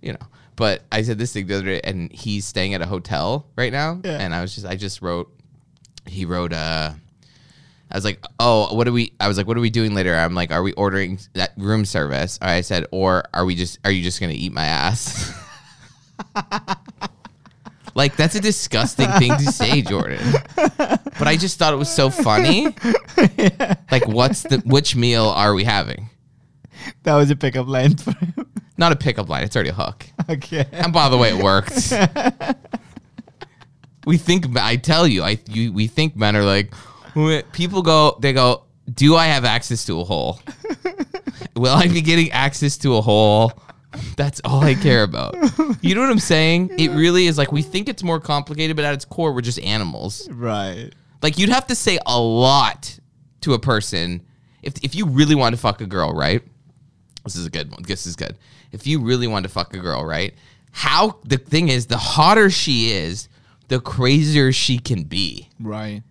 you 0.00 0.12
know. 0.12 0.26
But 0.54 0.82
I 0.90 1.02
said 1.02 1.18
this 1.18 1.32
thing 1.32 1.46
the 1.46 1.56
other 1.56 1.64
day, 1.64 1.80
and 1.82 2.10
he's 2.10 2.46
staying 2.46 2.72
at 2.72 2.80
a 2.80 2.86
hotel 2.86 3.46
right 3.56 3.72
now. 3.72 4.00
Yeah. 4.02 4.18
And 4.18 4.34
I 4.34 4.40
was 4.40 4.54
just, 4.54 4.66
I 4.66 4.76
just 4.76 5.02
wrote, 5.02 5.30
he 6.06 6.24
wrote, 6.24 6.54
uh, 6.54 6.92
I 7.90 7.96
was 7.96 8.04
like, 8.04 8.24
oh, 8.40 8.74
what 8.74 8.88
are 8.88 8.92
we? 8.92 9.12
I 9.20 9.28
was 9.28 9.36
like, 9.36 9.46
what 9.46 9.56
are 9.56 9.60
we 9.60 9.70
doing 9.70 9.94
later? 9.94 10.14
I'm 10.14 10.34
like, 10.34 10.50
are 10.50 10.62
we 10.62 10.72
ordering 10.72 11.20
that 11.34 11.52
room 11.56 11.84
service? 11.84 12.38
I 12.42 12.60
said, 12.62 12.86
or 12.90 13.24
are 13.32 13.44
we 13.44 13.54
just, 13.54 13.78
are 13.84 13.90
you 13.90 14.02
just 14.02 14.18
going 14.18 14.32
to 14.32 14.38
eat 14.38 14.52
my 14.52 14.64
ass? 14.64 15.32
like, 17.94 18.16
that's 18.16 18.34
a 18.34 18.40
disgusting 18.40 19.08
thing 19.12 19.36
to 19.36 19.52
say, 19.52 19.82
Jordan. 19.82 20.32
But 20.56 21.28
I 21.28 21.36
just 21.36 21.58
thought 21.58 21.72
it 21.72 21.76
was 21.76 21.92
so 21.92 22.10
funny. 22.10 22.74
Like, 23.90 24.06
what's 24.08 24.42
the, 24.42 24.58
which 24.66 24.94
meal 24.94 25.26
are 25.26 25.54
we 25.54 25.64
having? 25.64 26.10
that 27.04 27.14
was 27.14 27.30
a 27.30 27.36
pickup 27.36 27.66
line 27.66 27.96
for 27.96 28.12
him. 28.12 28.34
Not 28.76 28.92
a 28.92 28.96
pickup 28.96 29.28
line, 29.28 29.44
it's 29.44 29.56
already 29.56 29.70
a 29.70 29.74
hook. 29.74 30.06
Okay. 30.28 30.66
And 30.72 30.92
by 30.92 31.08
the 31.08 31.16
way, 31.16 31.30
it 31.30 31.42
worked. 31.42 31.92
we 34.06 34.18
think, 34.18 34.54
I 34.58 34.76
tell 34.76 35.06
you, 35.06 35.22
I 35.22 35.38
you, 35.48 35.72
we 35.72 35.86
think 35.86 36.16
men 36.16 36.36
are 36.36 36.44
like, 36.44 36.74
"Wh- 37.16 37.40
people 37.52 37.82
go, 37.82 38.16
they 38.20 38.32
go, 38.32 38.64
do 38.92 39.16
I 39.16 39.26
have 39.26 39.44
access 39.44 39.84
to 39.86 40.00
a 40.00 40.04
hole? 40.04 40.40
Will 41.56 41.72
I 41.74 41.88
be 41.88 42.02
getting 42.02 42.30
access 42.32 42.76
to 42.78 42.96
a 42.96 43.00
hole? 43.00 43.52
That's 44.16 44.40
all 44.44 44.62
I 44.62 44.74
care 44.74 45.02
about. 45.02 45.34
You 45.80 45.94
know 45.94 46.02
what 46.02 46.10
I'm 46.10 46.18
saying? 46.18 46.70
It 46.78 46.90
really 46.90 47.26
is 47.26 47.38
like 47.38 47.50
we 47.50 47.62
think 47.62 47.88
it's 47.88 48.02
more 48.02 48.20
complicated, 48.20 48.76
but 48.76 48.84
at 48.84 48.92
its 48.94 49.04
core, 49.04 49.32
we're 49.32 49.40
just 49.40 49.58
animals. 49.60 50.28
Right. 50.30 50.90
Like 51.22 51.38
you'd 51.38 51.48
have 51.48 51.66
to 51.68 51.74
say 51.74 51.98
a 52.06 52.20
lot 52.20 52.98
to 53.40 53.54
a 53.54 53.58
person 53.58 54.22
if 54.62 54.74
if 54.84 54.94
you 54.94 55.06
really 55.06 55.34
want 55.34 55.54
to 55.54 55.60
fuck 55.60 55.80
a 55.80 55.86
girl, 55.86 56.12
right? 56.12 56.42
This 57.24 57.36
is 57.36 57.46
a 57.46 57.50
good 57.50 57.70
one. 57.70 57.82
This 57.82 58.06
is 58.06 58.16
good. 58.16 58.36
If 58.72 58.86
you 58.86 59.00
really 59.00 59.26
want 59.26 59.44
to 59.44 59.48
fuck 59.48 59.72
a 59.74 59.78
girl, 59.78 60.04
right? 60.04 60.34
How 60.72 61.18
the 61.24 61.38
thing 61.38 61.68
is, 61.68 61.86
the 61.86 61.96
hotter 61.96 62.50
she 62.50 62.90
is, 62.90 63.28
the 63.68 63.80
crazier 63.80 64.52
she 64.52 64.78
can 64.78 65.04
be. 65.04 65.48
Right. 65.58 66.02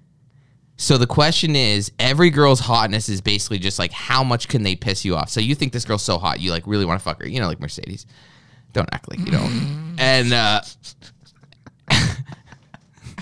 So 0.78 0.98
the 0.98 1.08
question 1.08 1.56
is, 1.56 1.92
every 2.00 2.30
girl's 2.30 2.60
hotness 2.60 3.08
is 3.08 3.22
basically 3.22 3.60
just 3.60 3.80
like 3.80 3.92
how 3.92 4.24
much 4.24 4.48
can 4.50 4.64
they 4.64 4.76
piss 4.76 5.06
you 5.06 5.16
off. 5.16 5.30
So 5.30 5.40
you 5.40 5.56
think 5.56 5.72
this 5.72 5.86
girl's 5.86 6.04
so 6.04 6.18
hot, 6.18 6.40
you 6.40 6.52
like 6.52 6.68
really 6.68 6.86
want 6.86 7.00
to 7.00 7.04
fuck 7.04 7.22
her, 7.22 7.28
you 7.28 7.40
know, 7.40 7.48
like 7.48 7.60
Mercedes. 7.60 8.06
Don't 8.74 8.90
act 8.92 9.10
like 9.10 9.20
you 9.20 9.32
don't. 9.32 9.96
and 9.98 10.34
uh, 10.34 10.62
I 11.90 12.12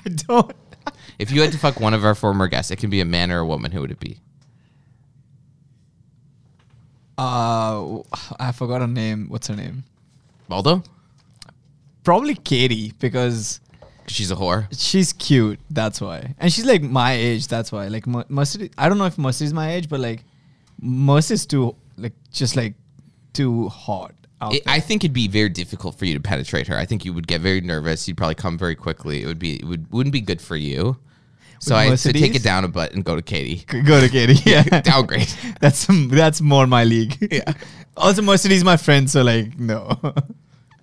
don't. 0.07 0.51
if 1.19 1.31
you 1.31 1.41
had 1.41 1.51
to 1.51 1.59
fuck 1.59 1.79
one 1.79 1.93
of 1.93 2.03
our 2.03 2.15
former 2.15 2.47
guests, 2.47 2.71
it 2.71 2.77
can 2.77 2.89
be 2.89 3.01
a 3.01 3.05
man 3.05 3.31
or 3.31 3.39
a 3.39 3.45
woman. 3.45 3.71
Who 3.71 3.81
would 3.81 3.91
it 3.91 3.99
be? 3.99 4.17
Uh, 7.17 7.99
I 8.39 8.51
forgot 8.51 8.81
her 8.81 8.87
name. 8.87 9.27
What's 9.29 9.47
her 9.47 9.55
name? 9.55 9.83
Baldo? 10.47 10.83
Probably 12.03 12.33
Katie 12.33 12.93
because 12.99 13.59
She's 14.07 14.31
a 14.31 14.35
whore. 14.35 14.67
she's 14.77 15.13
cute. 15.13 15.59
That's 15.69 16.01
why, 16.01 16.35
and 16.39 16.51
she's 16.51 16.65
like 16.65 16.81
my 16.81 17.13
age. 17.13 17.47
That's 17.47 17.71
why. 17.71 17.87
Like 17.87 18.05
Mer- 18.07 18.25
Mercedes, 18.29 18.69
I 18.77 18.89
don't 18.89 18.97
know 18.97 19.05
if 19.05 19.17
Mercedes 19.17 19.49
is 19.49 19.53
my 19.53 19.73
age, 19.73 19.89
but 19.89 19.99
like 19.99 20.23
Mercedes 20.81 21.45
too, 21.45 21.75
like 21.97 22.13
just 22.31 22.55
like 22.55 22.75
too 23.33 23.69
hot. 23.69 24.13
It. 24.51 24.63
I 24.67 24.81
think 24.81 25.05
it'd 25.05 25.13
be 25.13 25.29
very 25.29 25.47
difficult 25.47 25.95
for 25.95 26.03
you 26.03 26.13
to 26.15 26.19
penetrate 26.19 26.67
her. 26.67 26.77
I 26.77 26.85
think 26.85 27.05
you 27.05 27.13
would 27.13 27.27
get 27.27 27.39
very 27.39 27.61
nervous. 27.61 28.07
You'd 28.07 28.17
probably 28.17 28.35
come 28.35 28.57
very 28.57 28.75
quickly. 28.75 29.23
It 29.23 29.25
would 29.25 29.39
be 29.39 29.55
it 29.55 29.63
would 29.63 29.89
wouldn't 29.91 30.11
be 30.11 30.19
good 30.21 30.41
for 30.41 30.57
you. 30.57 30.97
So 31.59 31.75
I 31.77 31.95
so 31.95 32.11
take 32.11 32.35
it 32.35 32.43
down 32.43 32.65
a 32.65 32.67
butt 32.67 32.91
and 32.93 33.05
go 33.05 33.15
to 33.15 33.21
Katie. 33.21 33.63
Go 33.65 34.01
to 34.01 34.09
Katie. 34.09 34.35
Yeah. 34.45 34.63
Downgrade. 34.81 35.29
that's 35.61 35.87
that's 36.09 36.41
more 36.41 36.67
my 36.67 36.83
league. 36.83 37.15
Yeah. 37.31 37.53
Also, 37.95 38.21
Mercedes 38.21 38.65
my 38.65 38.75
friend, 38.75 39.09
so 39.09 39.21
like 39.21 39.57
no, 39.57 39.97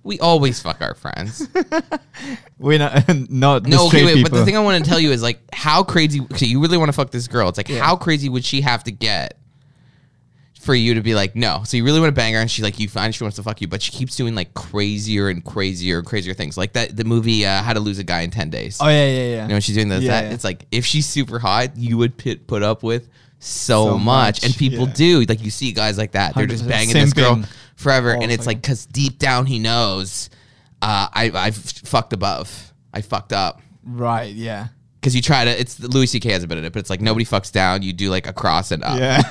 We 0.03 0.19
always 0.19 0.59
fuck 0.59 0.81
our 0.81 0.95
friends. 0.95 1.47
we're 2.57 2.79
not 2.79 3.07
not 3.29 3.65
No, 3.65 3.87
okay, 3.87 4.03
wait, 4.05 4.15
people. 4.15 4.31
but 4.31 4.37
the 4.37 4.45
thing 4.45 4.57
I 4.57 4.59
want 4.59 4.83
to 4.83 4.89
tell 4.89 4.99
you 4.99 5.11
is 5.11 5.21
like 5.21 5.39
how 5.53 5.83
crazy. 5.83 6.21
Okay, 6.21 6.47
you 6.47 6.59
really 6.61 6.77
want 6.77 6.89
to 6.89 6.93
fuck 6.93 7.11
this 7.11 7.27
girl? 7.27 7.49
It's 7.49 7.57
like 7.57 7.69
Yeah. 7.69 7.83
how 7.83 7.95
crazy 7.95 8.27
would 8.29 8.43
she 8.43 8.61
have 8.61 8.83
to 8.85 8.91
get 8.91 9.37
for 10.59 10.73
you 10.75 10.93
to 10.95 11.01
be 11.01 11.13
like 11.15 11.35
no? 11.35 11.61
So 11.65 11.77
you 11.77 11.83
really 11.85 11.99
want 11.99 12.09
to 12.09 12.19
bang 12.19 12.33
her, 12.33 12.39
and 12.39 12.49
she 12.49 12.61
like 12.63 12.79
you 12.79 12.87
find 12.87 13.13
she 13.13 13.23
wants 13.23 13.35
to 13.37 13.43
fuck 13.43 13.61
you, 13.61 13.67
but 13.67 13.81
she 13.81 13.91
keeps 13.91 14.15
doing 14.15 14.33
like 14.35 14.53
crazier 14.55 15.29
and 15.29 15.43
crazier 15.45 15.99
and 15.99 16.07
crazier 16.07 16.33
things, 16.33 16.57
like 16.57 16.73
that 16.73 16.95
the 16.97 17.03
movie 17.03 17.45
uh, 17.45 17.61
How 17.61 17.73
to 17.73 17.79
Lose 17.79 17.99
a 17.99 18.03
Guy 18.03 18.21
in 18.21 18.31
Ten 18.31 18.49
Days. 18.49 18.79
oh 18.81 18.87
yeah, 18.87 19.05
yeah, 19.05 19.11
yeah. 19.11 19.41
You 19.43 19.47
know, 19.49 19.53
when 19.55 19.61
she's 19.61 19.75
doing 19.75 19.89
this, 19.89 20.03
Yeah, 20.03 20.21
that, 20.21 20.27
yeah. 20.29 20.33
it's 20.33 20.43
like 20.43 20.65
if 20.71 20.85
she's 20.85 21.05
super 21.07 21.37
hot, 21.39 21.77
you 21.77 21.97
would 21.97 22.17
put 22.17 22.47
put 22.47 22.63
up 22.63 22.81
with 22.83 23.07
so, 23.43 23.87
So 23.87 23.97
much. 23.97 24.03
much, 24.41 24.43
and 24.45 24.55
people 24.55 24.87
yeah. 24.87 24.93
do. 24.93 25.21
Like 25.27 25.43
you 25.43 25.51
see 25.51 25.71
guys 25.73 25.97
like 25.97 26.11
that, 26.13 26.35
they're 26.35 26.45
just 26.47 26.63
100% 26.65 26.69
banging 26.69 26.93
this 26.93 27.11
girl 27.13 27.43
forever, 27.75 28.15
all 28.15 28.21
and 28.23 28.31
it's 28.31 28.45
fucking- 28.45 28.57
like 28.57 28.61
because 28.61 28.85
deep 28.85 29.17
down 29.19 29.45
he 29.47 29.59
knows, 29.59 30.29
uh, 30.81 31.07
I 31.13 31.31
I've 31.33 31.55
fucked 31.57 32.13
above, 32.13 32.73
I 32.93 33.01
fucked 33.01 33.33
up. 33.33 33.61
right, 33.83 34.31
yeah, 34.33 34.67
Because 34.99 35.15
you 35.15 35.21
try 35.23 35.45
to, 35.45 35.59
it's 35.59 35.79
Louis 35.79 36.05
C.K. 36.07 36.31
has 36.31 36.43
a 36.43 36.47
bit 36.47 36.59
of 36.59 36.63
it, 36.63 36.71
but 36.73 36.79
it's 36.79 36.89
like 36.91 37.01
nobody 37.01 37.25
fucks 37.25 37.51
down. 37.51 37.81
You 37.81 37.91
do 37.93 38.09
like 38.11 38.27
a 38.27 38.33
cross 38.33 38.71
and 38.71 38.83
up. 38.83 38.99
yeah. 38.99 39.21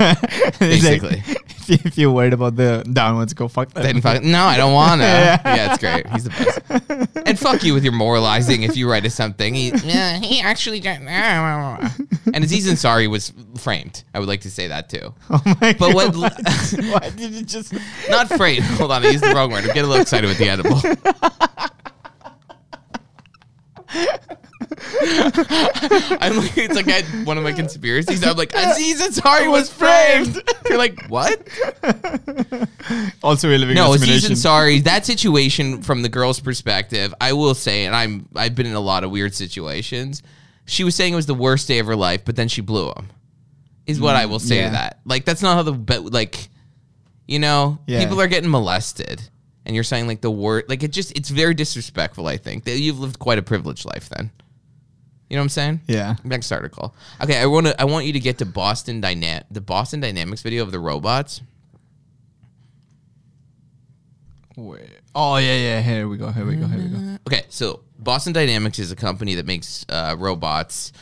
Basically. 0.59 1.23
If, 1.70 1.80
you, 1.85 1.88
if 1.88 1.98
you're 1.98 2.11
worried 2.11 2.33
about 2.33 2.56
the 2.56 2.85
downwards, 2.92 3.33
go 3.35 3.48
fuck 3.48 3.70
that. 3.72 3.83
Then 3.83 4.00
fuck, 4.00 4.22
no, 4.22 4.44
I 4.44 4.56
don't 4.56 4.72
wanna. 4.72 5.04
Yeah. 5.11 5.40
yeah. 5.44 5.72
it's 5.74 5.78
great. 5.80 6.06
He's 6.09 6.24
the 6.24 6.30
best. 6.30 7.26
and 7.26 7.38
fuck 7.38 7.62
you 7.62 7.74
with 7.74 7.85
your 7.85 7.92
moralizing 7.92 8.62
if 8.62 8.76
you 8.76 8.90
write 8.90 9.04
us 9.06 9.14
something. 9.14 9.54
He, 9.54 9.68
yeah, 9.85 10.18
he 10.18 10.40
actually. 10.40 10.80
And 10.87 12.44
Aziz 12.44 12.70
Ansari 12.70 13.09
was 13.09 13.33
framed. 13.59 14.04
I 14.14 14.18
would 14.18 14.28
like 14.28 14.42
to 14.42 14.50
say 14.50 14.68
that 14.68 14.88
too. 14.88 15.14
Oh 15.30 15.42
my 15.61 15.74
But 15.78 15.94
what- 15.94 16.12
God. 16.14 16.33
Why 16.92 17.11
did 17.16 17.33
you 17.33 17.42
just? 17.44 17.74
Not 18.09 18.28
framed. 18.28 18.64
Hold 18.64 18.92
on, 18.92 19.04
I 19.04 19.11
used 19.11 19.24
the 19.24 19.35
wrong 19.35 19.50
word. 19.50 19.64
I'm 19.64 19.68
getting 19.68 19.85
a 19.85 19.87
little 19.87 20.02
excited 20.02 20.26
with 20.28 20.38
the 20.38 20.48
edible. 20.48 20.80
I'm 26.20 26.36
like, 26.38 26.56
it's 26.56 26.74
like 26.74 26.88
I 26.88 27.02
had 27.02 27.26
one 27.26 27.36
of 27.36 27.44
my 27.44 27.52
conspiracies. 27.52 28.24
I'm 28.24 28.36
like, 28.36 28.52
Aziz 28.54 29.00
Ansari 29.02 29.50
was 29.50 29.70
framed. 29.70 30.40
You're 30.68 30.78
like, 30.78 31.06
what? 31.08 31.46
Also, 33.22 33.48
we're 33.48 33.58
living 33.58 33.74
No, 33.76 33.86
in 33.92 34.00
a 34.00 34.02
Aziz 34.02 34.22
simulation. 34.22 34.32
Ansari. 34.32 34.84
That 34.84 35.04
situation 35.06 35.82
from 35.82 36.02
the 36.02 36.08
girl's 36.08 36.40
perspective, 36.40 37.14
I 37.20 37.34
will 37.34 37.54
say, 37.54 37.84
and 37.84 37.94
I'm 37.94 38.26
I've 38.34 38.54
been 38.54 38.66
in 38.66 38.74
a 38.74 38.80
lot 38.80 39.04
of 39.04 39.10
weird 39.10 39.34
situations. 39.34 40.22
She 40.64 40.82
was 40.84 40.94
saying 40.94 41.12
it 41.12 41.16
was 41.16 41.26
the 41.26 41.34
worst 41.34 41.68
day 41.68 41.78
of 41.78 41.86
her 41.86 41.96
life, 41.96 42.24
but 42.24 42.36
then 42.36 42.48
she 42.48 42.60
blew 42.62 42.88
him. 42.88 43.08
Is 43.86 44.00
what 44.00 44.16
I 44.16 44.24
mm, 44.24 44.30
will 44.30 44.38
say 44.38 44.56
yeah. 44.56 44.66
to 44.66 44.72
that. 44.72 45.00
Like 45.04 45.24
that's 45.24 45.42
not 45.42 45.54
how 45.56 45.62
the 45.62 45.72
but 45.72 46.04
like, 46.12 46.48
you 47.28 47.38
know, 47.38 47.78
Yeah. 47.86 48.00
people 48.00 48.20
are 48.20 48.28
getting 48.28 48.50
molested, 48.50 49.20
and 49.66 49.74
you're 49.74 49.84
saying 49.84 50.06
like 50.06 50.20
the 50.20 50.30
word 50.30 50.64
like 50.68 50.82
it 50.82 50.90
just 50.92 51.16
it's 51.16 51.28
very 51.28 51.54
disrespectful. 51.54 52.26
I 52.26 52.38
think 52.38 52.64
that 52.64 52.78
you've 52.78 52.98
lived 52.98 53.18
quite 53.18 53.38
a 53.38 53.42
privileged 53.42 53.84
life 53.84 54.08
then. 54.08 54.30
You 55.30 55.36
know 55.36 55.42
what 55.42 55.44
I'm 55.44 55.48
saying? 55.50 55.80
Yeah. 55.86 56.16
Next 56.24 56.50
article. 56.50 56.92
Okay, 57.22 57.38
I 57.38 57.46
want 57.46 57.68
to. 57.68 57.80
I 57.80 57.84
want 57.84 58.04
you 58.04 58.12
to 58.12 58.20
get 58.20 58.38
to 58.38 58.44
Boston 58.44 59.00
Dynam 59.00 59.44
the 59.48 59.60
Boston 59.60 60.00
Dynamics 60.00 60.42
video 60.42 60.64
of 60.64 60.72
the 60.72 60.80
robots. 60.80 61.40
Wait. 64.56 64.90
Oh 65.14 65.36
yeah, 65.36 65.56
yeah. 65.56 65.80
Here 65.80 66.08
we 66.08 66.16
go. 66.16 66.32
Here 66.32 66.44
we 66.44 66.56
go. 66.56 66.66
Here 66.66 66.82
we 66.82 66.88
go. 66.88 67.18
Okay, 67.28 67.44
so 67.48 67.80
Boston 67.98 68.32
Dynamics 68.32 68.80
is 68.80 68.90
a 68.90 68.96
company 68.96 69.36
that 69.36 69.46
makes 69.46 69.86
uh, 69.88 70.16
robots, 70.18 70.92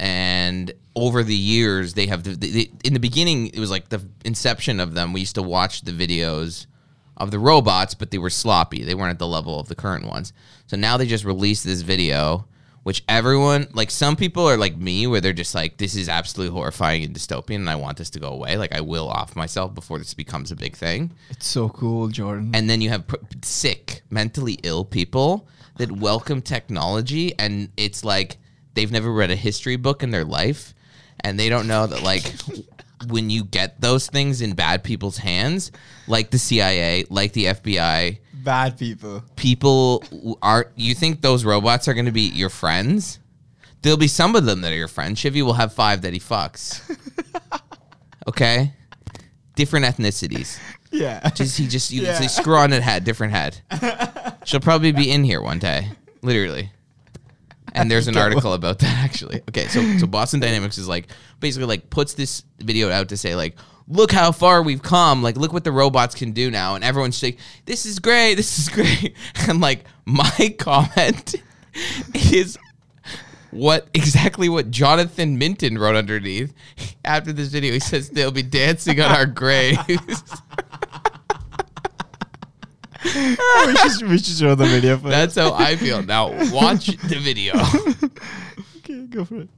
and 0.00 0.72
over 0.96 1.22
the 1.22 1.36
years 1.36 1.94
they 1.94 2.06
have. 2.06 2.24
The, 2.24 2.34
they, 2.34 2.70
in 2.84 2.94
the 2.94 3.00
beginning, 3.00 3.46
it 3.48 3.60
was 3.60 3.70
like 3.70 3.90
the 3.90 4.02
inception 4.24 4.80
of 4.80 4.94
them. 4.94 5.12
We 5.12 5.20
used 5.20 5.36
to 5.36 5.42
watch 5.42 5.82
the 5.82 5.92
videos 5.92 6.66
of 7.16 7.30
the 7.30 7.38
robots, 7.38 7.94
but 7.94 8.10
they 8.10 8.18
were 8.18 8.30
sloppy. 8.30 8.82
They 8.82 8.96
weren't 8.96 9.10
at 9.10 9.18
the 9.20 9.26
level 9.28 9.60
of 9.60 9.68
the 9.68 9.76
current 9.76 10.04
ones. 10.04 10.32
So 10.66 10.76
now 10.76 10.96
they 10.96 11.06
just 11.06 11.24
released 11.24 11.64
this 11.64 11.82
video, 11.82 12.46
which 12.88 13.04
everyone, 13.06 13.66
like 13.74 13.90
some 13.90 14.16
people 14.16 14.48
are 14.48 14.56
like 14.56 14.74
me, 14.78 15.06
where 15.06 15.20
they're 15.20 15.34
just 15.34 15.54
like, 15.54 15.76
"This 15.76 15.94
is 15.94 16.08
absolutely 16.08 16.54
horrifying 16.54 17.04
and 17.04 17.14
dystopian, 17.14 17.56
and 17.56 17.68
I 17.68 17.76
want 17.76 17.98
this 17.98 18.08
to 18.08 18.18
go 18.18 18.28
away." 18.28 18.56
Like 18.56 18.74
I 18.74 18.80
will 18.80 19.10
off 19.10 19.36
myself 19.36 19.74
before 19.74 19.98
this 19.98 20.14
becomes 20.14 20.50
a 20.50 20.56
big 20.56 20.74
thing 20.74 21.10
It's 21.28 21.46
so 21.46 21.68
cool, 21.68 22.08
Jordan. 22.08 22.52
and 22.54 22.70
then 22.70 22.80
you 22.80 22.88
have 22.88 23.04
sick, 23.42 24.00
mentally 24.08 24.58
ill 24.62 24.86
people 24.86 25.46
that 25.76 25.92
welcome 25.92 26.40
technology, 26.40 27.38
and 27.38 27.68
it's 27.76 28.04
like 28.04 28.38
they've 28.72 28.90
never 28.90 29.12
read 29.12 29.30
a 29.30 29.36
history 29.36 29.76
book 29.76 30.02
in 30.02 30.10
their 30.10 30.24
life, 30.24 30.72
and 31.20 31.38
they 31.38 31.50
don't 31.50 31.68
know 31.68 31.86
that 31.86 32.02
like 32.02 32.24
when 33.08 33.28
you 33.28 33.44
get 33.44 33.82
those 33.82 34.06
things 34.06 34.40
in 34.40 34.54
bad 34.54 34.82
people's 34.82 35.18
hands, 35.18 35.72
like 36.06 36.30
the 36.30 36.38
CIA, 36.38 37.04
like 37.10 37.34
the 37.34 37.44
FBI, 37.44 38.18
Bad 38.48 38.78
people. 38.78 39.22
people 39.36 40.38
are. 40.40 40.70
You 40.74 40.94
think 40.94 41.20
those 41.20 41.44
robots 41.44 41.86
are 41.86 41.92
going 41.92 42.06
to 42.06 42.12
be 42.12 42.22
your 42.22 42.48
friends? 42.48 43.18
There'll 43.82 43.98
be 43.98 44.08
some 44.08 44.34
of 44.34 44.46
them 44.46 44.62
that 44.62 44.72
are 44.72 44.76
your 44.76 44.88
friends. 44.88 45.20
Chivy 45.20 45.42
will 45.42 45.52
have 45.52 45.74
five 45.74 46.00
that 46.02 46.14
he 46.14 46.18
fucks. 46.18 46.80
Okay, 48.26 48.72
different 49.54 49.86
ethnicities. 49.86 50.58
Yeah. 50.90 51.28
Just 51.30 51.56
he 51.58 51.66
just 51.66 51.90
you 51.90 52.02
Yeah. 52.02 52.20
screw 52.26 52.56
on 52.56 52.72
it 52.74 52.82
head, 52.82 53.04
different 53.04 53.32
head. 53.32 53.60
She'll 54.44 54.60
probably 54.60 54.92
be 54.92 55.10
in 55.10 55.24
here 55.24 55.40
one 55.40 55.58
day, 55.58 55.88
literally. 56.22 56.70
And 57.74 57.90
there's 57.90 58.06
an 58.08 58.16
article 58.26 58.52
about 58.52 58.80
that 58.80 58.98
actually. 59.04 59.40
Okay, 59.48 59.68
so 59.68 59.80
so 59.98 60.06
Boston 60.06 60.40
Dynamics 60.40 60.76
is 60.76 60.88
like 60.88 61.08
basically 61.40 61.66
like 61.68 61.88
puts 61.90 62.14
this 62.14 62.42
video 62.58 62.90
out 62.90 63.08
to 63.10 63.16
say 63.16 63.34
like 63.34 63.56
look 63.88 64.12
how 64.12 64.32
far 64.32 64.62
we've 64.62 64.82
come, 64.82 65.22
like 65.22 65.36
look 65.36 65.52
what 65.52 65.64
the 65.64 65.72
robots 65.72 66.14
can 66.14 66.32
do 66.32 66.50
now, 66.50 66.74
and 66.74 66.84
everyone's 66.84 67.22
like 67.22 67.38
this 67.64 67.86
is 67.86 67.98
great, 67.98 68.34
this 68.34 68.58
is 68.58 68.68
great, 68.74 69.14
and 69.48 69.60
like 69.60 69.84
my 70.04 70.54
comment 70.58 71.34
is 72.14 72.58
what 73.50 73.88
exactly 73.94 74.48
what 74.48 74.70
Jonathan 74.70 75.38
Minton 75.38 75.78
wrote 75.78 75.96
underneath 75.96 76.52
after 77.04 77.32
this 77.32 77.48
video. 77.48 77.72
He 77.72 77.80
says 77.80 78.10
they'll 78.10 78.30
be 78.30 78.42
dancing 78.42 79.00
on 79.00 79.10
our 79.10 79.26
graves. 79.38 79.78
we, 83.04 83.36
should, 83.76 84.08
we 84.08 84.18
should 84.18 84.36
show 84.36 84.54
the 84.54 84.66
video 84.66 84.98
for 84.98 85.08
That's 85.08 85.36
how 85.36 85.54
I 85.54 85.76
feel. 85.76 86.02
Now 86.02 86.30
watch 86.52 86.86
the 86.86 87.18
video. 87.18 87.54
Okay, 88.78 89.06
go 89.06 89.24
for 89.24 89.42
it. 89.42 89.48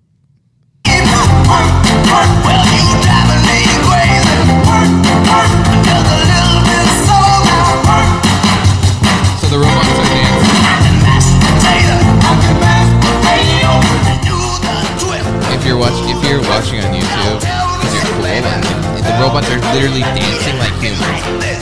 Literally 19.80 20.02
dancing 20.02 20.58
like 20.58 20.74
humans. 20.82 21.08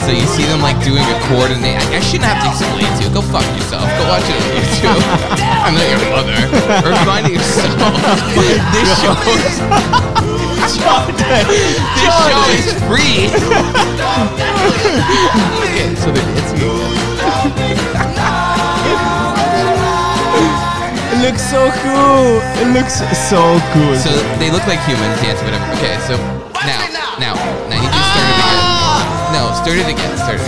So 0.03 0.11
you 0.11 0.25
see 0.25 0.43
them 0.43 0.61
like 0.61 0.75
doing 0.83 1.03
a 1.03 1.17
coordinate. 1.29 1.77
I, 1.93 1.99
shouldn't 1.99 2.25
have 2.25 2.41
to 2.43 2.49
explain 2.49 2.89
to 2.97 3.03
you. 3.05 3.09
Go 3.13 3.21
fuck 3.21 3.45
yourself. 3.55 3.85
Go 3.85 4.03
watch 4.09 4.27
it 4.27 4.35
on 4.35 4.43
YouTube. 4.59 5.01
I'm 5.63 5.73
not 5.77 5.87
your 5.87 6.03
mother. 6.11 6.35
Or 6.83 6.95
find 7.05 7.27
it 7.27 7.33
yourself. 7.39 7.77
this 8.73 10.18
this 10.77 12.13
show 12.29 12.41
is 12.53 12.73
free. 12.85 13.29
okay, 15.65 15.95
so 16.01 16.11
they're 16.11 16.25
dancing. 16.35 16.59
It 21.09 21.19
looks 21.25 21.43
so 21.49 21.71
cool. 21.81 22.41
It 22.61 22.73
looks 22.73 23.01
so 23.29 23.59
cool. 23.73 23.95
So 23.95 24.11
they 24.37 24.51
look 24.51 24.65
like 24.67 24.79
humans, 24.85 25.19
dance, 25.21 25.41
whatever. 25.41 25.65
Okay, 25.77 25.97
so 26.05 26.15
now, 26.65 26.85
now, 27.19 27.33
now 27.67 27.75
you 27.81 27.89
can 27.89 28.03
start 28.11 28.27
it 28.27 28.37
again. 28.37 28.59
Ah! 28.61 29.33
No, 29.33 29.41
start 29.55 29.77
it 29.77 29.87
again. 29.87 30.17
Start 30.17 30.39
it 30.39 30.45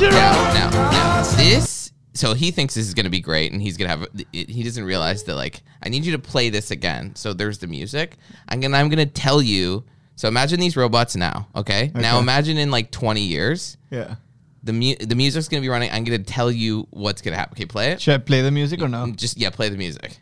again. 0.00 0.12
Now, 0.12 0.34
now, 0.54 0.70
now. 0.90 1.22
This. 1.36 1.73
So 2.14 2.32
he 2.34 2.52
thinks 2.52 2.74
this 2.74 2.86
is 2.86 2.94
gonna 2.94 3.10
be 3.10 3.20
great, 3.20 3.52
and 3.52 3.60
he's 3.60 3.76
gonna 3.76 3.90
have. 3.90 4.06
He 4.32 4.62
doesn't 4.62 4.84
realize 4.84 5.24
that 5.24 5.34
like 5.34 5.62
I 5.82 5.88
need 5.88 6.04
you 6.04 6.12
to 6.12 6.18
play 6.18 6.48
this 6.48 6.70
again. 6.70 7.14
So 7.16 7.32
there's 7.32 7.58
the 7.58 7.66
music. 7.66 8.16
I'm 8.48 8.60
gonna. 8.60 8.76
I'm 8.76 8.88
gonna 8.88 9.04
tell 9.06 9.42
you. 9.42 9.84
So 10.16 10.28
imagine 10.28 10.60
these 10.60 10.76
robots 10.76 11.16
now. 11.16 11.48
Okay. 11.56 11.90
Now 11.92 12.20
imagine 12.20 12.56
in 12.56 12.70
like 12.70 12.92
20 12.92 13.20
years, 13.20 13.76
yeah. 13.90 14.14
the 14.62 14.72
mu- 14.72 14.94
the 14.94 15.16
music's 15.16 15.48
gonna 15.48 15.60
be 15.60 15.68
running. 15.68 15.90
I'm 15.90 16.04
gonna 16.04 16.18
tell 16.18 16.52
you 16.52 16.86
what's 16.90 17.20
gonna 17.20 17.36
happen. 17.36 17.54
Okay, 17.54 17.66
play 17.66 17.90
it. 17.90 18.00
Should 18.00 18.14
I 18.14 18.18
play 18.18 18.40
the 18.40 18.52
music 18.52 18.80
or 18.80 18.88
no? 18.88 19.06
Mm, 19.06 19.16
just 19.16 19.36
yeah, 19.36 19.50
play 19.50 19.68
the 19.70 19.76
music. 19.76 20.20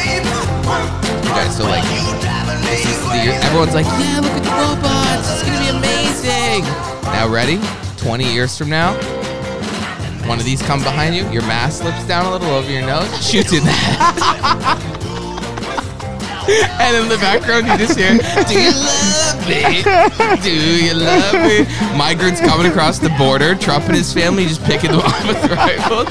Okay, 0.00 1.50
so 1.50 1.64
like, 1.64 1.82
the, 1.84 3.38
everyone's 3.42 3.74
like, 3.74 3.84
yeah, 3.84 4.20
look 4.22 4.32
at 4.32 4.42
the 4.42 4.50
robots, 4.50 5.30
it's 5.30 5.42
gonna 5.42 5.60
be 5.60 5.68
amazing. 5.76 6.64
Now 7.12 7.28
ready? 7.28 7.60
Twenty 7.98 8.32
years 8.32 8.56
from 8.56 8.70
now, 8.70 8.94
One 10.28 10.38
of 10.38 10.44
these 10.44 10.60
come 10.62 10.80
behind 10.82 11.14
you. 11.14 11.26
Your 11.30 11.42
mask 11.42 11.82
slips 11.82 12.04
down 12.06 12.26
a 12.26 12.30
little 12.30 12.50
over 12.50 12.70
your 12.70 12.82
nose. 12.82 13.08
Shoots 13.26 13.52
in 13.52 13.64
the 13.64 13.70
head. 13.70 14.98
And 16.80 16.96
in 16.96 17.08
the 17.10 17.18
background, 17.18 17.66
you 17.66 17.76
just 17.76 17.98
hear, 17.98 18.16
Do 18.48 18.58
you 18.58 18.72
love 18.72 19.46
me? 19.46 19.82
Do 20.40 20.50
you 20.50 20.94
love 20.94 21.34
me? 21.34 21.66
Migrants 21.94 22.40
coming 22.40 22.66
across 22.66 22.98
the 22.98 23.10
border, 23.18 23.54
Trump 23.54 23.84
and 23.84 23.94
his 23.94 24.14
family 24.14 24.44
just 24.44 24.64
picking 24.64 24.92
them 24.92 25.00
off 25.04 25.26
with 25.28 25.44
rifles. 25.50 26.08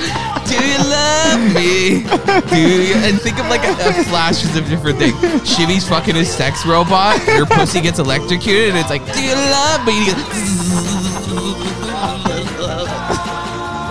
Do 0.48 0.56
you 0.64 0.78
love 0.78 1.42
me? 1.56 2.04
Do 2.52 2.56
you? 2.56 2.94
And 3.02 3.20
think 3.20 3.40
of 3.40 3.48
like 3.48 3.64
a, 3.64 3.72
a 3.72 4.04
flashes 4.04 4.56
of 4.56 4.68
different 4.70 5.00
things. 5.00 5.18
Shivy's 5.50 5.88
fucking 5.90 6.14
his 6.14 6.30
sex 6.30 6.68
robot. 6.68 7.20
Your 7.26 7.48
pussy 7.48 7.82
gets 7.82 7.98
electrocuted, 7.98 8.70
and 8.70 8.78
it's 8.78 8.92
like, 8.92 9.04
Do 9.14 9.24
you 9.24 9.34
love 9.34 9.84
me? 9.88 10.14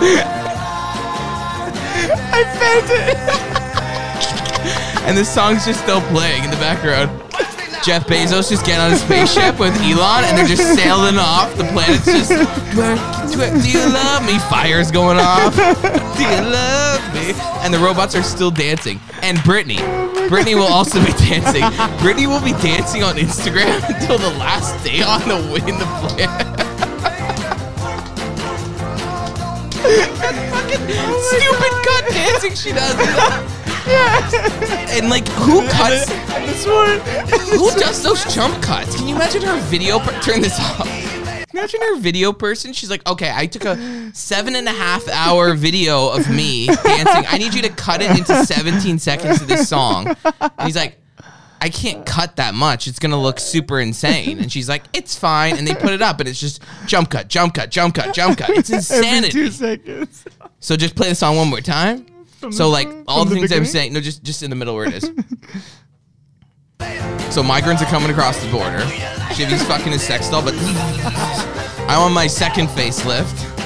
I 2.33 2.43
felt 2.59 2.89
it. 2.91 3.17
and 5.07 5.17
the 5.17 5.25
song's 5.25 5.65
just 5.65 5.81
still 5.81 6.01
playing 6.01 6.43
in 6.43 6.51
the 6.51 6.57
background. 6.57 7.09
Jeff 7.83 8.05
Bezos 8.05 8.49
just 8.49 8.65
getting 8.65 8.81
on 8.81 8.91
his 8.91 9.01
spaceship 9.01 9.57
with 9.59 9.73
Elon, 9.79 10.25
and 10.25 10.37
they're 10.37 10.45
just 10.45 10.75
sailing 10.75 11.17
off. 11.17 11.55
The 11.55 11.63
planet's 11.65 12.05
just. 12.05 12.29
Do 13.63 13.69
you 13.69 13.79
love 13.79 14.25
me? 14.25 14.37
Fire's 14.49 14.91
going 14.91 15.17
off. 15.17 15.55
Do 15.55 16.23
you 16.23 16.41
love 16.51 17.01
me? 17.13 17.33
And 17.63 17.73
the 17.73 17.79
robots 17.79 18.13
are 18.13 18.23
still 18.23 18.51
dancing. 18.51 18.99
And 19.21 19.37
Britney, 19.39 19.77
Britney 20.27 20.55
will 20.55 20.63
also 20.67 20.99
be 20.99 21.13
dancing. 21.13 21.63
Britney 22.03 22.27
will 22.27 22.43
be 22.43 22.51
dancing 22.61 23.03
on 23.03 23.15
Instagram 23.15 23.81
until 23.95 24.17
the 24.17 24.37
last 24.37 24.83
day 24.83 25.01
on 25.01 25.21
the 25.21 25.35
way 25.53 25.61
in 25.69 25.79
the 25.79 25.85
planet. 25.85 26.56
Stupid 31.23 31.73
cut 31.85 32.03
dancing 32.11 32.55
she 32.55 32.71
does. 32.71 33.53
Yeah. 33.87 34.29
And 34.89 35.09
like, 35.09 35.25
who 35.29 35.65
cuts? 35.69 36.07
This 36.07 36.67
one. 36.67 36.99
Who 37.57 37.71
does 37.79 38.03
those 38.03 38.21
jump 38.35 38.61
cuts? 38.61 38.97
Can 38.97 39.07
you 39.07 39.15
imagine 39.15 39.41
her 39.43 39.57
video? 39.61 39.97
Per- 39.99 40.19
turn 40.19 40.41
this 40.41 40.59
off. 40.59 40.85
Imagine 41.53 41.79
her 41.81 41.95
video 41.97 42.33
person. 42.33 42.73
She's 42.73 42.89
like, 42.89 43.07
okay, 43.07 43.31
I 43.33 43.45
took 43.45 43.63
a 43.63 44.11
seven 44.13 44.57
and 44.57 44.67
a 44.67 44.73
half 44.73 45.07
hour 45.07 45.53
video 45.53 46.09
of 46.09 46.29
me 46.29 46.65
dancing. 46.67 47.23
I 47.29 47.37
need 47.37 47.53
you 47.53 47.61
to 47.61 47.69
cut 47.69 48.01
it 48.01 48.11
into 48.11 48.45
17 48.45 48.99
seconds 48.99 49.41
of 49.41 49.47
this 49.47 49.69
song. 49.69 50.13
And 50.25 50.51
he's 50.63 50.75
like, 50.75 50.97
I 51.59 51.69
can't 51.69 52.05
cut 52.05 52.35
that 52.35 52.53
much. 52.53 52.87
It's 52.87 52.99
gonna 52.99 53.19
look 53.21 53.39
super 53.39 53.79
insane. 53.79 54.39
And 54.39 54.51
she's 54.51 54.69
like, 54.69 54.83
it's 54.93 55.17
fine. 55.17 55.57
And 55.57 55.67
they 55.67 55.73
put 55.73 55.91
it 55.91 56.01
up, 56.01 56.19
and 56.19 56.29
it's 56.29 56.39
just 56.39 56.61
jump 56.85 57.09
cut, 57.09 57.27
jump 57.27 57.55
cut, 57.55 57.71
jump 57.71 57.95
cut, 57.95 58.13
jump 58.13 58.37
cut. 58.37 58.49
It's 58.51 58.69
insanity. 58.71 59.29
two 59.31 59.49
seconds. 59.51 60.23
So 60.59 60.75
just 60.75 60.95
play 60.95 61.09
the 61.09 61.15
song 61.15 61.35
one 61.37 61.49
more 61.49 61.61
time. 61.61 62.05
From 62.39 62.51
So 62.51 62.65
the- 62.65 62.69
like 62.69 62.87
all 63.07 63.25
the 63.25 63.31
the 63.35 63.39
things 63.47 63.51
I'm 63.51 63.65
saying, 63.65 63.93
no, 63.93 63.99
just 63.99 64.23
just 64.23 64.43
in 64.43 64.49
the 64.49 64.55
middle 64.55 64.75
where 64.75 64.85
it 64.85 64.93
is. 65.03 65.11
so 67.33 67.41
migrants 67.43 67.81
are 67.81 67.85
coming 67.87 68.09
across 68.11 68.37
the 68.43 68.51
border. 68.51 68.79
Shivi's 69.33 69.63
fucking 69.63 69.91
his 69.91 70.01
sex 70.03 70.29
doll, 70.29 70.43
but 70.43 70.53
I'm 71.89 71.99
on 71.99 72.13
my 72.13 72.27
second 72.27 72.67
facelift. 72.67 73.56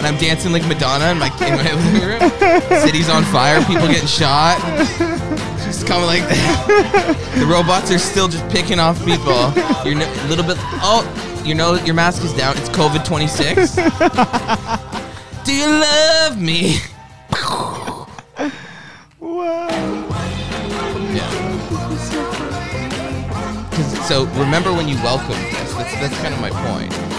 And 0.00 0.06
I'm 0.06 0.16
dancing 0.16 0.50
like 0.50 0.66
Madonna 0.66 1.10
in 1.10 1.18
my, 1.18 1.26
in 1.46 1.56
my 1.56 1.72
living 1.74 2.08
room. 2.08 2.80
City's 2.80 3.10
on 3.10 3.22
fire, 3.24 3.62
people 3.66 3.86
getting 3.86 4.08
shot. 4.08 4.58
Just 5.58 5.86
coming 5.86 6.06
like 6.06 6.22
that. 6.22 7.34
The 7.38 7.44
robots 7.44 7.90
are 7.90 7.98
still 7.98 8.26
just 8.26 8.48
picking 8.48 8.78
off 8.78 8.96
people. 9.04 9.52
You're 9.84 10.00
a 10.00 10.26
little 10.26 10.42
bit. 10.46 10.56
Oh, 10.80 11.04
you 11.44 11.54
know 11.54 11.74
your 11.74 11.94
mask 11.94 12.24
is 12.24 12.32
down. 12.32 12.56
It's 12.56 12.70
COVID 12.70 13.04
26. 13.04 13.76
Do 15.44 15.54
you 15.54 15.66
love 15.68 16.40
me? 16.40 16.78
Wow. 17.30 18.08
So 24.08 24.24
remember 24.40 24.72
when 24.72 24.88
you 24.88 24.96
welcomed 25.04 25.44
this? 25.52 25.74
That's 25.74 25.92
that's 26.00 26.18
kind 26.22 26.32
of 26.32 26.40
my 26.40 26.50
point. 26.50 27.09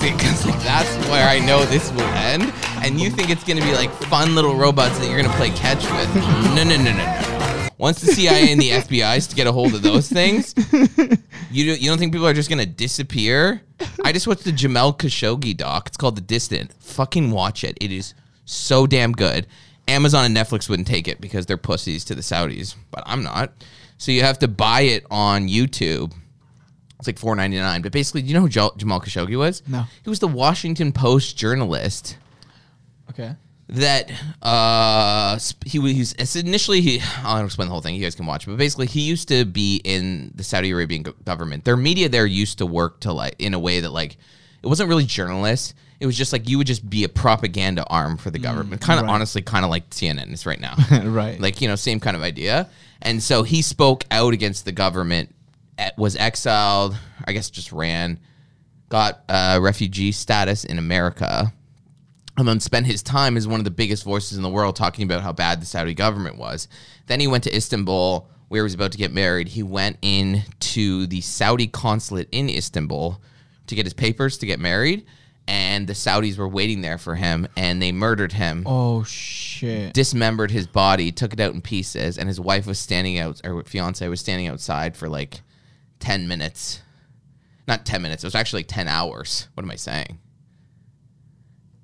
Because 0.00 0.46
like 0.46 0.60
that's 0.62 0.88
where 1.08 1.28
I 1.28 1.38
know 1.38 1.64
this 1.66 1.90
will 1.92 2.00
end, 2.00 2.52
and 2.82 2.98
you 2.98 3.10
think 3.10 3.28
it's 3.28 3.44
gonna 3.44 3.60
be 3.60 3.72
like 3.72 3.90
fun 4.04 4.34
little 4.34 4.54
robots 4.56 4.98
that 4.98 5.08
you're 5.08 5.20
gonna 5.20 5.36
play 5.36 5.50
catch 5.50 5.82
with. 5.84 6.14
No, 6.54 6.64
no, 6.64 6.76
no, 6.76 6.84
no, 6.84 6.96
no. 6.96 7.68
Once 7.78 8.00
the 8.00 8.12
CIA 8.12 8.50
and 8.52 8.60
the 8.60 8.70
FBI 8.82 9.16
is 9.16 9.26
to 9.28 9.36
get 9.36 9.46
a 9.46 9.52
hold 9.52 9.74
of 9.74 9.82
those 9.82 10.08
things, 10.08 10.54
you 11.50 11.66
don't, 11.66 11.80
you 11.80 11.88
don't 11.88 11.98
think 11.98 12.12
people 12.12 12.26
are 12.26 12.34
just 12.34 12.50
gonna 12.50 12.66
disappear? 12.66 13.62
I 14.04 14.12
just 14.12 14.26
watched 14.26 14.44
the 14.44 14.52
Jamal 14.52 14.92
Khashoggi 14.92 15.56
doc. 15.56 15.88
It's 15.88 15.96
called 15.96 16.16
The 16.16 16.22
Dissident. 16.22 16.72
Fucking 16.80 17.30
watch 17.30 17.64
it. 17.64 17.78
It 17.80 17.92
is 17.92 18.14
so 18.44 18.86
damn 18.86 19.12
good. 19.12 19.46
Amazon 19.88 20.24
and 20.24 20.36
Netflix 20.36 20.68
wouldn't 20.68 20.88
take 20.88 21.08
it 21.08 21.20
because 21.20 21.46
they're 21.46 21.56
pussies 21.56 22.04
to 22.04 22.14
the 22.14 22.20
Saudis, 22.22 22.74
but 22.90 23.02
I'm 23.06 23.22
not. 23.22 23.52
So 23.98 24.12
you 24.12 24.22
have 24.22 24.38
to 24.38 24.48
buy 24.48 24.82
it 24.82 25.04
on 25.10 25.48
YouTube. 25.48 26.12
It's 27.00 27.06
like 27.08 27.18
four 27.18 27.34
ninety 27.34 27.56
nine. 27.58 27.82
But 27.82 27.90
basically, 27.92 28.22
do 28.22 28.28
you 28.28 28.34
know 28.34 28.42
who 28.42 28.48
Jamal 28.48 29.00
Khashoggi 29.00 29.36
was? 29.36 29.62
No. 29.66 29.84
He 30.04 30.08
was 30.08 30.20
the 30.20 30.28
Washington 30.28 30.92
Post 30.92 31.36
journalist 31.36 32.16
Okay. 33.10 33.34
that 33.70 34.10
uh 34.42 35.38
sp- 35.40 35.64
he 35.66 35.78
was 35.78 35.92
he's 35.92 36.12
it's 36.14 36.36
initially 36.36 36.80
he 36.80 37.00
I'll 37.22 37.44
explain 37.44 37.68
the 37.68 37.72
whole 37.72 37.80
thing 37.80 37.94
you 37.94 38.02
guys 38.02 38.14
can 38.14 38.26
watch 38.26 38.46
but 38.46 38.56
basically 38.56 38.86
he 38.86 39.00
used 39.02 39.28
to 39.28 39.44
be 39.44 39.80
in 39.84 40.30
the 40.34 40.42
Saudi 40.44 40.70
Arabian 40.70 41.02
go- 41.02 41.14
government 41.24 41.64
their 41.64 41.76
media 41.76 42.08
there 42.08 42.26
used 42.26 42.58
to 42.58 42.66
work 42.66 43.00
to 43.00 43.12
like 43.12 43.34
in 43.38 43.54
a 43.54 43.58
way 43.58 43.80
that 43.80 43.90
like 43.90 44.16
it 44.62 44.66
wasn't 44.66 44.88
really 44.88 45.04
journalists 45.04 45.74
it 46.00 46.06
was 46.06 46.16
just 46.16 46.32
like 46.32 46.48
you 46.48 46.56
would 46.58 46.66
just 46.66 46.88
be 46.88 47.04
a 47.04 47.08
propaganda 47.08 47.84
arm 47.88 48.16
for 48.16 48.30
the 48.30 48.38
government 48.38 48.80
kind 48.80 49.00
of 49.00 49.06
honestly 49.08 49.42
kind 49.42 49.64
of 49.64 49.70
like 49.70 49.88
CNN 49.90 50.32
is 50.32 50.46
right 50.46 50.60
now 50.60 50.74
Right. 51.04 51.40
like 51.40 51.60
you 51.60 51.68
know 51.68 51.76
same 51.76 52.00
kind 52.00 52.16
of 52.16 52.22
idea 52.22 52.68
and 53.02 53.22
so 53.22 53.42
he 53.42 53.62
spoke 53.62 54.04
out 54.10 54.32
against 54.34 54.64
the 54.64 54.72
government 54.72 55.34
was 55.96 56.16
exiled 56.16 56.96
I 57.24 57.32
guess 57.32 57.50
just 57.50 57.72
ran 57.72 58.18
got 58.88 59.22
uh, 59.28 59.58
refugee 59.62 60.12
status 60.12 60.64
in 60.64 60.78
America 60.78 61.52
and 62.36 62.48
then 62.48 62.60
spent 62.60 62.86
his 62.86 63.02
time 63.02 63.36
as 63.36 63.46
one 63.46 63.60
of 63.60 63.64
the 63.64 63.70
biggest 63.70 64.04
voices 64.04 64.36
in 64.36 64.42
the 64.42 64.48
world 64.48 64.76
talking 64.76 65.04
about 65.04 65.22
how 65.22 65.32
bad 65.32 65.60
the 65.60 65.66
Saudi 65.66 65.94
government 65.94 66.38
was. 66.38 66.68
Then 67.06 67.20
he 67.20 67.26
went 67.26 67.44
to 67.44 67.54
Istanbul 67.54 68.28
where 68.48 68.62
he 68.62 68.64
was 68.64 68.74
about 68.74 68.92
to 68.92 68.98
get 68.98 69.12
married. 69.12 69.48
He 69.48 69.62
went 69.62 69.98
in 70.02 70.42
to 70.58 71.06
the 71.06 71.20
Saudi 71.20 71.68
consulate 71.68 72.28
in 72.32 72.48
Istanbul 72.48 73.20
to 73.68 73.74
get 73.74 73.86
his 73.86 73.94
papers 73.94 74.38
to 74.38 74.46
get 74.46 74.58
married 74.58 75.06
and 75.46 75.86
the 75.86 75.92
Saudis 75.92 76.36
were 76.36 76.48
waiting 76.48 76.80
there 76.80 76.98
for 76.98 77.14
him 77.14 77.46
and 77.56 77.82
they 77.82 77.92
murdered 77.92 78.32
him. 78.32 78.64
Oh 78.66 79.02
shit. 79.04 79.92
Dismembered 79.92 80.50
his 80.50 80.66
body, 80.66 81.12
took 81.12 81.32
it 81.32 81.40
out 81.40 81.54
in 81.54 81.60
pieces, 81.60 82.18
and 82.18 82.28
his 82.28 82.40
wife 82.40 82.66
was 82.66 82.78
standing 82.78 83.18
out, 83.18 83.40
or 83.44 83.62
fiance 83.64 84.06
was 84.08 84.20
standing 84.20 84.46
outside 84.46 84.96
for 84.96 85.08
like 85.08 85.42
10 86.00 86.26
minutes. 86.28 86.80
Not 87.68 87.86
10 87.86 88.02
minutes, 88.02 88.24
it 88.24 88.26
was 88.26 88.34
actually 88.34 88.64
10 88.64 88.88
hours. 88.88 89.48
What 89.54 89.62
am 89.64 89.70
I 89.70 89.76
saying? 89.76 90.18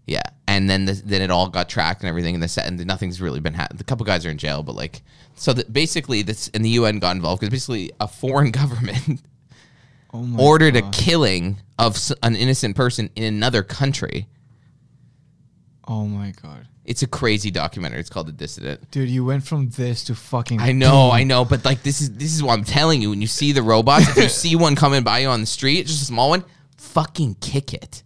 Yeah, 0.06 0.22
and 0.46 0.68
then 0.70 0.84
the, 0.84 0.92
then 0.92 1.20
it 1.22 1.30
all 1.30 1.48
got 1.48 1.68
tracked 1.68 2.02
and 2.02 2.08
everything, 2.08 2.34
and 2.34 2.42
the 2.42 2.48
set 2.48 2.66
and 2.66 2.84
nothing's 2.86 3.20
really 3.20 3.40
been. 3.40 3.54
Ha- 3.54 3.68
the 3.74 3.82
couple 3.84 4.06
guys 4.06 4.24
are 4.24 4.30
in 4.30 4.38
jail, 4.38 4.62
but 4.62 4.74
like, 4.76 5.02
so 5.34 5.52
that 5.52 5.72
basically 5.72 6.22
this 6.22 6.48
and 6.54 6.64
the 6.64 6.70
UN 6.70 6.98
got 7.00 7.16
involved 7.16 7.40
because 7.40 7.50
basically 7.50 7.90
a 8.00 8.06
foreign 8.08 8.50
government 8.52 9.20
Oh 10.12 10.36
ordered 10.38 10.74
God. 10.74 10.84
a 10.84 10.90
killing 10.96 11.56
of 11.78 11.98
an 12.22 12.36
innocent 12.36 12.76
person 12.76 13.10
in 13.16 13.24
another 13.24 13.62
country. 13.64 14.28
Oh 15.88 16.06
my 16.06 16.32
god. 16.40 16.68
It's 16.86 17.02
a 17.02 17.08
crazy 17.08 17.50
documentary. 17.50 17.98
It's 17.98 18.08
called 18.08 18.28
The 18.28 18.32
Dissident. 18.32 18.90
Dude, 18.92 19.10
you 19.10 19.24
went 19.24 19.44
from 19.44 19.70
this 19.70 20.04
to 20.04 20.14
fucking 20.14 20.60
I 20.60 20.70
know, 20.70 21.10
I 21.10 21.24
know, 21.24 21.44
but 21.44 21.64
like 21.64 21.82
this 21.82 22.00
is 22.00 22.12
this 22.12 22.32
is 22.32 22.44
what 22.44 22.52
I'm 22.52 22.64
telling 22.64 23.02
you. 23.02 23.10
When 23.10 23.20
you 23.20 23.26
see 23.26 23.50
the 23.50 23.62
robots, 23.62 24.08
if 24.08 24.16
you 24.16 24.28
see 24.28 24.54
one 24.54 24.76
coming 24.76 25.02
by 25.02 25.18
you 25.18 25.28
on 25.28 25.40
the 25.40 25.46
street, 25.46 25.88
just 25.88 26.02
a 26.02 26.04
small 26.04 26.30
one, 26.30 26.44
fucking 26.78 27.38
kick 27.40 27.74
it. 27.74 28.04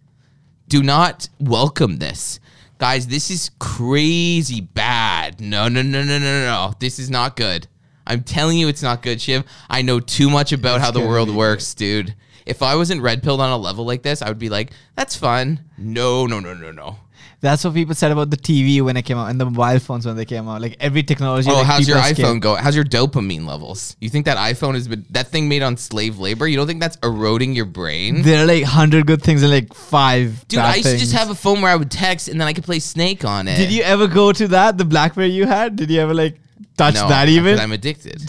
Do 0.67 0.81
not 0.81 1.29
welcome 1.39 1.97
this. 1.97 2.39
Guys, 2.79 3.05
this 3.05 3.29
is 3.29 3.51
crazy 3.59 4.61
bad. 4.61 5.39
No, 5.39 5.67
no, 5.67 5.83
no, 5.83 6.03
no, 6.03 6.17
no, 6.17 6.45
no. 6.45 6.73
This 6.79 6.97
is 6.97 7.11
not 7.11 7.35
good. 7.35 7.67
I'm 8.07 8.23
telling 8.23 8.57
you 8.57 8.67
it's 8.67 8.81
not 8.81 9.03
good, 9.03 9.21
Shiv. 9.21 9.43
I 9.69 9.83
know 9.83 9.99
too 9.99 10.31
much 10.31 10.53
about 10.53 10.77
It's 10.77 10.85
how 10.85 10.91
the 10.91 11.05
world 11.05 11.29
works, 11.29 11.75
dude. 11.75 12.15
If 12.47 12.63
I 12.63 12.75
wasn't 12.75 13.03
red 13.03 13.21
pilled 13.21 13.41
on 13.41 13.51
a 13.51 13.57
level 13.57 13.85
like 13.85 14.01
this, 14.01 14.23
I 14.23 14.29
would 14.29 14.39
be 14.39 14.49
like, 14.49 14.71
that's 14.95 15.15
fun. 15.15 15.59
No, 15.77 16.25
no, 16.25 16.39
no, 16.39 16.55
no, 16.55 16.71
no. 16.71 16.97
That's 17.41 17.63
what 17.65 17.73
people 17.73 17.95
said 17.95 18.11
about 18.11 18.29
the 18.29 18.37
TV 18.37 18.81
when 18.81 18.95
it 18.97 19.01
came 19.01 19.17
out 19.17 19.31
and 19.31 19.41
the 19.41 19.45
mobile 19.45 19.79
phones 19.79 20.05
when 20.05 20.15
they 20.15 20.25
came 20.25 20.47
out. 20.47 20.61
Like 20.61 20.77
every 20.79 21.01
technology. 21.01 21.49
Oh, 21.49 21.55
like, 21.55 21.65
how's 21.65 21.87
your 21.87 21.97
people 21.97 22.09
are 22.11 22.13
scared. 22.13 22.29
iPhone 22.29 22.39
go? 22.39 22.55
How's 22.55 22.75
your 22.75 22.85
dopamine 22.85 23.47
levels? 23.47 23.97
You 23.99 24.09
think 24.09 24.25
that 24.25 24.37
iPhone 24.37 24.75
has 24.75 24.87
been 24.87 25.07
that 25.09 25.29
thing 25.29 25.49
made 25.49 25.63
on 25.63 25.75
slave 25.75 26.19
labor? 26.19 26.47
You 26.47 26.55
don't 26.55 26.67
think 26.67 26.79
that's 26.79 26.99
eroding 27.01 27.53
your 27.53 27.65
brain? 27.65 28.21
There 28.21 28.43
are 28.43 28.45
like 28.45 28.63
hundred 28.63 29.07
good 29.07 29.23
things 29.23 29.41
and 29.41 29.51
like 29.51 29.73
five. 29.73 30.47
Dude, 30.47 30.57
bad 30.59 30.73
I 30.73 30.75
used 30.75 30.89
to 30.89 30.97
just 30.97 31.13
have 31.13 31.31
a 31.31 31.35
phone 31.35 31.61
where 31.61 31.71
I 31.71 31.75
would 31.75 31.89
text 31.89 32.27
and 32.27 32.39
then 32.39 32.47
I 32.47 32.53
could 32.53 32.63
play 32.63 32.77
Snake 32.77 33.25
on 33.25 33.47
it. 33.47 33.57
Did 33.57 33.71
you 33.71 33.81
ever 33.81 34.07
go 34.07 34.31
to 34.31 34.47
that? 34.49 34.77
The 34.77 34.85
BlackBerry 34.85 35.29
you 35.29 35.47
had? 35.47 35.75
Did 35.75 35.89
you 35.89 35.99
ever 35.99 36.13
like 36.13 36.39
touch 36.77 36.93
no, 36.93 37.09
that 37.09 37.27
even? 37.27 37.59
I'm 37.59 37.71
addicted. 37.71 38.21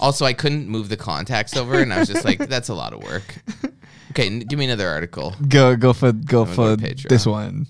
Also, 0.00 0.24
I 0.24 0.32
couldn't 0.32 0.68
move 0.68 0.88
the 0.88 0.96
contacts 0.96 1.56
over, 1.56 1.78
and 1.78 1.92
I 1.92 2.00
was 2.00 2.08
just 2.08 2.24
like, 2.24 2.38
"That's 2.48 2.68
a 2.68 2.74
lot 2.74 2.92
of 2.92 3.02
work." 3.04 3.36
Okay, 4.10 4.26
n- 4.26 4.38
give 4.40 4.60
me 4.60 4.66
another 4.66 4.86
article. 4.86 5.34
go 5.48 5.74
go 5.74 5.92
for 5.92 6.12
go 6.12 6.42
I'm 6.42 6.54
for 6.54 6.76
this 6.76 7.26
one. 7.26 7.66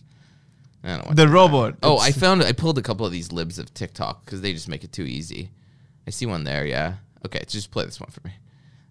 I 0.84 0.96
don't 0.96 1.06
want 1.06 1.16
The 1.16 1.28
robot. 1.28 1.76
Oh, 1.82 1.98
I 1.98 2.12
found 2.12 2.42
I 2.42 2.52
pulled 2.52 2.78
a 2.78 2.82
couple 2.82 3.06
of 3.06 3.12
these 3.12 3.32
libs 3.32 3.58
of 3.58 3.72
TikTok 3.72 4.24
because 4.24 4.42
they 4.42 4.52
just 4.52 4.68
make 4.68 4.84
it 4.84 4.92
too 4.92 5.04
easy. 5.04 5.50
I 6.06 6.10
see 6.10 6.26
one 6.26 6.44
there, 6.44 6.66
yeah. 6.66 6.96
Okay, 7.24 7.42
just 7.48 7.70
play 7.70 7.86
this 7.86 7.98
one 7.98 8.10
for 8.10 8.20
me. 8.24 8.34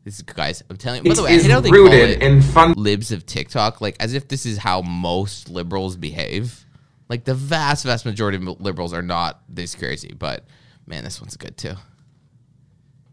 This 0.04 0.16
is 0.18 0.24
guys, 0.24 0.64
I'm 0.70 0.78
telling 0.78 1.06
you. 1.06 1.10
By 1.10 1.16
the 1.16 1.24
way, 1.24 1.32
I 1.32 1.34
is 1.34 1.44
hate 1.44 1.52
how 1.52 1.60
they 1.60 1.70
call 1.70 1.80
rooted 1.80 2.10
it 2.10 2.22
in 2.22 2.41
fun. 2.41 2.74
libs 2.74 3.12
of 3.12 3.26
TikTok, 3.26 3.80
like 3.80 3.96
as 4.00 4.14
if 4.14 4.28
this 4.28 4.46
is 4.46 4.58
how 4.58 4.82
most 4.82 5.50
liberals 5.50 5.96
behave. 5.96 6.66
Like 7.10 7.26
the 7.26 7.36
vast, 7.36 7.86
vast 7.86 8.06
majority 8.06 8.38
of 8.38 8.60
liberals 8.60 8.91
are 8.94 9.04
not 9.04 9.41
this 9.48 9.76
crazy, 9.76 10.14
but 10.18 10.46
man, 10.88 11.04
this 11.04 11.22
one's 11.22 11.38
good 11.38 11.58
too. 11.58 11.76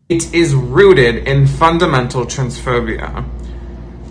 It 0.09 0.33
is 0.35 0.55
rooted 0.55 1.29
in 1.29 1.47
fundamental 1.47 2.25
transphobia. 2.25 3.29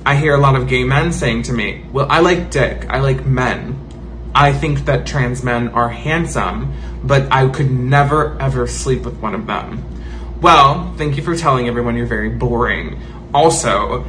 I 0.06 0.16
hear 0.16 0.36
a 0.36 0.40
lot 0.40 0.56
of 0.56 0.68
gay 0.68 0.84
men 0.84 1.12
saying 1.12 1.44
to 1.44 1.54
me, 1.54 1.86
Well, 1.92 2.08
I 2.10 2.20
like 2.20 2.52
dick, 2.52 2.86
I 2.90 3.00
like 3.00 3.26
men. 3.26 3.89
I 4.34 4.54
think 4.54 4.86
that 4.86 5.06
trans 5.06 5.44
men 5.44 5.70
are 5.70 5.90
handsome, 5.90 6.74
but 7.04 7.32
I 7.32 7.48
could 7.50 7.72
never 7.72 8.40
ever 8.42 8.68
sleep 8.68 9.04
with 9.04 9.18
one 9.18 9.36
of 9.36 9.48
them. 9.48 9.84
Well, 10.42 10.94
thank 10.98 11.18
you 11.18 11.24
for 11.24 11.36
telling 11.36 11.68
everyone 11.68 11.98
you're 11.98 12.06
very 12.06 12.30
boring. 12.30 13.02
Also, 13.34 14.06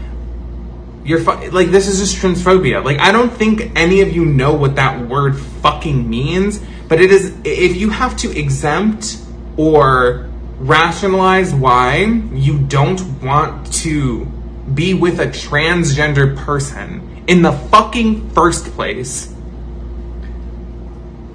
you're 1.04 1.20
fu- 1.20 1.50
like 1.50 1.68
this 1.68 1.88
is 1.88 1.98
just 1.98 2.16
transphobia. 2.16 2.84
Like 2.84 3.00
I 3.00 3.12
don't 3.12 3.32
think 3.32 3.72
any 3.74 4.00
of 4.00 4.12
you 4.14 4.24
know 4.24 4.54
what 4.54 4.76
that 4.76 5.08
word 5.08 5.38
fucking 5.38 6.08
means, 6.08 6.60
but 6.88 7.00
it 7.00 7.10
is 7.10 7.34
if 7.44 7.76
you 7.76 7.90
have 7.90 8.16
to 8.18 8.38
exempt 8.38 9.18
or 9.56 10.28
rationalize 10.58 11.54
why 11.54 12.02
you 12.32 12.58
don't 12.58 13.22
want 13.22 13.72
to 13.72 14.26
be 14.74 14.94
with 14.94 15.18
a 15.18 15.26
transgender 15.26 16.36
person 16.36 17.24
in 17.26 17.42
the 17.42 17.52
fucking 17.52 18.30
first 18.30 18.66
place. 18.72 19.34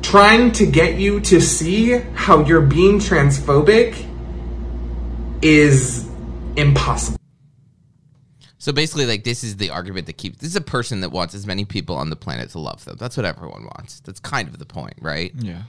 Trying 0.06 0.52
to 0.52 0.68
get 0.68 1.00
you 1.00 1.20
to 1.22 1.42
see 1.42 1.98
how 2.14 2.46
you're 2.46 2.62
being 2.62 3.00
transphobic 3.00 4.08
is 5.42 6.08
impossible. 6.56 7.18
So 8.60 8.72
basically, 8.72 9.08
like 9.08 9.24
this 9.24 9.44
is 9.44 9.58
the 9.58 9.72
argument 9.72 10.06
that 10.06 10.14
keeps. 10.14 10.38
This 10.38 10.52
is 10.52 10.56
a 10.56 10.62
person 10.62 11.02
that 11.02 11.10
wants 11.10 11.34
as 11.34 11.48
many 11.48 11.66
people 11.66 11.96
on 11.96 12.12
the 12.12 12.16
planet 12.16 12.52
to 12.52 12.60
love 12.60 12.86
them. 12.86 12.98
That's 13.00 13.18
what 13.18 13.26
everyone 13.26 13.64
wants. 13.64 14.00
That's 14.02 14.20
kind 14.20 14.48
of 14.48 14.60
the 14.60 14.66
point, 14.68 14.94
right? 15.02 15.32
Yeah. 15.36 15.64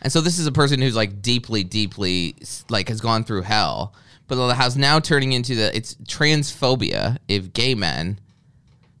And 0.00 0.10
so 0.10 0.22
this 0.22 0.38
is 0.38 0.46
a 0.46 0.52
person 0.52 0.80
who's 0.80 0.96
like 0.96 1.20
deeply, 1.20 1.62
deeply 1.62 2.36
like 2.70 2.88
has 2.88 3.02
gone 3.02 3.22
through 3.22 3.42
hell, 3.42 3.92
but 4.28 4.54
has 4.54 4.78
now 4.78 4.98
turning 4.98 5.32
into 5.32 5.54
the 5.54 5.76
it's 5.76 5.94
transphobia 6.06 7.18
if 7.28 7.52
gay 7.52 7.74
men 7.74 8.18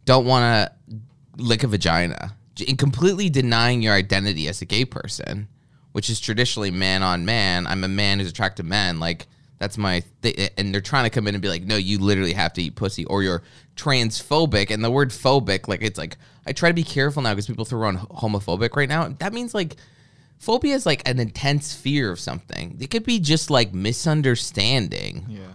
don't 0.04 0.26
want 0.26 0.70
to 0.90 0.96
lick 1.42 1.62
a 1.62 1.66
vagina, 1.66 2.34
in 2.60 2.76
completely 2.76 3.30
denying 3.30 3.82
your 3.82 3.94
identity 3.94 4.48
as 4.48 4.60
a 4.62 4.64
gay 4.64 4.84
person, 4.84 5.48
which 5.92 6.10
is 6.10 6.20
traditionally 6.20 6.70
man 6.70 7.02
on 7.02 7.24
man. 7.24 7.66
I'm 7.66 7.84
a 7.84 7.88
man 7.88 8.18
who's 8.18 8.28
attracted 8.30 8.62
to 8.64 8.68
men, 8.68 9.00
like. 9.00 9.26
That's 9.58 9.78
my 9.78 10.02
th- 10.22 10.50
and 10.58 10.74
they're 10.74 10.80
trying 10.80 11.04
to 11.04 11.10
come 11.10 11.28
in 11.28 11.36
and 11.36 11.40
be 11.42 11.48
like, 11.48 11.62
no, 11.62 11.76
you 11.76 11.98
literally 12.00 12.32
have 12.32 12.52
to 12.54 12.62
eat 12.64 12.74
pussy, 12.74 13.04
or 13.04 13.22
you're 13.22 13.44
transphobic. 13.76 14.72
And 14.72 14.82
the 14.82 14.90
word 14.90 15.10
phobic, 15.10 15.68
like 15.68 15.82
it's 15.82 15.96
like 15.96 16.16
I 16.44 16.52
try 16.52 16.68
to 16.68 16.74
be 16.74 16.82
careful 16.82 17.22
now 17.22 17.30
because 17.30 17.46
people 17.46 17.64
throw 17.64 17.78
around 17.78 17.98
homophobic 17.98 18.74
right 18.74 18.88
now. 18.88 19.06
That 19.20 19.32
means 19.32 19.54
like 19.54 19.76
phobia 20.38 20.74
is 20.74 20.84
like 20.84 21.08
an 21.08 21.20
intense 21.20 21.76
fear 21.76 22.10
of 22.10 22.18
something. 22.18 22.76
It 22.80 22.90
could 22.90 23.04
be 23.04 23.20
just 23.20 23.50
like 23.50 23.72
misunderstanding, 23.72 25.26
Yeah. 25.28 25.46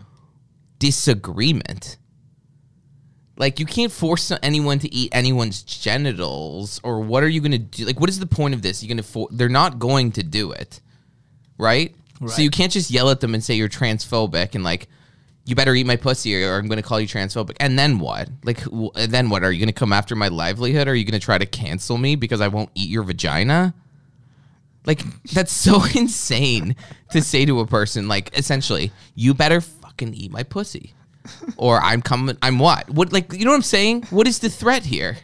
disagreement. 0.79 1.97
Like 3.37 3.59
you 3.59 3.65
can't 3.65 3.91
force 3.91 4.31
anyone 4.41 4.79
to 4.79 4.93
eat 4.93 5.09
anyone's 5.13 5.63
genitals, 5.63 6.81
or 6.83 6.99
what 7.01 7.23
are 7.23 7.29
you 7.29 7.39
going 7.39 7.51
to 7.51 7.57
do? 7.59 7.85
Like, 7.85 7.99
what 7.99 8.09
is 8.09 8.19
the 8.19 8.25
point 8.27 8.53
of 8.53 8.61
this? 8.61 8.81
You're 8.83 8.87
going 8.87 8.97
to 8.97 9.03
for- 9.03 9.29
they're 9.31 9.47
not 9.49 9.79
going 9.79 10.11
to 10.13 10.23
do 10.23 10.51
it, 10.51 10.81
right? 11.57 11.93
So 12.29 12.41
you 12.41 12.49
can't 12.49 12.71
just 12.71 12.89
yell 12.89 13.11
at 13.11 13.19
them 13.19 13.35
and 13.35 13.43
say 13.43 13.53
you're 13.53 13.69
transphobic 13.69 14.55
and 14.55 14.63
like 14.63 14.87
you 15.45 15.55
better 15.55 15.73
eat 15.75 15.85
my 15.85 15.95
pussy 15.95 16.43
or, 16.43 16.57
I'm 16.57 16.67
going 16.67 16.81
to 16.81 16.83
call 16.83 16.99
you 16.99 17.07
transphobic. 17.07 17.55
And 17.61 17.79
then 17.79 17.99
what? 17.99 18.27
Like, 18.43 18.59
then 18.95 19.29
what? 19.29 19.43
Are 19.43 19.51
you 19.51 19.59
going 19.59 19.67
to 19.67 19.73
come 19.73 19.93
after 19.93 20.13
my 20.13 20.27
livelihood? 20.27 20.89
Are 20.89 20.95
you 20.95 21.05
going 21.05 21.17
to 21.17 21.23
try 21.23 21.37
to 21.37 21.45
cancel 21.45 21.97
me 21.97 22.17
because 22.17 22.41
I 22.41 22.49
won't 22.49 22.69
eat 22.75 22.89
your 22.89 23.03
vagina? 23.03 23.73
Like, 24.85 25.03
that's 25.31 25.53
so 25.53 25.83
insane 25.95 26.75
to 27.11 27.21
say 27.21 27.45
to 27.45 27.61
a 27.61 27.65
person. 27.65 28.09
Like, 28.09 28.37
essentially, 28.37 28.91
you 29.15 29.33
better 29.33 29.61
fucking 29.61 30.13
eat 30.13 30.31
my 30.31 30.43
pussy, 30.43 30.93
or 31.57 31.79
I'm 31.81 32.01
coming. 32.01 32.37
I'm 32.41 32.59
what? 32.59 32.89
What? 32.89 33.11
Like, 33.13 33.33
you 33.33 33.45
know 33.45 33.51
what 33.51 33.57
I'm 33.57 33.61
saying? 33.63 34.03
What 34.09 34.27
is 34.27 34.39
the 34.39 34.49
threat 34.49 34.85
here? 34.85 35.17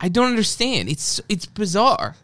I 0.00 0.08
don't 0.08 0.28
understand. 0.28 0.88
It's 0.88 1.20
it's 1.28 1.46
bizarre. 1.46 2.16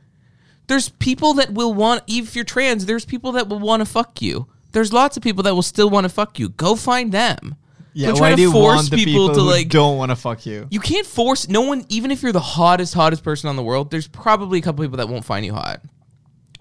There's 0.66 0.88
people 0.88 1.34
that 1.34 1.52
will 1.52 1.74
want, 1.74 2.04
if 2.06 2.36
you're 2.36 2.44
trans, 2.44 2.86
there's 2.86 3.04
people 3.04 3.32
that 3.32 3.48
will 3.48 3.58
want 3.58 3.80
to 3.80 3.86
fuck 3.86 4.22
you. 4.22 4.46
There's 4.72 4.92
lots 4.92 5.16
of 5.16 5.22
people 5.22 5.42
that 5.42 5.54
will 5.54 5.62
still 5.62 5.90
want 5.90 6.04
to 6.04 6.08
fuck 6.08 6.38
you. 6.38 6.50
Go 6.50 6.76
find 6.76 7.10
them. 7.10 7.56
Yeah. 7.92 8.08
Don't 8.08 8.16
try 8.18 8.30
to 8.30 8.36
do 8.36 8.42
you 8.42 8.52
force 8.52 8.76
want 8.76 8.90
the 8.90 8.96
people 8.96 9.28
people, 9.30 9.34
to, 9.34 9.42
like- 9.42 9.68
don't 9.68 9.98
want 9.98 10.10
to 10.10 10.16
fuck 10.16 10.46
you? 10.46 10.68
You 10.70 10.78
can't 10.78 11.06
force 11.06 11.48
no 11.48 11.62
one, 11.62 11.84
even 11.88 12.12
if 12.12 12.22
you're 12.22 12.30
the 12.30 12.38
hottest, 12.38 12.94
hottest 12.94 13.24
person 13.24 13.48
on 13.48 13.56
the 13.56 13.64
world. 13.64 13.90
There's 13.90 14.06
probably 14.06 14.60
a 14.60 14.62
couple 14.62 14.84
people 14.84 14.98
that 14.98 15.08
won't 15.08 15.24
find 15.24 15.44
you 15.44 15.54
hot. 15.54 15.80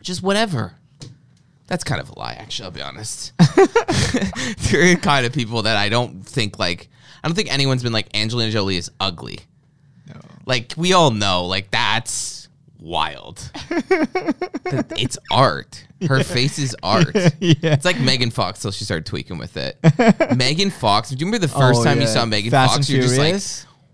Just 0.01 0.23
whatever. 0.23 0.73
That's 1.69 1.83
kind 1.83 2.01
of 2.01 2.09
a 2.09 2.19
lie, 2.19 2.33
actually. 2.33 2.65
I'll 2.65 2.71
be 2.71 2.81
honest. 2.81 3.31
there 4.71 4.91
are 4.91 4.95
kind 4.95 5.25
of 5.25 5.31
people 5.33 5.61
that 5.63 5.77
I 5.77 5.87
don't 5.89 6.25
think 6.25 6.57
like. 6.59 6.89
I 7.23 7.27
don't 7.27 7.35
think 7.35 7.53
anyone's 7.53 7.83
been 7.83 7.93
like 7.93 8.15
Angelina 8.15 8.51
Jolie 8.51 8.77
is 8.77 8.89
ugly. 8.99 9.39
No. 10.07 10.19
Like 10.45 10.73
we 10.77 10.93
all 10.93 11.11
know, 11.11 11.45
like 11.45 11.69
that's 11.71 12.47
wild. 12.79 13.51
It's 15.01 15.17
art. 15.31 15.85
Her 16.07 16.23
face 16.23 16.59
is 16.59 16.75
art. 16.83 17.15
Yeah. 17.39 17.73
It's 17.73 17.85
like 17.85 17.99
Megan 17.99 18.29
Fox 18.29 18.61
till 18.61 18.71
she 18.71 18.83
started 18.83 19.05
tweaking 19.05 19.37
with 19.37 19.57
it. 19.57 19.77
Megan 20.37 20.69
Fox. 20.69 21.09
Do 21.09 21.15
you 21.15 21.25
remember 21.25 21.47
the 21.47 21.51
first 21.51 21.81
Oh, 21.81 21.83
time 21.83 21.99
you 22.01 22.07
saw 22.07 22.25
Megan 22.25 22.51
Fast 22.51 22.75
Fox? 22.75 22.89
You're 22.89 23.01
just 23.01 23.17
like, 23.17 23.41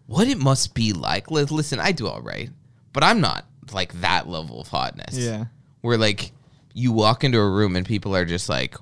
what 0.08 0.28
it 0.28 0.38
must 0.38 0.74
be 0.74 0.92
like. 0.94 1.32
Listen, 1.32 1.80
I 1.80 1.92
do 1.94 2.08
all 2.08 2.22
right, 2.22 2.50
but 2.92 3.04
I'm 3.04 3.22
not 3.22 3.46
like 3.72 3.94
that 4.02 4.28
level 4.28 4.60
of 4.60 4.68
hotness. 4.68 5.18
Yeah. 5.18 5.46
Where 5.82 5.98
like 5.98 6.32
you 6.76 6.92
walk 6.92 7.24
into 7.24 7.40
a 7.40 7.50
room 7.50 7.76
and 7.76 7.86
people 7.86 8.16
are 8.16 8.26
just 8.26 8.50
like, 8.50 8.76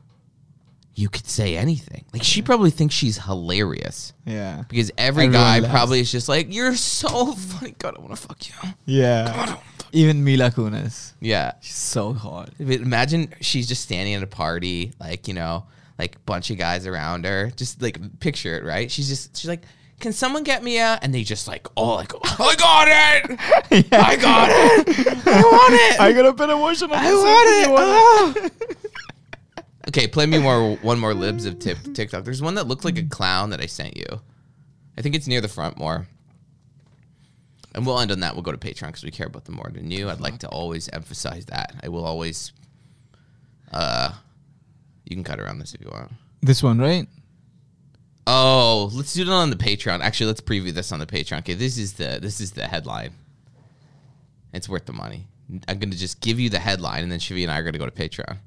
you 0.95 1.09
could 1.09 1.25
say 1.27 1.55
anything. 1.57 2.03
Like 2.11 2.23
she 2.23 2.41
probably 2.41 2.69
thinks 2.71 2.93
she's 2.93 3.17
hilarious 3.17 4.13
Yeah. 4.25 4.63
because 4.67 4.91
every 4.97 5.25
Everyone 5.25 5.61
guy 5.61 5.69
probably 5.69 5.99
is 6.01 6.11
just 6.11 6.27
like, 6.27 6.53
you're 6.53 6.75
so 6.75 7.31
funny. 7.33 7.73
God, 7.77 7.95
I 7.97 8.01
want 8.01 8.15
to 8.15 8.21
fuck 8.27 8.47
you. 8.47 8.53
Yeah. 8.85 9.57
Even 9.91 10.23
Mila 10.23 10.49
Kunis. 10.51 11.13
Yeah. 11.21 11.53
She's 11.61 11.75
so 11.75 12.13
hot. 12.13 12.49
Imagine 12.59 13.33
she's 13.41 13.67
just 13.67 13.83
standing 13.83 14.13
at 14.15 14.23
a 14.23 14.27
party, 14.27 14.91
like 14.99 15.27
you 15.27 15.33
know, 15.35 15.65
like 15.99 16.23
bunch 16.25 16.49
of 16.51 16.57
guys 16.57 16.85
around 16.87 17.25
her. 17.25 17.51
Just 17.55 17.81
like 17.81 18.19
picture 18.19 18.57
it, 18.57 18.63
right? 18.63 18.89
She's 18.91 19.07
just 19.07 19.37
she's 19.37 19.47
like, 19.49 19.63
"Can 19.99 20.13
someone 20.13 20.43
get 20.43 20.63
me 20.63 20.77
a?" 20.77 20.99
And 21.01 21.13
they 21.13 21.23
just 21.23 21.47
like, 21.47 21.67
"Oh, 21.77 21.95
like 21.95 22.13
I 22.39 22.55
got 22.55 22.87
it, 22.87 23.87
I 23.91 24.15
got 24.15 24.49
it, 24.49 25.27
I 25.27 25.41
want 25.41 25.73
it, 25.73 25.99
I 25.99 26.13
got 26.13 26.25
a 26.25 26.33
bit 26.33 26.49
emotional. 26.49 26.93
I 26.93 27.13
want 27.13 27.49
it." 28.39 28.57
ah." 28.57 29.63
okay, 29.89 30.07
play 30.07 30.25
me 30.25 30.39
more 30.39 30.75
one 30.77 30.99
more 30.99 31.13
libs 31.13 31.45
of 31.45 31.59
tip, 31.59 31.77
TikTok. 31.93 32.23
There's 32.23 32.41
one 32.41 32.55
that 32.55 32.67
looked 32.67 32.85
like 32.85 32.97
a 32.97 33.03
clown 33.03 33.49
that 33.51 33.61
I 33.61 33.65
sent 33.65 33.97
you. 33.97 34.21
I 34.97 35.01
think 35.01 35.15
it's 35.15 35.27
near 35.27 35.41
the 35.41 35.47
front 35.47 35.77
more. 35.77 36.07
And 37.75 37.85
we'll 37.85 37.99
end 37.99 38.11
on 38.11 38.19
that. 38.19 38.35
We'll 38.35 38.43
go 38.43 38.51
to 38.51 38.57
Patreon 38.57 38.87
because 38.87 39.03
we 39.03 39.11
care 39.11 39.27
about 39.27 39.45
them 39.45 39.55
more 39.55 39.71
than 39.73 39.89
you. 39.89 40.09
I'd 40.09 40.21
like 40.21 40.37
to 40.39 40.47
always 40.47 40.89
emphasize 40.89 41.45
that. 41.45 41.75
I 41.81 41.89
will 41.89 42.05
always. 42.05 42.51
Uh, 43.71 44.13
you 45.05 45.15
can 45.15 45.23
cut 45.23 45.39
around 45.39 45.59
this 45.59 45.73
if 45.73 45.81
you 45.81 45.89
want. 45.91 46.11
This 46.41 46.61
one, 46.61 46.77
right? 46.77 47.07
Oh, 48.25 48.89
let's 48.93 49.13
do 49.13 49.23
it 49.23 49.29
on 49.29 49.49
the 49.49 49.55
Patreon. 49.55 50.01
Actually, 50.01 50.27
let's 50.27 50.41
preview 50.41 50.71
this 50.71 50.91
on 50.91 50.99
the 50.99 51.05
Patreon. 51.05 51.39
Okay, 51.39 51.55
this 51.55 51.77
is 51.77 51.93
the 51.93 52.19
this 52.21 52.39
is 52.39 52.51
the 52.51 52.67
headline. 52.67 53.11
It's 54.53 54.69
worth 54.69 54.85
the 54.85 54.93
money. 54.93 55.27
I'm 55.67 55.79
gonna 55.79 55.95
just 55.95 56.21
give 56.21 56.39
you 56.39 56.49
the 56.49 56.59
headline, 56.59 57.03
and 57.03 57.11
then 57.11 57.19
Shivi 57.19 57.43
and 57.43 57.51
I 57.51 57.59
are 57.59 57.63
gonna 57.63 57.77
go 57.77 57.89
to 57.89 57.91
Patreon. 57.91 58.37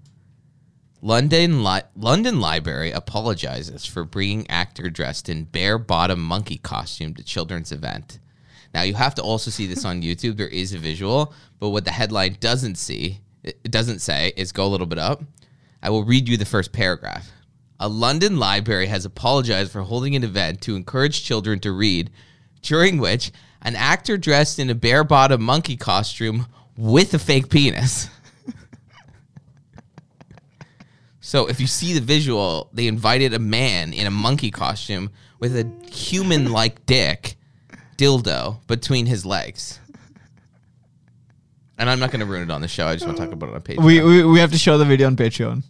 London 1.03 1.63
Li- 1.63 1.83
London 1.95 2.41
Library 2.41 2.91
apologizes 2.91 3.85
for 3.85 4.05
bringing 4.05 4.49
actor 4.51 4.89
dressed 4.89 5.29
in 5.29 5.45
bare 5.45 5.79
bottom 5.79 6.23
monkey 6.23 6.57
costume 6.57 7.15
to 7.15 7.23
children's 7.23 7.71
event. 7.71 8.19
Now 8.73 8.83
you 8.83 8.95
have 8.95 9.15
to 9.17 9.23
also 9.23 9.51
see 9.51 9.67
this 9.67 9.85
on 9.85 10.03
YouTube. 10.03 10.37
There 10.37 10.49
is 10.49 10.73
a 10.73 10.79
visual, 10.79 11.35
but 11.61 11.69
what 11.69 11.85
the 11.85 11.91
headline 11.91 12.39
doesn't 12.41 12.77
see, 12.77 13.21
it 13.43 13.71
doesn't 13.71 14.01
say, 14.01 14.33
is 14.37 14.53
go 14.53 14.67
a 14.67 14.69
little 14.69 14.87
bit 14.87 14.99
up. 14.99 15.23
I 15.83 15.91
will 15.91 16.05
read 16.05 16.29
you 16.29 16.37
the 16.37 16.45
first 16.45 16.73
paragraph. 16.73 17.31
A 17.79 17.89
London 17.89 18.39
library 18.39 18.87
has 18.87 19.05
apologized 19.05 19.71
for 19.71 19.83
holding 19.83 20.17
an 20.17 20.25
event 20.25 20.63
to 20.63 20.77
encourage 20.77 21.23
children 21.23 21.59
to 21.61 21.73
read, 21.73 22.11
during 22.63 22.99
which 22.99 23.33
an 23.63 23.77
actor 23.77 24.17
dressed 24.17 24.59
in 24.59 24.71
a 24.71 24.75
bare 24.75 25.05
bottom 25.05 25.43
monkey 25.43 25.77
costume 25.77 26.47
with 26.77 27.13
a 27.13 27.19
fake 27.19 27.51
penis. 27.51 28.09
so 31.21 31.47
if 31.49 31.61
you 31.61 31.67
see 31.67 31.93
the 31.93 32.01
visual, 32.01 32.71
they 32.73 32.87
invited 32.87 33.35
a 33.35 33.39
man 33.39 33.93
in 33.93 34.07
a 34.07 34.11
monkey 34.11 34.51
costume 34.51 35.11
with 35.39 35.57
a 35.57 35.71
human 35.91 36.51
like 36.51 36.87
dick 36.87 37.37
dildo 37.99 38.67
between 38.67 39.07
his 39.07 39.27
legs. 39.27 39.81
and 41.79 41.91
I'm 41.91 41.99
not 41.99 42.11
going 42.11 42.21
to 42.21 42.27
ruin 42.27 42.43
it 42.43 42.51
on 42.51 42.63
the 42.63 42.69
show. 42.69 42.87
I 42.87 42.95
just 42.95 43.05
want 43.07 43.19
to 43.19 43.25
talk 43.25 43.33
about 43.33 43.51
it 43.51 43.55
on 43.55 43.61
Patreon. 43.61 43.85
We, 43.85 44.01
we 44.03 44.25
we 44.25 44.39
have 44.39 44.53
to 44.53 44.59
show 44.59 44.79
the 44.79 44.85
video 44.87 45.07
on 45.07 45.17
Patreon. 45.17 45.63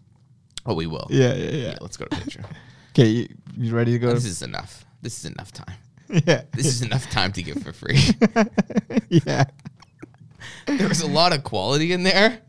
Oh, 0.66 0.74
we 0.74 0.86
will. 0.86 1.06
Yeah, 1.10 1.34
yeah, 1.34 1.50
yeah. 1.50 1.66
Yeah, 1.68 1.78
let's 1.80 1.96
go 1.96 2.04
to 2.06 2.16
Patreon. 2.16 2.46
Okay, 2.98 3.08
you, 3.08 3.28
you 3.58 3.74
ready 3.76 3.92
to 3.92 3.98
go? 3.98 4.14
this 4.14 4.24
is 4.24 4.40
enough. 4.40 4.86
This 5.02 5.18
is 5.18 5.26
enough 5.30 5.52
time. 5.52 5.76
yeah, 6.26 6.44
This 6.54 6.64
is 6.64 6.80
enough 6.80 7.10
time 7.10 7.30
to 7.32 7.42
give 7.42 7.62
for 7.62 7.74
free. 7.74 7.98
yeah. 9.10 9.44
there 10.66 10.88
was 10.88 11.02
a 11.02 11.06
lot 11.06 11.34
of 11.36 11.44
quality 11.44 11.92
in 11.92 12.04
there. 12.04 12.40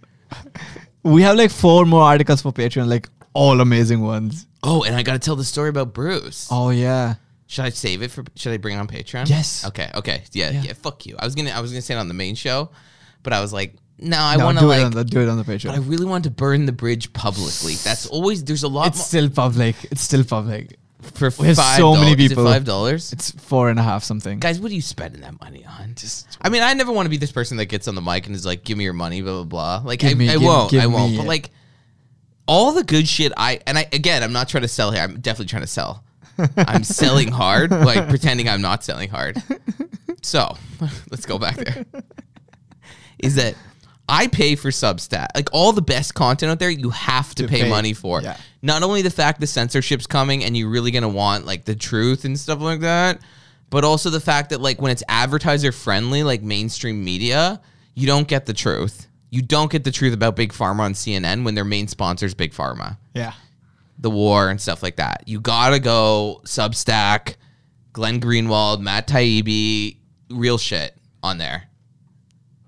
We 1.03 1.21
have 1.23 1.35
like 1.35 1.51
four 1.51 1.85
more 1.85 2.01
articles 2.03 2.41
for 2.43 2.53
Patreon, 2.53 2.87
like 2.87 3.09
all 3.33 3.59
amazing 3.59 4.01
ones. 4.01 4.47
Oh, 4.63 4.83
and 4.83 4.95
I 4.95 5.03
got 5.03 5.13
to 5.13 5.19
tell 5.19 5.35
the 5.35 5.43
story 5.43 5.67
about 5.67 5.93
Bruce. 5.93 6.47
Oh 6.49 6.69
yeah. 6.69 7.15
Should 7.47 7.65
I 7.65 7.69
save 7.69 8.01
it 8.01 8.11
for? 8.11 8.23
Should 8.35 8.53
I 8.53 8.57
bring 8.57 8.75
it 8.77 8.79
on 8.79 8.87
Patreon? 8.87 9.29
Yes. 9.29 9.65
Okay. 9.65 9.89
Okay. 9.95 10.23
Yeah, 10.31 10.51
Yeah. 10.51 10.61
yeah. 10.63 10.73
Fuck 10.73 11.05
you. 11.05 11.15
I 11.19 11.25
was 11.25 11.35
gonna. 11.35 11.51
I 11.51 11.59
was 11.59 11.71
gonna 11.71 11.81
say 11.81 11.93
it 11.95 11.97
on 11.97 12.07
the 12.07 12.13
main 12.13 12.35
show, 12.35 12.71
but 13.23 13.33
I 13.33 13.41
was 13.41 13.51
like, 13.51 13.75
no, 13.99 14.17
I 14.19 14.35
no, 14.37 14.45
want 14.45 14.59
do 14.59 14.65
to 14.67 14.71
it 14.71 14.77
like. 14.77 14.85
on 14.85 14.91
the 14.91 15.03
do 15.03 15.21
it 15.21 15.29
on 15.29 15.37
the 15.37 15.43
Patreon. 15.43 15.65
but 15.67 15.75
I 15.75 15.79
really 15.79 16.05
want 16.05 16.23
to 16.25 16.29
burn 16.31 16.65
the 16.65 16.71
bridge 16.71 17.11
publicly. 17.13 17.75
That's 17.75 18.05
always. 18.07 18.43
There's 18.43 18.63
a 18.63 18.67
lot 18.67 18.87
It's 18.87 19.03
still 19.03 19.29
public. 19.29 19.75
It's 19.91 20.01
still 20.01 20.23
public. 20.23 20.77
for 21.01 21.29
we 21.39 21.47
have 21.47 21.55
five 21.57 21.77
so 21.77 21.93
many 21.95 22.15
dollars. 22.15 22.19
Is 22.19 22.25
it 22.25 22.29
people. 22.29 22.45
Five 22.45 22.65
dollars. 22.65 23.13
It's 23.13 23.31
four 23.31 23.69
and 23.69 23.79
a 23.79 23.83
half 23.83 24.03
something. 24.03 24.39
Guys, 24.39 24.59
what 24.59 24.71
are 24.71 24.75
you 24.75 24.81
spending 24.81 25.21
that 25.21 25.39
money 25.41 25.65
on? 25.65 25.93
Just. 25.95 26.27
I 26.41 26.49
mean, 26.49 26.61
I 26.63 26.73
never 26.73 26.91
want 26.91 27.05
to 27.05 27.09
be 27.09 27.17
this 27.17 27.31
person 27.31 27.57
that 27.57 27.65
gets 27.65 27.87
on 27.87 27.95
the 27.95 28.01
mic 28.01 28.27
and 28.27 28.35
is 28.35 28.45
like, 28.45 28.63
"Give 28.63 28.77
me 28.77 28.83
your 28.83 28.93
money," 28.93 29.21
blah 29.21 29.43
blah 29.43 29.43
blah. 29.43 29.81
Like, 29.83 29.99
Give 29.99 30.11
I, 30.11 30.13
me- 30.15 30.29
I 30.29 30.33
give- 30.33 30.41
won't. 30.43 30.71
give 30.71 30.81
I 30.83 30.87
won't. 30.87 31.11
me 31.11 31.17
But 31.17 31.23
it. 31.23 31.27
like, 31.27 31.49
all 32.47 32.73
the 32.73 32.83
good 32.83 33.07
shit 33.07 33.31
I 33.35 33.59
and 33.65 33.77
I 33.77 33.87
again, 33.91 34.21
I'm 34.23 34.33
not 34.33 34.47
trying 34.49 34.63
to 34.63 34.67
sell 34.67 34.91
here. 34.91 35.01
I'm 35.01 35.19
definitely 35.19 35.47
trying 35.49 35.63
to 35.63 35.67
sell. 35.67 36.03
I'm 36.57 36.83
selling 36.83 37.29
hard, 37.29 37.71
like 37.71 38.09
pretending 38.09 38.47
I'm 38.47 38.61
not 38.61 38.83
selling 38.83 39.09
hard. 39.09 39.41
So 40.21 40.55
let's 41.09 41.25
go 41.25 41.39
back 41.39 41.55
there. 41.55 41.85
Is 43.19 43.35
that 43.35 43.55
I 44.09 44.27
pay 44.27 44.55
for 44.55 44.69
Substack. 44.69 45.27
Like 45.35 45.49
all 45.51 45.73
the 45.73 45.81
best 45.81 46.13
content 46.13 46.51
out 46.51 46.59
there, 46.59 46.69
you 46.69 46.89
have 46.91 47.35
to, 47.35 47.43
To 47.43 47.49
pay, 47.49 47.63
pay, 47.63 47.69
money 47.69 47.93
for. 47.93 48.21
yeah. 48.21 48.37
Not 48.61 48.81
only 48.83 49.01
the 49.01 49.09
fact 49.09 49.39
the 49.41 49.47
censorship's 49.47 50.07
coming 50.07 50.43
and 50.43 50.55
you're 50.55 50.69
really 50.69 50.91
gonna 50.91 51.09
want 51.09 51.45
like 51.45 51.65
the 51.65 51.75
truth 51.75 52.23
and 52.25 52.39
stuff 52.39 52.59
like 52.61 52.79
that, 52.81 53.19
but 53.69 53.83
also 53.83 54.09
the 54.09 54.19
fact 54.21 54.51
that 54.51 54.61
like 54.61 54.81
when 54.81 54.91
it's 54.91 55.03
advertiser 55.09 55.71
friendly, 55.73 56.23
like 56.23 56.41
mainstream 56.41 57.03
media, 57.03 57.59
you 57.95 58.07
don't 58.07 58.27
get 58.27 58.45
the 58.45 58.53
truth. 58.53 59.07
You 59.29 59.41
don't 59.41 59.69
get 59.69 59.83
the 59.83 59.91
truth 59.91 60.13
about 60.13 60.37
Big 60.37 60.53
Pharma 60.53 60.79
on 60.79 60.93
CNN 60.93 61.43
when 61.43 61.53
their 61.53 61.65
main 61.65 61.89
sponsor's 61.89 62.33
Big 62.33 62.53
Pharma 62.53 62.97
Yeah. 63.13 63.33
the 63.99 64.09
war 64.09 64.49
and 64.49 64.61
stuff 64.61 64.81
like 64.81 64.95
that. 64.95 65.23
You 65.27 65.41
gotta 65.41 65.79
go 65.79 66.39
Substack, 66.45 67.35
Glenn 67.91 68.21
Greenwald, 68.21 68.79
Matt 68.79 69.07
Taibbi, 69.07 69.97
real 70.29 70.57
shit 70.57 70.95
on 71.21 71.37
there. 71.39 71.63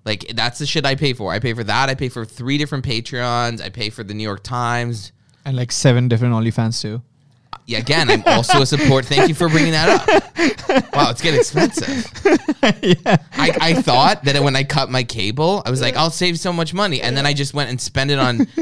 Like 0.06 0.32
that's 0.36 0.60
the 0.60 0.66
shit 0.66 0.86
I 0.86 0.96
pay 0.96 1.14
for. 1.14 1.32
I 1.32 1.40
pay 1.40 1.54
for 1.54 1.64
that. 1.64 1.90
I 1.90 1.96
pay 1.96 2.10
for 2.10 2.26
three 2.26 2.58
different 2.58 2.86
Patreons. 2.86 3.62
I 3.62 3.70
pay 3.70 3.90
for 3.90 4.04
the 4.04 4.14
New 4.14 4.24
York 4.24 4.44
Times. 4.44 5.12
And 5.46 5.56
like 5.56 5.72
seven 5.72 6.08
different 6.08 6.34
OnlyFans 6.34 6.82
too. 6.82 7.02
Yeah, 7.70 7.78
again, 7.78 8.10
I'm 8.10 8.24
also 8.26 8.64
a 8.64 8.66
support. 8.66 9.06
Thank 9.06 9.30
you 9.30 9.36
for 9.36 9.48
bringing 9.48 9.74
that 9.74 10.02
up. 10.02 10.08
Wow, 10.92 11.12
it's 11.12 11.22
getting 11.22 11.40
expensive. 11.40 12.04
I, 12.64 13.56
I 13.62 13.74
thought 13.84 14.24
that 14.24 14.42
when 14.42 14.56
I 14.56 14.64
cut 14.64 14.90
my 14.90 15.04
cable, 15.04 15.62
I 15.68 15.70
was 15.70 15.80
like, 15.80 15.96
I'll 15.96 16.10
save 16.10 16.40
so 16.40 16.52
much 16.52 16.74
money, 16.74 17.00
and 17.00 17.16
then 17.16 17.28
I 17.28 17.34
just 17.34 17.54
went 17.54 17.70
and 17.70 17.80
spent 17.80 18.10
it 18.10 18.18
on 18.18 18.40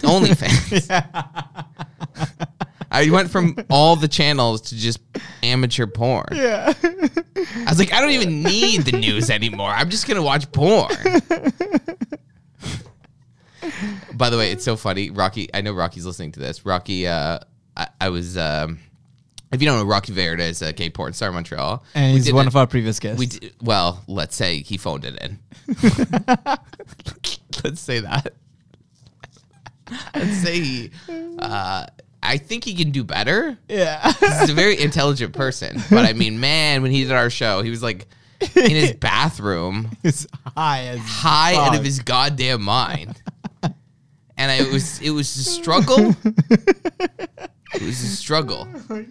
OnlyFans. 0.00 0.88
I 2.90 3.10
went 3.10 3.30
from 3.30 3.54
all 3.68 3.96
the 3.96 4.08
channels 4.08 4.62
to 4.62 4.76
just 4.76 5.00
amateur 5.42 5.86
porn. 5.86 6.28
Yeah. 6.32 6.72
I 6.82 7.68
was 7.68 7.78
like, 7.78 7.92
I 7.92 8.00
don't 8.00 8.12
even 8.12 8.42
need 8.42 8.86
the 8.86 8.92
news 8.92 9.28
anymore. 9.28 9.68
I'm 9.68 9.90
just 9.90 10.08
gonna 10.08 10.22
watch 10.22 10.50
porn. 10.52 10.88
By 14.14 14.30
the 14.30 14.38
way, 14.38 14.52
it's 14.52 14.64
so 14.64 14.76
funny. 14.76 15.10
Rocky, 15.10 15.50
I 15.52 15.60
know 15.60 15.74
Rocky's 15.74 16.06
listening 16.06 16.32
to 16.32 16.40
this. 16.40 16.64
Rocky, 16.64 17.06
uh, 17.06 17.40
I, 17.76 17.88
I 18.00 18.08
was, 18.10 18.36
um, 18.36 18.78
if 19.52 19.60
you 19.62 19.66
don't 19.66 19.78
know, 19.78 19.84
Rocky 19.84 20.12
Verde 20.12 20.42
is 20.44 20.62
a 20.62 20.72
gay 20.72 20.90
porn 20.90 21.12
star 21.12 21.28
in 21.28 21.34
Montreal. 21.34 21.84
And 21.94 22.14
he's 22.16 22.32
one 22.32 22.46
a- 22.46 22.48
of 22.48 22.56
our 22.56 22.66
previous 22.66 22.98
guests. 23.00 23.18
We 23.18 23.26
did, 23.26 23.54
well, 23.62 24.02
let's 24.06 24.34
say 24.36 24.62
he 24.62 24.76
phoned 24.76 25.04
it 25.04 25.16
in. 25.22 25.38
let's 27.64 27.80
say 27.80 28.00
that. 28.00 28.34
Let's 30.14 30.36
say 30.38 30.60
he. 30.60 30.90
Uh, 31.38 31.86
I 32.22 32.38
think 32.38 32.64
he 32.64 32.74
can 32.74 32.92
do 32.92 33.04
better. 33.04 33.58
yeah. 33.68 34.12
He's 34.12 34.50
a 34.50 34.54
very 34.54 34.80
intelligent 34.80 35.34
person, 35.34 35.82
but 35.90 36.04
I 36.06 36.12
mean, 36.12 36.40
man, 36.40 36.82
when 36.82 36.90
he 36.92 37.02
did 37.02 37.12
our 37.12 37.28
show, 37.30 37.62
he 37.62 37.70
was 37.70 37.82
like 37.82 38.06
in 38.54 38.70
his 38.70 38.92
bathroom, 39.00 39.90
It's 40.02 40.26
high 40.56 40.84
as 40.86 41.00
high 41.00 41.54
out 41.56 41.68
fuck. 41.70 41.78
of 41.78 41.84
his 41.84 41.98
goddamn 42.00 42.62
mind, 42.62 43.20
and 43.62 44.50
I, 44.50 44.54
it 44.56 44.72
was 44.72 45.00
it 45.02 45.10
was 45.10 45.34
a 45.36 45.44
struggle. 45.44 46.14
It 47.74 47.82
was 47.82 48.02
a 48.02 48.06
struggle. 48.08 48.68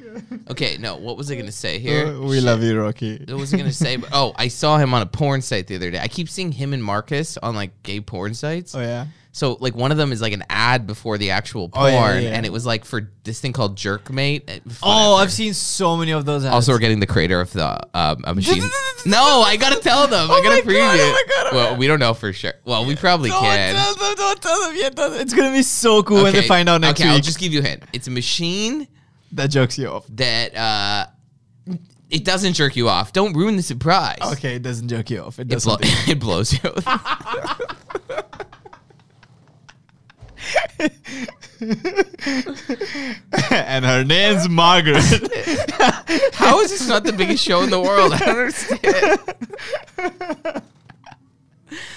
Okay, 0.49 0.78
no, 0.78 0.97
what 0.97 1.18
was 1.18 1.32
I 1.32 1.36
gonna 1.36 1.51
say 1.51 1.80
here? 1.80 2.07
Uh, 2.07 2.20
we 2.22 2.41
love 2.41 2.62
you, 2.62 2.80
Rocky. 2.80 3.24
What 3.28 3.38
was 3.38 3.53
I 3.53 3.57
gonna 3.57 3.72
say? 3.72 3.97
Oh, 4.12 4.34
I 4.36 4.49
saw 4.49 4.78
him 4.78 4.93
on 4.93 5.01
a 5.01 5.05
porn 5.05 5.41
site 5.41 5.68
the 5.68 5.76
other 5.76 5.89
day. 5.91 5.99
I 5.99 6.07
keep 6.07 6.28
seeing 6.30 6.51
him 6.51 6.74
and 6.74 6.84
Marcus 6.84 7.38
on 7.38 7.55
like 7.55 7.72
gay 7.84 8.01
porn 8.01 8.34
sites. 8.34 8.76
Oh 8.76 8.82
yeah. 8.82 9.07
So 9.34 9.54
like 9.62 9.76
one 9.76 9.92
of 9.92 9.98
them 9.98 10.12
is 10.12 10.22
like 10.22 10.34
an 10.34 10.44
ad 10.50 10.86
before 10.86 11.18
the 11.18 11.32
actual 11.32 11.70
Oh, 11.74 11.80
porn, 11.80 11.92
yeah, 11.94 12.14
yeah, 12.16 12.20
yeah. 12.20 12.30
and 12.36 12.46
it 12.46 12.52
was 12.52 12.66
like 12.66 12.84
for 12.84 13.10
this 13.24 13.40
thing 13.40 13.54
called 13.54 13.78
Jerkmate. 13.78 14.50
Uh, 14.50 14.60
Oh. 14.84 15.16
I've 15.16 15.32
seen 15.32 15.54
so 15.54 15.96
many 15.96 16.12
of 16.12 16.26
those 16.26 16.44
ads. 16.44 16.54
Also, 16.54 16.74
we're 16.74 16.80
getting 16.80 17.00
the 17.00 17.08
creator 17.08 17.40
of 17.40 17.52
the 17.54 17.80
um, 17.98 18.24
a 18.26 18.36
machine. 18.36 18.62
no, 19.06 19.42
I 19.46 19.56
gotta 19.56 19.80
tell 19.80 20.06
them. 20.08 20.30
I 20.30 20.34
Oh 20.38 20.44
gotta 20.44 20.56
my 20.66 20.72
preview. 20.74 20.80
God, 20.80 21.00
oh 21.00 21.10
it. 21.10 21.12
my 21.14 21.24
God, 21.34 21.48
oh 21.52 21.56
well, 21.56 21.78
we 21.78 21.88
don't 21.88 22.00
know 22.00 22.14
for 22.14 22.34
sure. 22.34 22.54
Well, 22.66 22.86
we 22.86 22.96
probably 22.98 23.30
don't 23.30 23.42
can. 23.42 23.74
tell 23.76 23.96
them, 23.96 24.16
don't 24.16 24.42
tell 24.42 24.60
them 24.68 24.76
yet. 24.76 24.96
don't- 24.96 25.14
It's 25.22 25.34
gonna 25.34 25.54
be 25.54 25.64
so 25.64 26.04
cool 26.04 26.24
when 26.24 26.34
they 26.34 26.46
find 26.46 26.68
out 26.68 26.82
next 26.82 27.00
okay, 27.00 27.08
I'll 27.10 27.16
week. 27.16 27.24
just 27.24 27.40
give 27.40 27.54
you 27.54 27.60
a 27.60 27.64
hint. 27.64 27.84
It's 27.94 28.08
a 28.08 28.12
machine 28.12 28.86
that 29.32 29.48
jokes 29.48 29.78
you 29.78 29.88
off. 29.88 30.06
that 30.10 30.56
uh, 30.58 31.06
it 32.10 32.26
doesn't 32.26 32.52
jerk 32.56 32.76
you 32.76 32.90
off. 32.90 33.14
Don't 33.14 33.32
ruin 33.34 33.56
the 33.56 33.64
surprise. 33.64 34.18
Okay, 34.34 34.56
it 34.58 34.62
doesn't 34.62 34.90
joke 34.90 35.10
you 35.10 35.22
off. 35.22 35.40
It 35.40 35.44
It, 35.44 35.48
does 35.48 35.64
blo- 35.64 35.78
something. 35.78 35.90
it 36.10 36.20
blows 36.20 36.52
you. 36.52 36.60
and 43.52 43.86
her 43.86 44.04
name's 44.04 44.50
Margaret. 44.50 44.98
How 46.34 46.62
is 46.62 46.72
this 46.72 46.88
not 46.88 47.04
the 47.04 47.14
biggest 47.14 47.44
show 47.44 47.62
in 47.62 47.70
the 47.70 47.80
world? 47.80 48.14
I 48.14 48.18
don't 48.18 48.30
understand. 48.30 49.20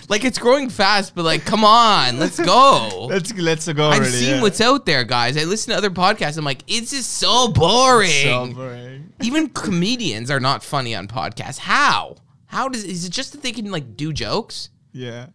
like 0.09 0.25
it's 0.25 0.39
growing 0.39 0.69
fast, 0.69 1.15
but 1.15 1.25
like, 1.25 1.45
come 1.45 1.65
on, 1.65 2.19
let's 2.19 2.39
go. 2.39 3.07
let's 3.09 3.33
let's 3.35 3.71
go. 3.73 3.89
I've 3.89 4.01
already, 4.01 4.13
seen 4.13 4.37
yeah. 4.37 4.43
what's 4.43 4.61
out 4.61 4.87
there, 4.87 5.05
guys. 5.05 5.37
I 5.37 5.45
listen 5.45 5.73
to 5.73 5.77
other 5.77 5.91
podcasts. 5.91 6.39
I'm 6.39 6.45
like, 6.45 6.63
it's 6.67 6.91
just 6.91 7.15
so 7.15 7.49
boring. 7.49 8.11
so 8.11 8.53
boring. 8.53 9.13
Even 9.23 9.49
comedians 9.49 10.31
are 10.31 10.41
not 10.41 10.63
funny 10.63 10.95
on 10.95 11.09
podcasts. 11.09 11.59
How? 11.59 12.17
How 12.47 12.69
does 12.69 12.85
is 12.85 13.05
it 13.05 13.11
just 13.11 13.33
that 13.33 13.43
they 13.43 13.53
can 13.53 13.71
like 13.71 13.97
do 13.97 14.13
jokes? 14.13 14.71
Yeah, 14.93 15.27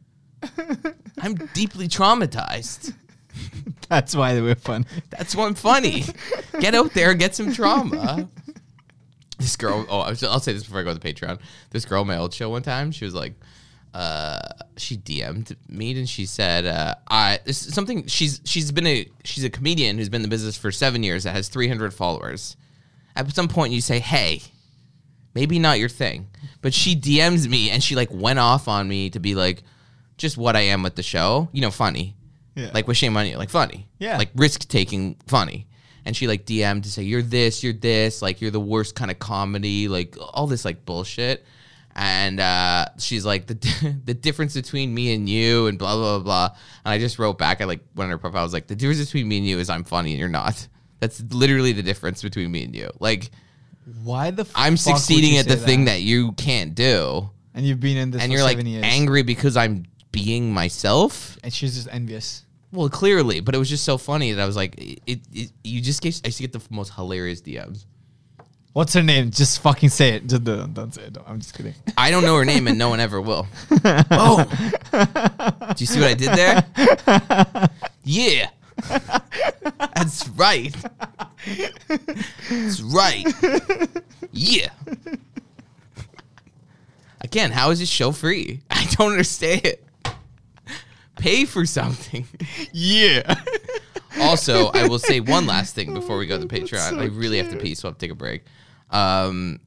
I'm 1.22 1.36
deeply 1.54 1.88
traumatized. 1.88 2.94
that's 3.90 4.16
why 4.16 4.34
they 4.34 4.42
were 4.42 4.56
fun. 4.56 4.86
That's 5.10 5.36
why 5.36 5.46
I'm 5.46 5.56
funny. 5.56 6.04
Get 6.60 6.76
out 6.76 6.94
there, 6.94 7.14
get 7.14 7.36
some 7.36 7.54
trauma. 7.54 8.30
This 9.38 9.56
girl, 9.56 9.86
oh, 9.90 10.02
I'll 10.02 10.40
say 10.40 10.54
this 10.54 10.64
before 10.64 10.82
I 10.82 10.84
go 10.84 10.94
to 10.94 11.00
the 11.00 11.14
Patreon. 11.14 11.40
This 11.72 11.86
girl, 11.86 12.04
my 12.04 12.18
old 12.18 12.34
show 12.34 12.50
one 12.50 12.62
time, 12.62 12.92
she 12.92 13.06
was 13.06 13.14
like, 13.14 13.34
uh, 13.94 14.40
she 14.78 14.98
DM'd 14.98 15.56
me 15.68 15.98
and 15.98 16.08
she 16.08 16.26
said, 16.26 16.66
uh, 16.66 16.96
I 17.10 17.40
this 17.46 17.66
is 17.66 17.74
something 17.74 18.06
she's 18.06 18.40
she's 18.46 18.72
been 18.72 18.86
a 18.86 19.08
she's 19.24 19.44
a 19.44 19.50
comedian 19.50 19.98
who's 19.98 20.10
been 20.10 20.20
in 20.20 20.24
the 20.24 20.30
business 20.30 20.58
for 20.58 20.72
seven 20.72 21.02
years 21.02 21.24
that 21.24 21.32
has 21.32 21.50
300 21.50 21.94
followers. 21.94 22.56
At 23.16 23.34
some 23.34 23.48
point, 23.48 23.74
you 23.74 23.82
say, 23.82 24.00
hey, 24.00 24.44
maybe 25.34 25.58
not 25.58 25.80
your 25.80 25.90
thing, 25.90 26.28
but 26.62 26.74
she 26.74 26.96
DMs 26.96 27.48
me 27.48 27.72
and 27.72 27.84
she 27.84 27.96
like 27.96 28.10
went 28.12 28.40
off 28.40 28.68
on 28.68 28.88
me 28.88 29.10
to 29.10 29.20
be 29.20 29.36
like, 29.36 29.64
just 30.20 30.38
what 30.38 30.55
I 30.55 30.61
am 30.61 30.84
with 30.84 30.95
the 30.95 31.03
show, 31.03 31.49
you 31.51 31.61
know, 31.61 31.72
funny 31.72 32.15
Yeah. 32.55 32.70
like 32.74 32.88
with 32.88 32.97
shame 32.97 33.17
on 33.17 33.26
you, 33.26 33.38
like 33.38 33.49
funny, 33.49 33.88
Yeah. 33.97 34.17
like 34.17 34.30
risk 34.36 34.67
taking, 34.67 35.15
funny. 35.28 35.65
And 36.05 36.15
she 36.15 36.28
like 36.28 36.45
DM'd 36.45 36.84
to 36.84 36.91
say 36.91 37.03
you're 37.03 37.22
this, 37.24 37.63
you're 37.63 37.74
this, 37.74 38.22
like 38.22 38.41
you're 38.41 38.51
the 38.51 38.59
worst 38.59 38.95
kind 38.95 39.09
of 39.11 39.17
comedy, 39.20 39.88
like 39.88 40.15
all 40.20 40.45
this 40.47 40.63
like 40.65 40.86
bullshit. 40.86 41.45
And 41.95 42.39
uh, 42.39 42.86
she's 42.99 43.26
like 43.26 43.47
the 43.47 43.55
the 44.05 44.13
difference 44.13 44.53
between 44.53 44.93
me 44.93 45.13
and 45.13 45.28
you, 45.28 45.67
and 45.67 45.78
blah 45.78 45.95
blah 45.95 46.20
blah. 46.20 46.24
blah. 46.24 46.57
And 46.86 46.93
I 46.93 46.99
just 46.99 47.20
wrote 47.20 47.38
back. 47.38 47.61
I 47.61 47.65
like 47.65 47.82
went 47.95 48.05
on 48.05 48.11
her 48.11 48.17
profile. 48.17 48.41
I 48.41 48.43
was 48.43 48.53
like, 48.53 48.67
the 48.67 48.76
difference 48.76 49.03
between 49.05 49.28
me 49.28 49.38
and 49.39 49.47
you 49.47 49.59
is 49.59 49.70
I'm 49.70 49.84
funny 49.84 50.11
and 50.11 50.20
you're 50.20 50.30
not. 50.30 50.67
That's 51.01 51.22
literally 51.32 51.74
the 51.74 51.84
difference 51.84 52.22
between 52.22 52.51
me 52.51 52.63
and 52.63 52.76
you. 52.76 52.89
Like 52.99 53.32
Why 54.03 54.32
the? 54.32 54.45
I'm 54.55 54.78
succeeding 54.78 55.38
at 55.38 55.47
the 55.47 55.57
say 55.57 55.65
thing 55.65 55.86
that 55.86 56.01
you 56.01 56.32
can't 56.34 56.74
do, 56.76 57.30
and 57.53 57.65
you've 57.65 57.80
been 57.82 57.97
in 57.97 58.11
this 58.11 58.22
and 58.22 58.32
you're 58.32 58.43
like 58.43 58.63
years. 58.63 58.84
angry 58.86 59.24
because 59.24 59.57
I'm 59.57 59.86
being 60.24 60.53
myself. 60.53 61.38
and 61.43 61.53
she's 61.53 61.76
just 61.76 61.88
envious. 61.91 62.45
Well, 62.72 62.89
clearly, 62.89 63.39
but 63.39 63.55
it 63.55 63.57
was 63.57 63.70
just 63.70 63.84
so 63.84 63.97
funny 63.97 64.34
that 64.34 64.41
I 64.41 64.45
was 64.45 64.55
like, 64.55 64.76
it. 64.78 65.22
it 65.34 65.51
you 65.63 65.82
just 65.82 66.01
get, 66.01 66.22
I 66.24 66.28
used 66.28 66.38
to 66.38 66.43
get 66.43 66.51
the 66.53 66.61
most 66.70 66.93
hilarious 66.93 67.41
DMs. 67.41 67.86
What's 68.74 68.93
her 68.93 69.01
name? 69.01 69.32
Just 69.32 69.61
fucking 69.61 69.89
say 69.89 70.09
it. 70.09 70.28
Just 70.28 70.43
don't, 70.43 70.74
don't 70.74 70.93
say 70.93 71.03
it. 71.03 71.13
Don't. 71.13 71.28
I'm 71.28 71.39
just 71.39 71.55
kidding. 71.55 71.74
I 71.97 72.11
don't 72.11 72.24
know 72.24 72.36
her 72.38 72.45
name, 72.45 72.67
and 72.67 72.78
no 72.78 72.89
one 72.89 72.99
ever 72.99 73.20
will. 73.20 73.47
Oh, 74.11 74.45
do 75.76 75.82
you 75.82 75.88
see 75.88 75.99
what 75.99 76.09
I 76.09 76.13
did 76.13 76.34
there? 76.34 77.70
Yeah, 78.03 78.49
that's 79.95 80.28
right. 80.30 80.76
That's 82.49 82.82
right. 82.82 83.26
Yeah. 84.32 84.70
Again, 87.22 87.51
how 87.51 87.72
is 87.72 87.80
this 87.80 87.89
show 87.89 88.11
free? 88.11 88.61
I 88.70 88.86
don't 88.97 89.11
understand. 89.11 89.76
Pay 91.20 91.45
for 91.45 91.65
something. 91.65 92.26
Yeah. 92.74 93.36
Also, 94.20 94.67
I 94.70 94.88
will 94.88 94.97
say 94.99 95.20
one 95.20 95.45
last 95.45 95.76
thing 95.76 95.93
before 95.93 96.17
we 96.17 96.26
go 96.26 96.39
to 96.39 96.47
Patreon. 96.55 96.99
I 96.99 97.05
really 97.05 97.38
have 97.38 97.51
to 97.51 97.57
pee, 97.57 97.76
so 97.76 97.88
I'll 97.88 97.93
take 97.93 98.09
a 98.11 98.15
break. 98.15 98.43
Um, 98.89 99.59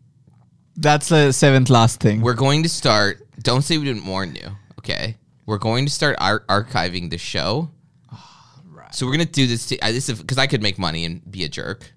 That's 0.77 1.09
the 1.09 1.31
seventh 1.33 1.71
last 1.71 2.01
thing. 2.01 2.21
we're 2.21 2.35
going 2.35 2.65
to 2.65 2.69
start. 2.69 3.25
Don't 3.41 3.63
say 3.63 3.79
we 3.79 3.85
didn't 3.85 4.05
warn 4.05 4.35
you. 4.35 4.49
Okay, 4.81 5.17
we're 5.47 5.59
going 5.59 5.87
to 5.87 5.93
start 5.93 6.17
ar- 6.19 6.45
archiving 6.49 7.09
the 7.09 7.19
show. 7.19 7.71
Right. 8.67 8.93
So 8.95 9.07
we're 9.07 9.13
gonna 9.13 9.27
do 9.27 9.47
this. 9.47 9.67
To, 9.69 9.83
I 9.83 9.93
this 9.93 10.11
because 10.11 10.39
I 10.39 10.49
could 10.49 10.61
make 10.61 10.77
money 10.79 11.05
and 11.05 11.23
be 11.31 11.45
a 11.45 11.49
jerk, 11.49 11.93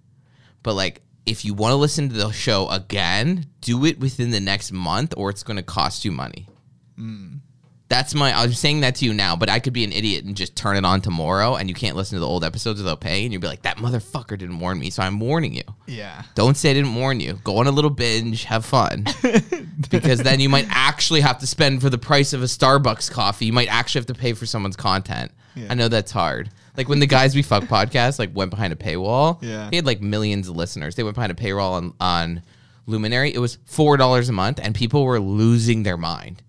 but 0.62 0.76
like 0.76 1.02
if 1.26 1.44
you 1.44 1.56
want 1.56 1.72
to 1.72 1.78
listen 1.78 2.10
to 2.10 2.16
the 2.16 2.32
show 2.32 2.70
again, 2.70 3.48
do 3.62 3.86
it 3.86 4.00
within 4.00 4.30
the 4.30 4.40
next 4.40 4.72
month, 4.72 5.16
or 5.18 5.32
it's 5.32 5.42
going 5.42 5.58
to 5.58 5.64
cost 5.64 6.06
you 6.06 6.12
money. 6.12 6.48
That's 7.88 8.16
my. 8.16 8.34
I'm 8.34 8.52
saying 8.54 8.82
that 8.82 8.96
to 8.96 9.06
you 9.06 9.14
now, 9.14 9.36
but 9.36 9.48
I 9.48 9.60
could 9.60 9.74
be 9.74 9.84
an 9.84 9.92
idiot 9.92 10.26
and 10.26 10.36
just 10.36 10.56
turn 10.56 10.76
it 10.76 10.84
on 10.86 11.02
tomorrow, 11.02 11.56
and 11.56 11.70
you 11.70 11.76
can't 11.76 11.96
listen 11.96 12.16
to 12.16 12.20
the 12.20 12.28
old 12.28 12.44
episodes 12.44 12.82
without 12.82 13.00
paying. 13.00 13.32
You'd 13.32 13.42
be 13.42 13.48
like, 13.48 13.62
"That 13.62 13.78
motherfucker 13.78 14.38
didn't 14.38 14.60
warn 14.60 14.80
me," 14.80 14.90
so 14.90 15.04
I'm 15.04 15.20
warning 15.20 15.54
you. 15.54 15.64
yeah. 15.86 16.24
Don't 16.34 16.58
say 16.58 16.72
I 16.72 16.74
didn't 16.74 16.96
warn 16.96 17.20
you. 17.20 17.34
Go 17.44 17.58
on 17.58 17.68
a 17.68 17.72
little 17.72 17.92
binge, 17.92 18.46
have 18.46 18.66
fun. 18.66 19.06
because 19.92 20.24
then 20.24 20.40
you 20.40 20.50
might 20.50 20.66
actually 20.70 21.22
have 21.22 21.38
to 21.40 21.48
spend 21.48 21.82
for 21.82 21.92
the 21.92 21.98
price 22.00 22.34
of 22.34 22.42
a 22.42 22.46
Starbucks 22.46 23.12
coffee. 23.12 23.46
You 23.46 23.54
might 23.54 23.68
actually 23.68 24.00
have 24.00 24.08
to 24.08 24.16
pay 24.16 24.34
for 24.34 24.46
someone's 24.48 24.76
content. 24.76 25.32
Yeah. 25.56 25.68
I 25.70 25.76
know 25.76 25.88
that's 25.88 26.12
hard. 26.12 26.50
Like 26.76 26.90
when 26.90 27.00
the 27.00 27.08
guys 27.08 27.36
we 27.36 27.42
fuck 27.44 27.64
podcast 27.66 28.18
like 28.20 28.32
went 28.36 28.50
behind 28.50 28.74
a 28.74 28.76
paywall. 28.76 29.42
Yeah. 29.42 29.70
He 29.70 29.76
had 29.76 29.86
like 29.86 30.02
millions 30.02 30.50
of 30.50 30.56
listeners. 30.56 30.96
They 30.96 31.04
went 31.04 31.16
behind 31.16 31.32
a 31.32 31.36
paywall 31.36 31.74
on 31.74 31.94
on 32.00 32.42
Luminary. 32.88 33.34
It 33.34 33.40
was 33.40 33.58
four 33.66 33.96
dollars 33.98 34.28
a 34.28 34.34
month, 34.34 34.60
and 34.62 34.74
people 34.76 35.06
were 35.06 35.20
losing 35.20 35.84
their 35.84 35.98
mind. 35.98 36.42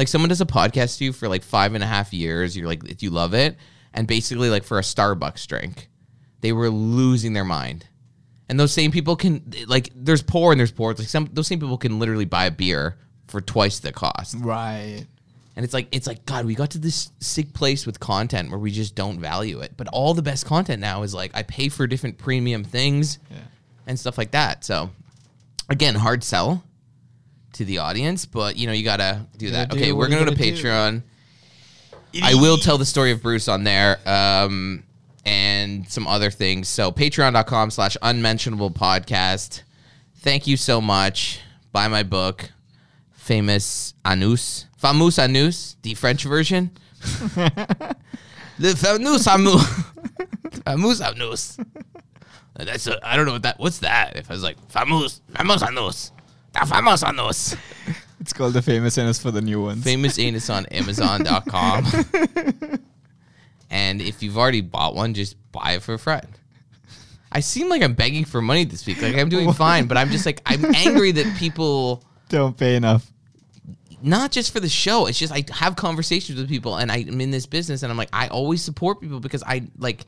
Like 0.00 0.08
someone 0.08 0.30
does 0.30 0.40
a 0.40 0.46
podcast 0.46 0.96
to 0.96 1.04
you 1.04 1.12
for 1.12 1.28
like 1.28 1.42
five 1.42 1.74
and 1.74 1.84
a 1.84 1.86
half 1.86 2.14
years. 2.14 2.56
You're 2.56 2.66
like, 2.66 2.88
if 2.88 3.02
you 3.02 3.10
love 3.10 3.34
it, 3.34 3.58
and 3.92 4.06
basically 4.06 4.48
like 4.48 4.64
for 4.64 4.78
a 4.78 4.80
Starbucks 4.80 5.46
drink, 5.46 5.90
they 6.40 6.52
were 6.52 6.70
losing 6.70 7.34
their 7.34 7.44
mind. 7.44 7.84
And 8.48 8.58
those 8.58 8.72
same 8.72 8.92
people 8.92 9.14
can 9.14 9.52
like 9.66 9.90
there's 9.94 10.22
poor 10.22 10.52
and 10.52 10.58
there's 10.58 10.72
poor. 10.72 10.92
It's 10.92 11.00
like 11.00 11.08
some 11.10 11.28
those 11.34 11.48
same 11.48 11.60
people 11.60 11.76
can 11.76 11.98
literally 11.98 12.24
buy 12.24 12.46
a 12.46 12.50
beer 12.50 12.96
for 13.28 13.42
twice 13.42 13.80
the 13.80 13.92
cost. 13.92 14.36
Right. 14.38 15.04
And 15.54 15.64
it's 15.66 15.74
like 15.74 15.88
it's 15.92 16.06
like 16.06 16.24
God, 16.24 16.46
we 16.46 16.54
got 16.54 16.70
to 16.70 16.78
this 16.78 17.12
sick 17.20 17.52
place 17.52 17.84
with 17.84 18.00
content 18.00 18.48
where 18.48 18.58
we 18.58 18.70
just 18.70 18.94
don't 18.94 19.20
value 19.20 19.60
it. 19.60 19.72
But 19.76 19.88
all 19.88 20.14
the 20.14 20.22
best 20.22 20.46
content 20.46 20.80
now 20.80 21.02
is 21.02 21.12
like 21.12 21.32
I 21.34 21.42
pay 21.42 21.68
for 21.68 21.86
different 21.86 22.16
premium 22.16 22.64
things 22.64 23.18
and 23.86 24.00
stuff 24.00 24.16
like 24.16 24.30
that. 24.30 24.64
So 24.64 24.92
again, 25.68 25.94
hard 25.94 26.24
sell 26.24 26.64
to 27.54 27.64
the 27.64 27.78
audience, 27.78 28.26
but 28.26 28.56
you 28.56 28.66
know, 28.66 28.72
you 28.72 28.84
gotta 28.84 29.26
do 29.36 29.50
that. 29.50 29.70
do 29.70 29.76
okay, 29.76 29.92
what 29.92 29.98
we're 30.00 30.08
gonna 30.08 30.24
go 30.24 30.30
to 30.30 30.36
gotta 30.36 30.50
do. 30.50 30.62
Patreon. 30.62 31.02
I 32.22 32.34
will 32.34 32.56
tell 32.58 32.76
the 32.78 32.86
story 32.86 33.12
of 33.12 33.22
Bruce 33.22 33.48
on 33.48 33.64
there. 33.64 33.98
Um 34.06 34.84
and 35.24 35.88
some 35.88 36.06
other 36.06 36.30
things. 36.30 36.68
So 36.68 36.90
patreon.com 36.90 37.70
slash 37.70 37.96
unmentionable 38.02 38.70
podcast. 38.70 39.62
Thank 40.16 40.46
you 40.46 40.56
so 40.56 40.80
much. 40.80 41.40
Buy 41.72 41.88
my 41.88 42.02
book, 42.02 42.50
Famous 43.12 43.94
Anus. 44.04 44.66
Famous 44.76 45.18
Anus, 45.18 45.76
the 45.82 45.94
French 45.94 46.24
version. 46.24 46.70
Le 48.58 48.74
famous 48.74 49.26
Anus. 49.26 49.66
Famous 50.64 51.00
Anus. 51.00 51.58
That's 52.54 52.86
a, 52.86 52.98
I 53.06 53.16
don't 53.16 53.26
know 53.26 53.32
what 53.32 53.42
that. 53.42 53.58
What's 53.58 53.78
that? 53.78 54.16
If 54.16 54.30
I 54.30 54.34
was 54.34 54.42
like 54.42 54.58
famous, 54.70 55.20
famous 55.36 55.62
Anus, 55.62 56.12
the 56.52 56.66
famous 56.66 57.02
Anus. 57.02 57.56
It's 58.20 58.32
called 58.34 58.52
the 58.52 58.62
famous 58.62 58.98
anus 58.98 59.18
for 59.18 59.30
the 59.30 59.40
new 59.40 59.62
ones. 59.62 59.82
Famous 59.82 60.18
anus 60.18 60.50
on 60.50 60.66
Amazon.com. 60.66 61.86
and 63.70 64.02
if 64.02 64.22
you've 64.22 64.36
already 64.36 64.60
bought 64.60 64.94
one, 64.94 65.14
just 65.14 65.36
buy 65.52 65.72
it 65.72 65.82
for 65.82 65.94
a 65.94 65.98
friend. 65.98 66.26
I 67.32 67.40
seem 67.40 67.68
like 67.68 67.82
I'm 67.82 67.94
begging 67.94 68.24
for 68.24 68.42
money 68.42 68.64
this 68.64 68.84
week. 68.86 69.00
Like 69.00 69.14
I'm 69.16 69.28
doing 69.28 69.52
fine, 69.52 69.86
but 69.86 69.96
I'm 69.96 70.10
just 70.10 70.26
like 70.26 70.42
I'm 70.46 70.64
angry 70.74 71.12
that 71.12 71.36
people 71.38 72.02
Don't 72.28 72.56
pay 72.56 72.74
enough. 72.76 73.10
not 74.02 74.32
just 74.32 74.52
for 74.52 74.58
the 74.60 74.68
show. 74.68 75.06
It's 75.06 75.18
just 75.18 75.32
I 75.32 75.44
have 75.54 75.76
conversations 75.76 76.38
with 76.38 76.48
people, 76.48 76.76
and 76.76 76.90
I'm 76.90 77.20
in 77.20 77.30
this 77.30 77.46
business, 77.46 77.82
and 77.84 77.92
I'm 77.92 77.96
like 77.98 78.10
I 78.12 78.28
always 78.28 78.62
support 78.62 79.00
people 79.00 79.20
because 79.20 79.42
I 79.44 79.62
like 79.78 80.04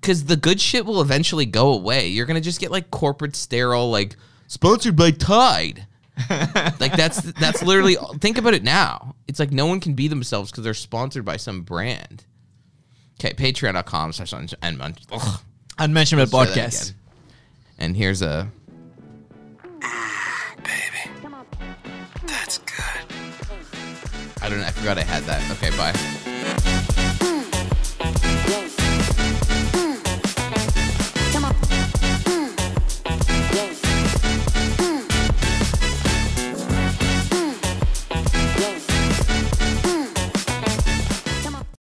because 0.00 0.24
the 0.24 0.36
good 0.36 0.60
shit 0.60 0.86
will 0.86 1.02
eventually 1.02 1.46
go 1.46 1.72
away. 1.74 2.08
You're 2.08 2.26
gonna 2.26 2.40
just 2.40 2.60
get 2.60 2.70
like 2.70 2.90
corporate 2.90 3.36
sterile, 3.36 3.90
like 3.90 4.16
sponsored 4.54 4.96
by 4.96 5.10
Tide. 5.10 5.86
like 6.78 6.96
that's 6.96 7.20
that's 7.20 7.62
literally 7.62 7.96
think 8.20 8.38
about 8.38 8.54
it 8.54 8.62
now. 8.62 9.16
It's 9.26 9.40
like 9.40 9.50
no 9.50 9.66
one 9.66 9.80
can 9.80 9.94
be 9.94 10.06
themselves 10.06 10.50
because 10.50 10.62
they're 10.62 10.72
sponsored 10.72 11.24
by 11.24 11.36
some 11.36 11.62
brand. 11.62 12.24
Okay, 13.20 13.34
patreon.com 13.34 14.12
slash 14.12 14.32
un- 14.32 14.48
and 14.62 14.80
un- 14.80 14.94
ugh, 15.10 15.40
Unmentionable 15.78 16.38
let's 16.38 16.52
try 16.52 16.64
that 16.64 16.70
podcast. 16.70 16.94
And 17.78 17.96
here's 17.96 18.22
a 18.22 18.48
ah, 19.82 20.54
Baby. 20.58 21.10
That's 22.26 22.58
good. 22.58 23.16
I 24.40 24.48
don't 24.48 24.60
know, 24.60 24.66
I 24.66 24.70
forgot 24.70 24.98
I 24.98 25.02
had 25.02 25.24
that. 25.24 25.50
Okay, 25.52 25.70
bye. 25.76 26.30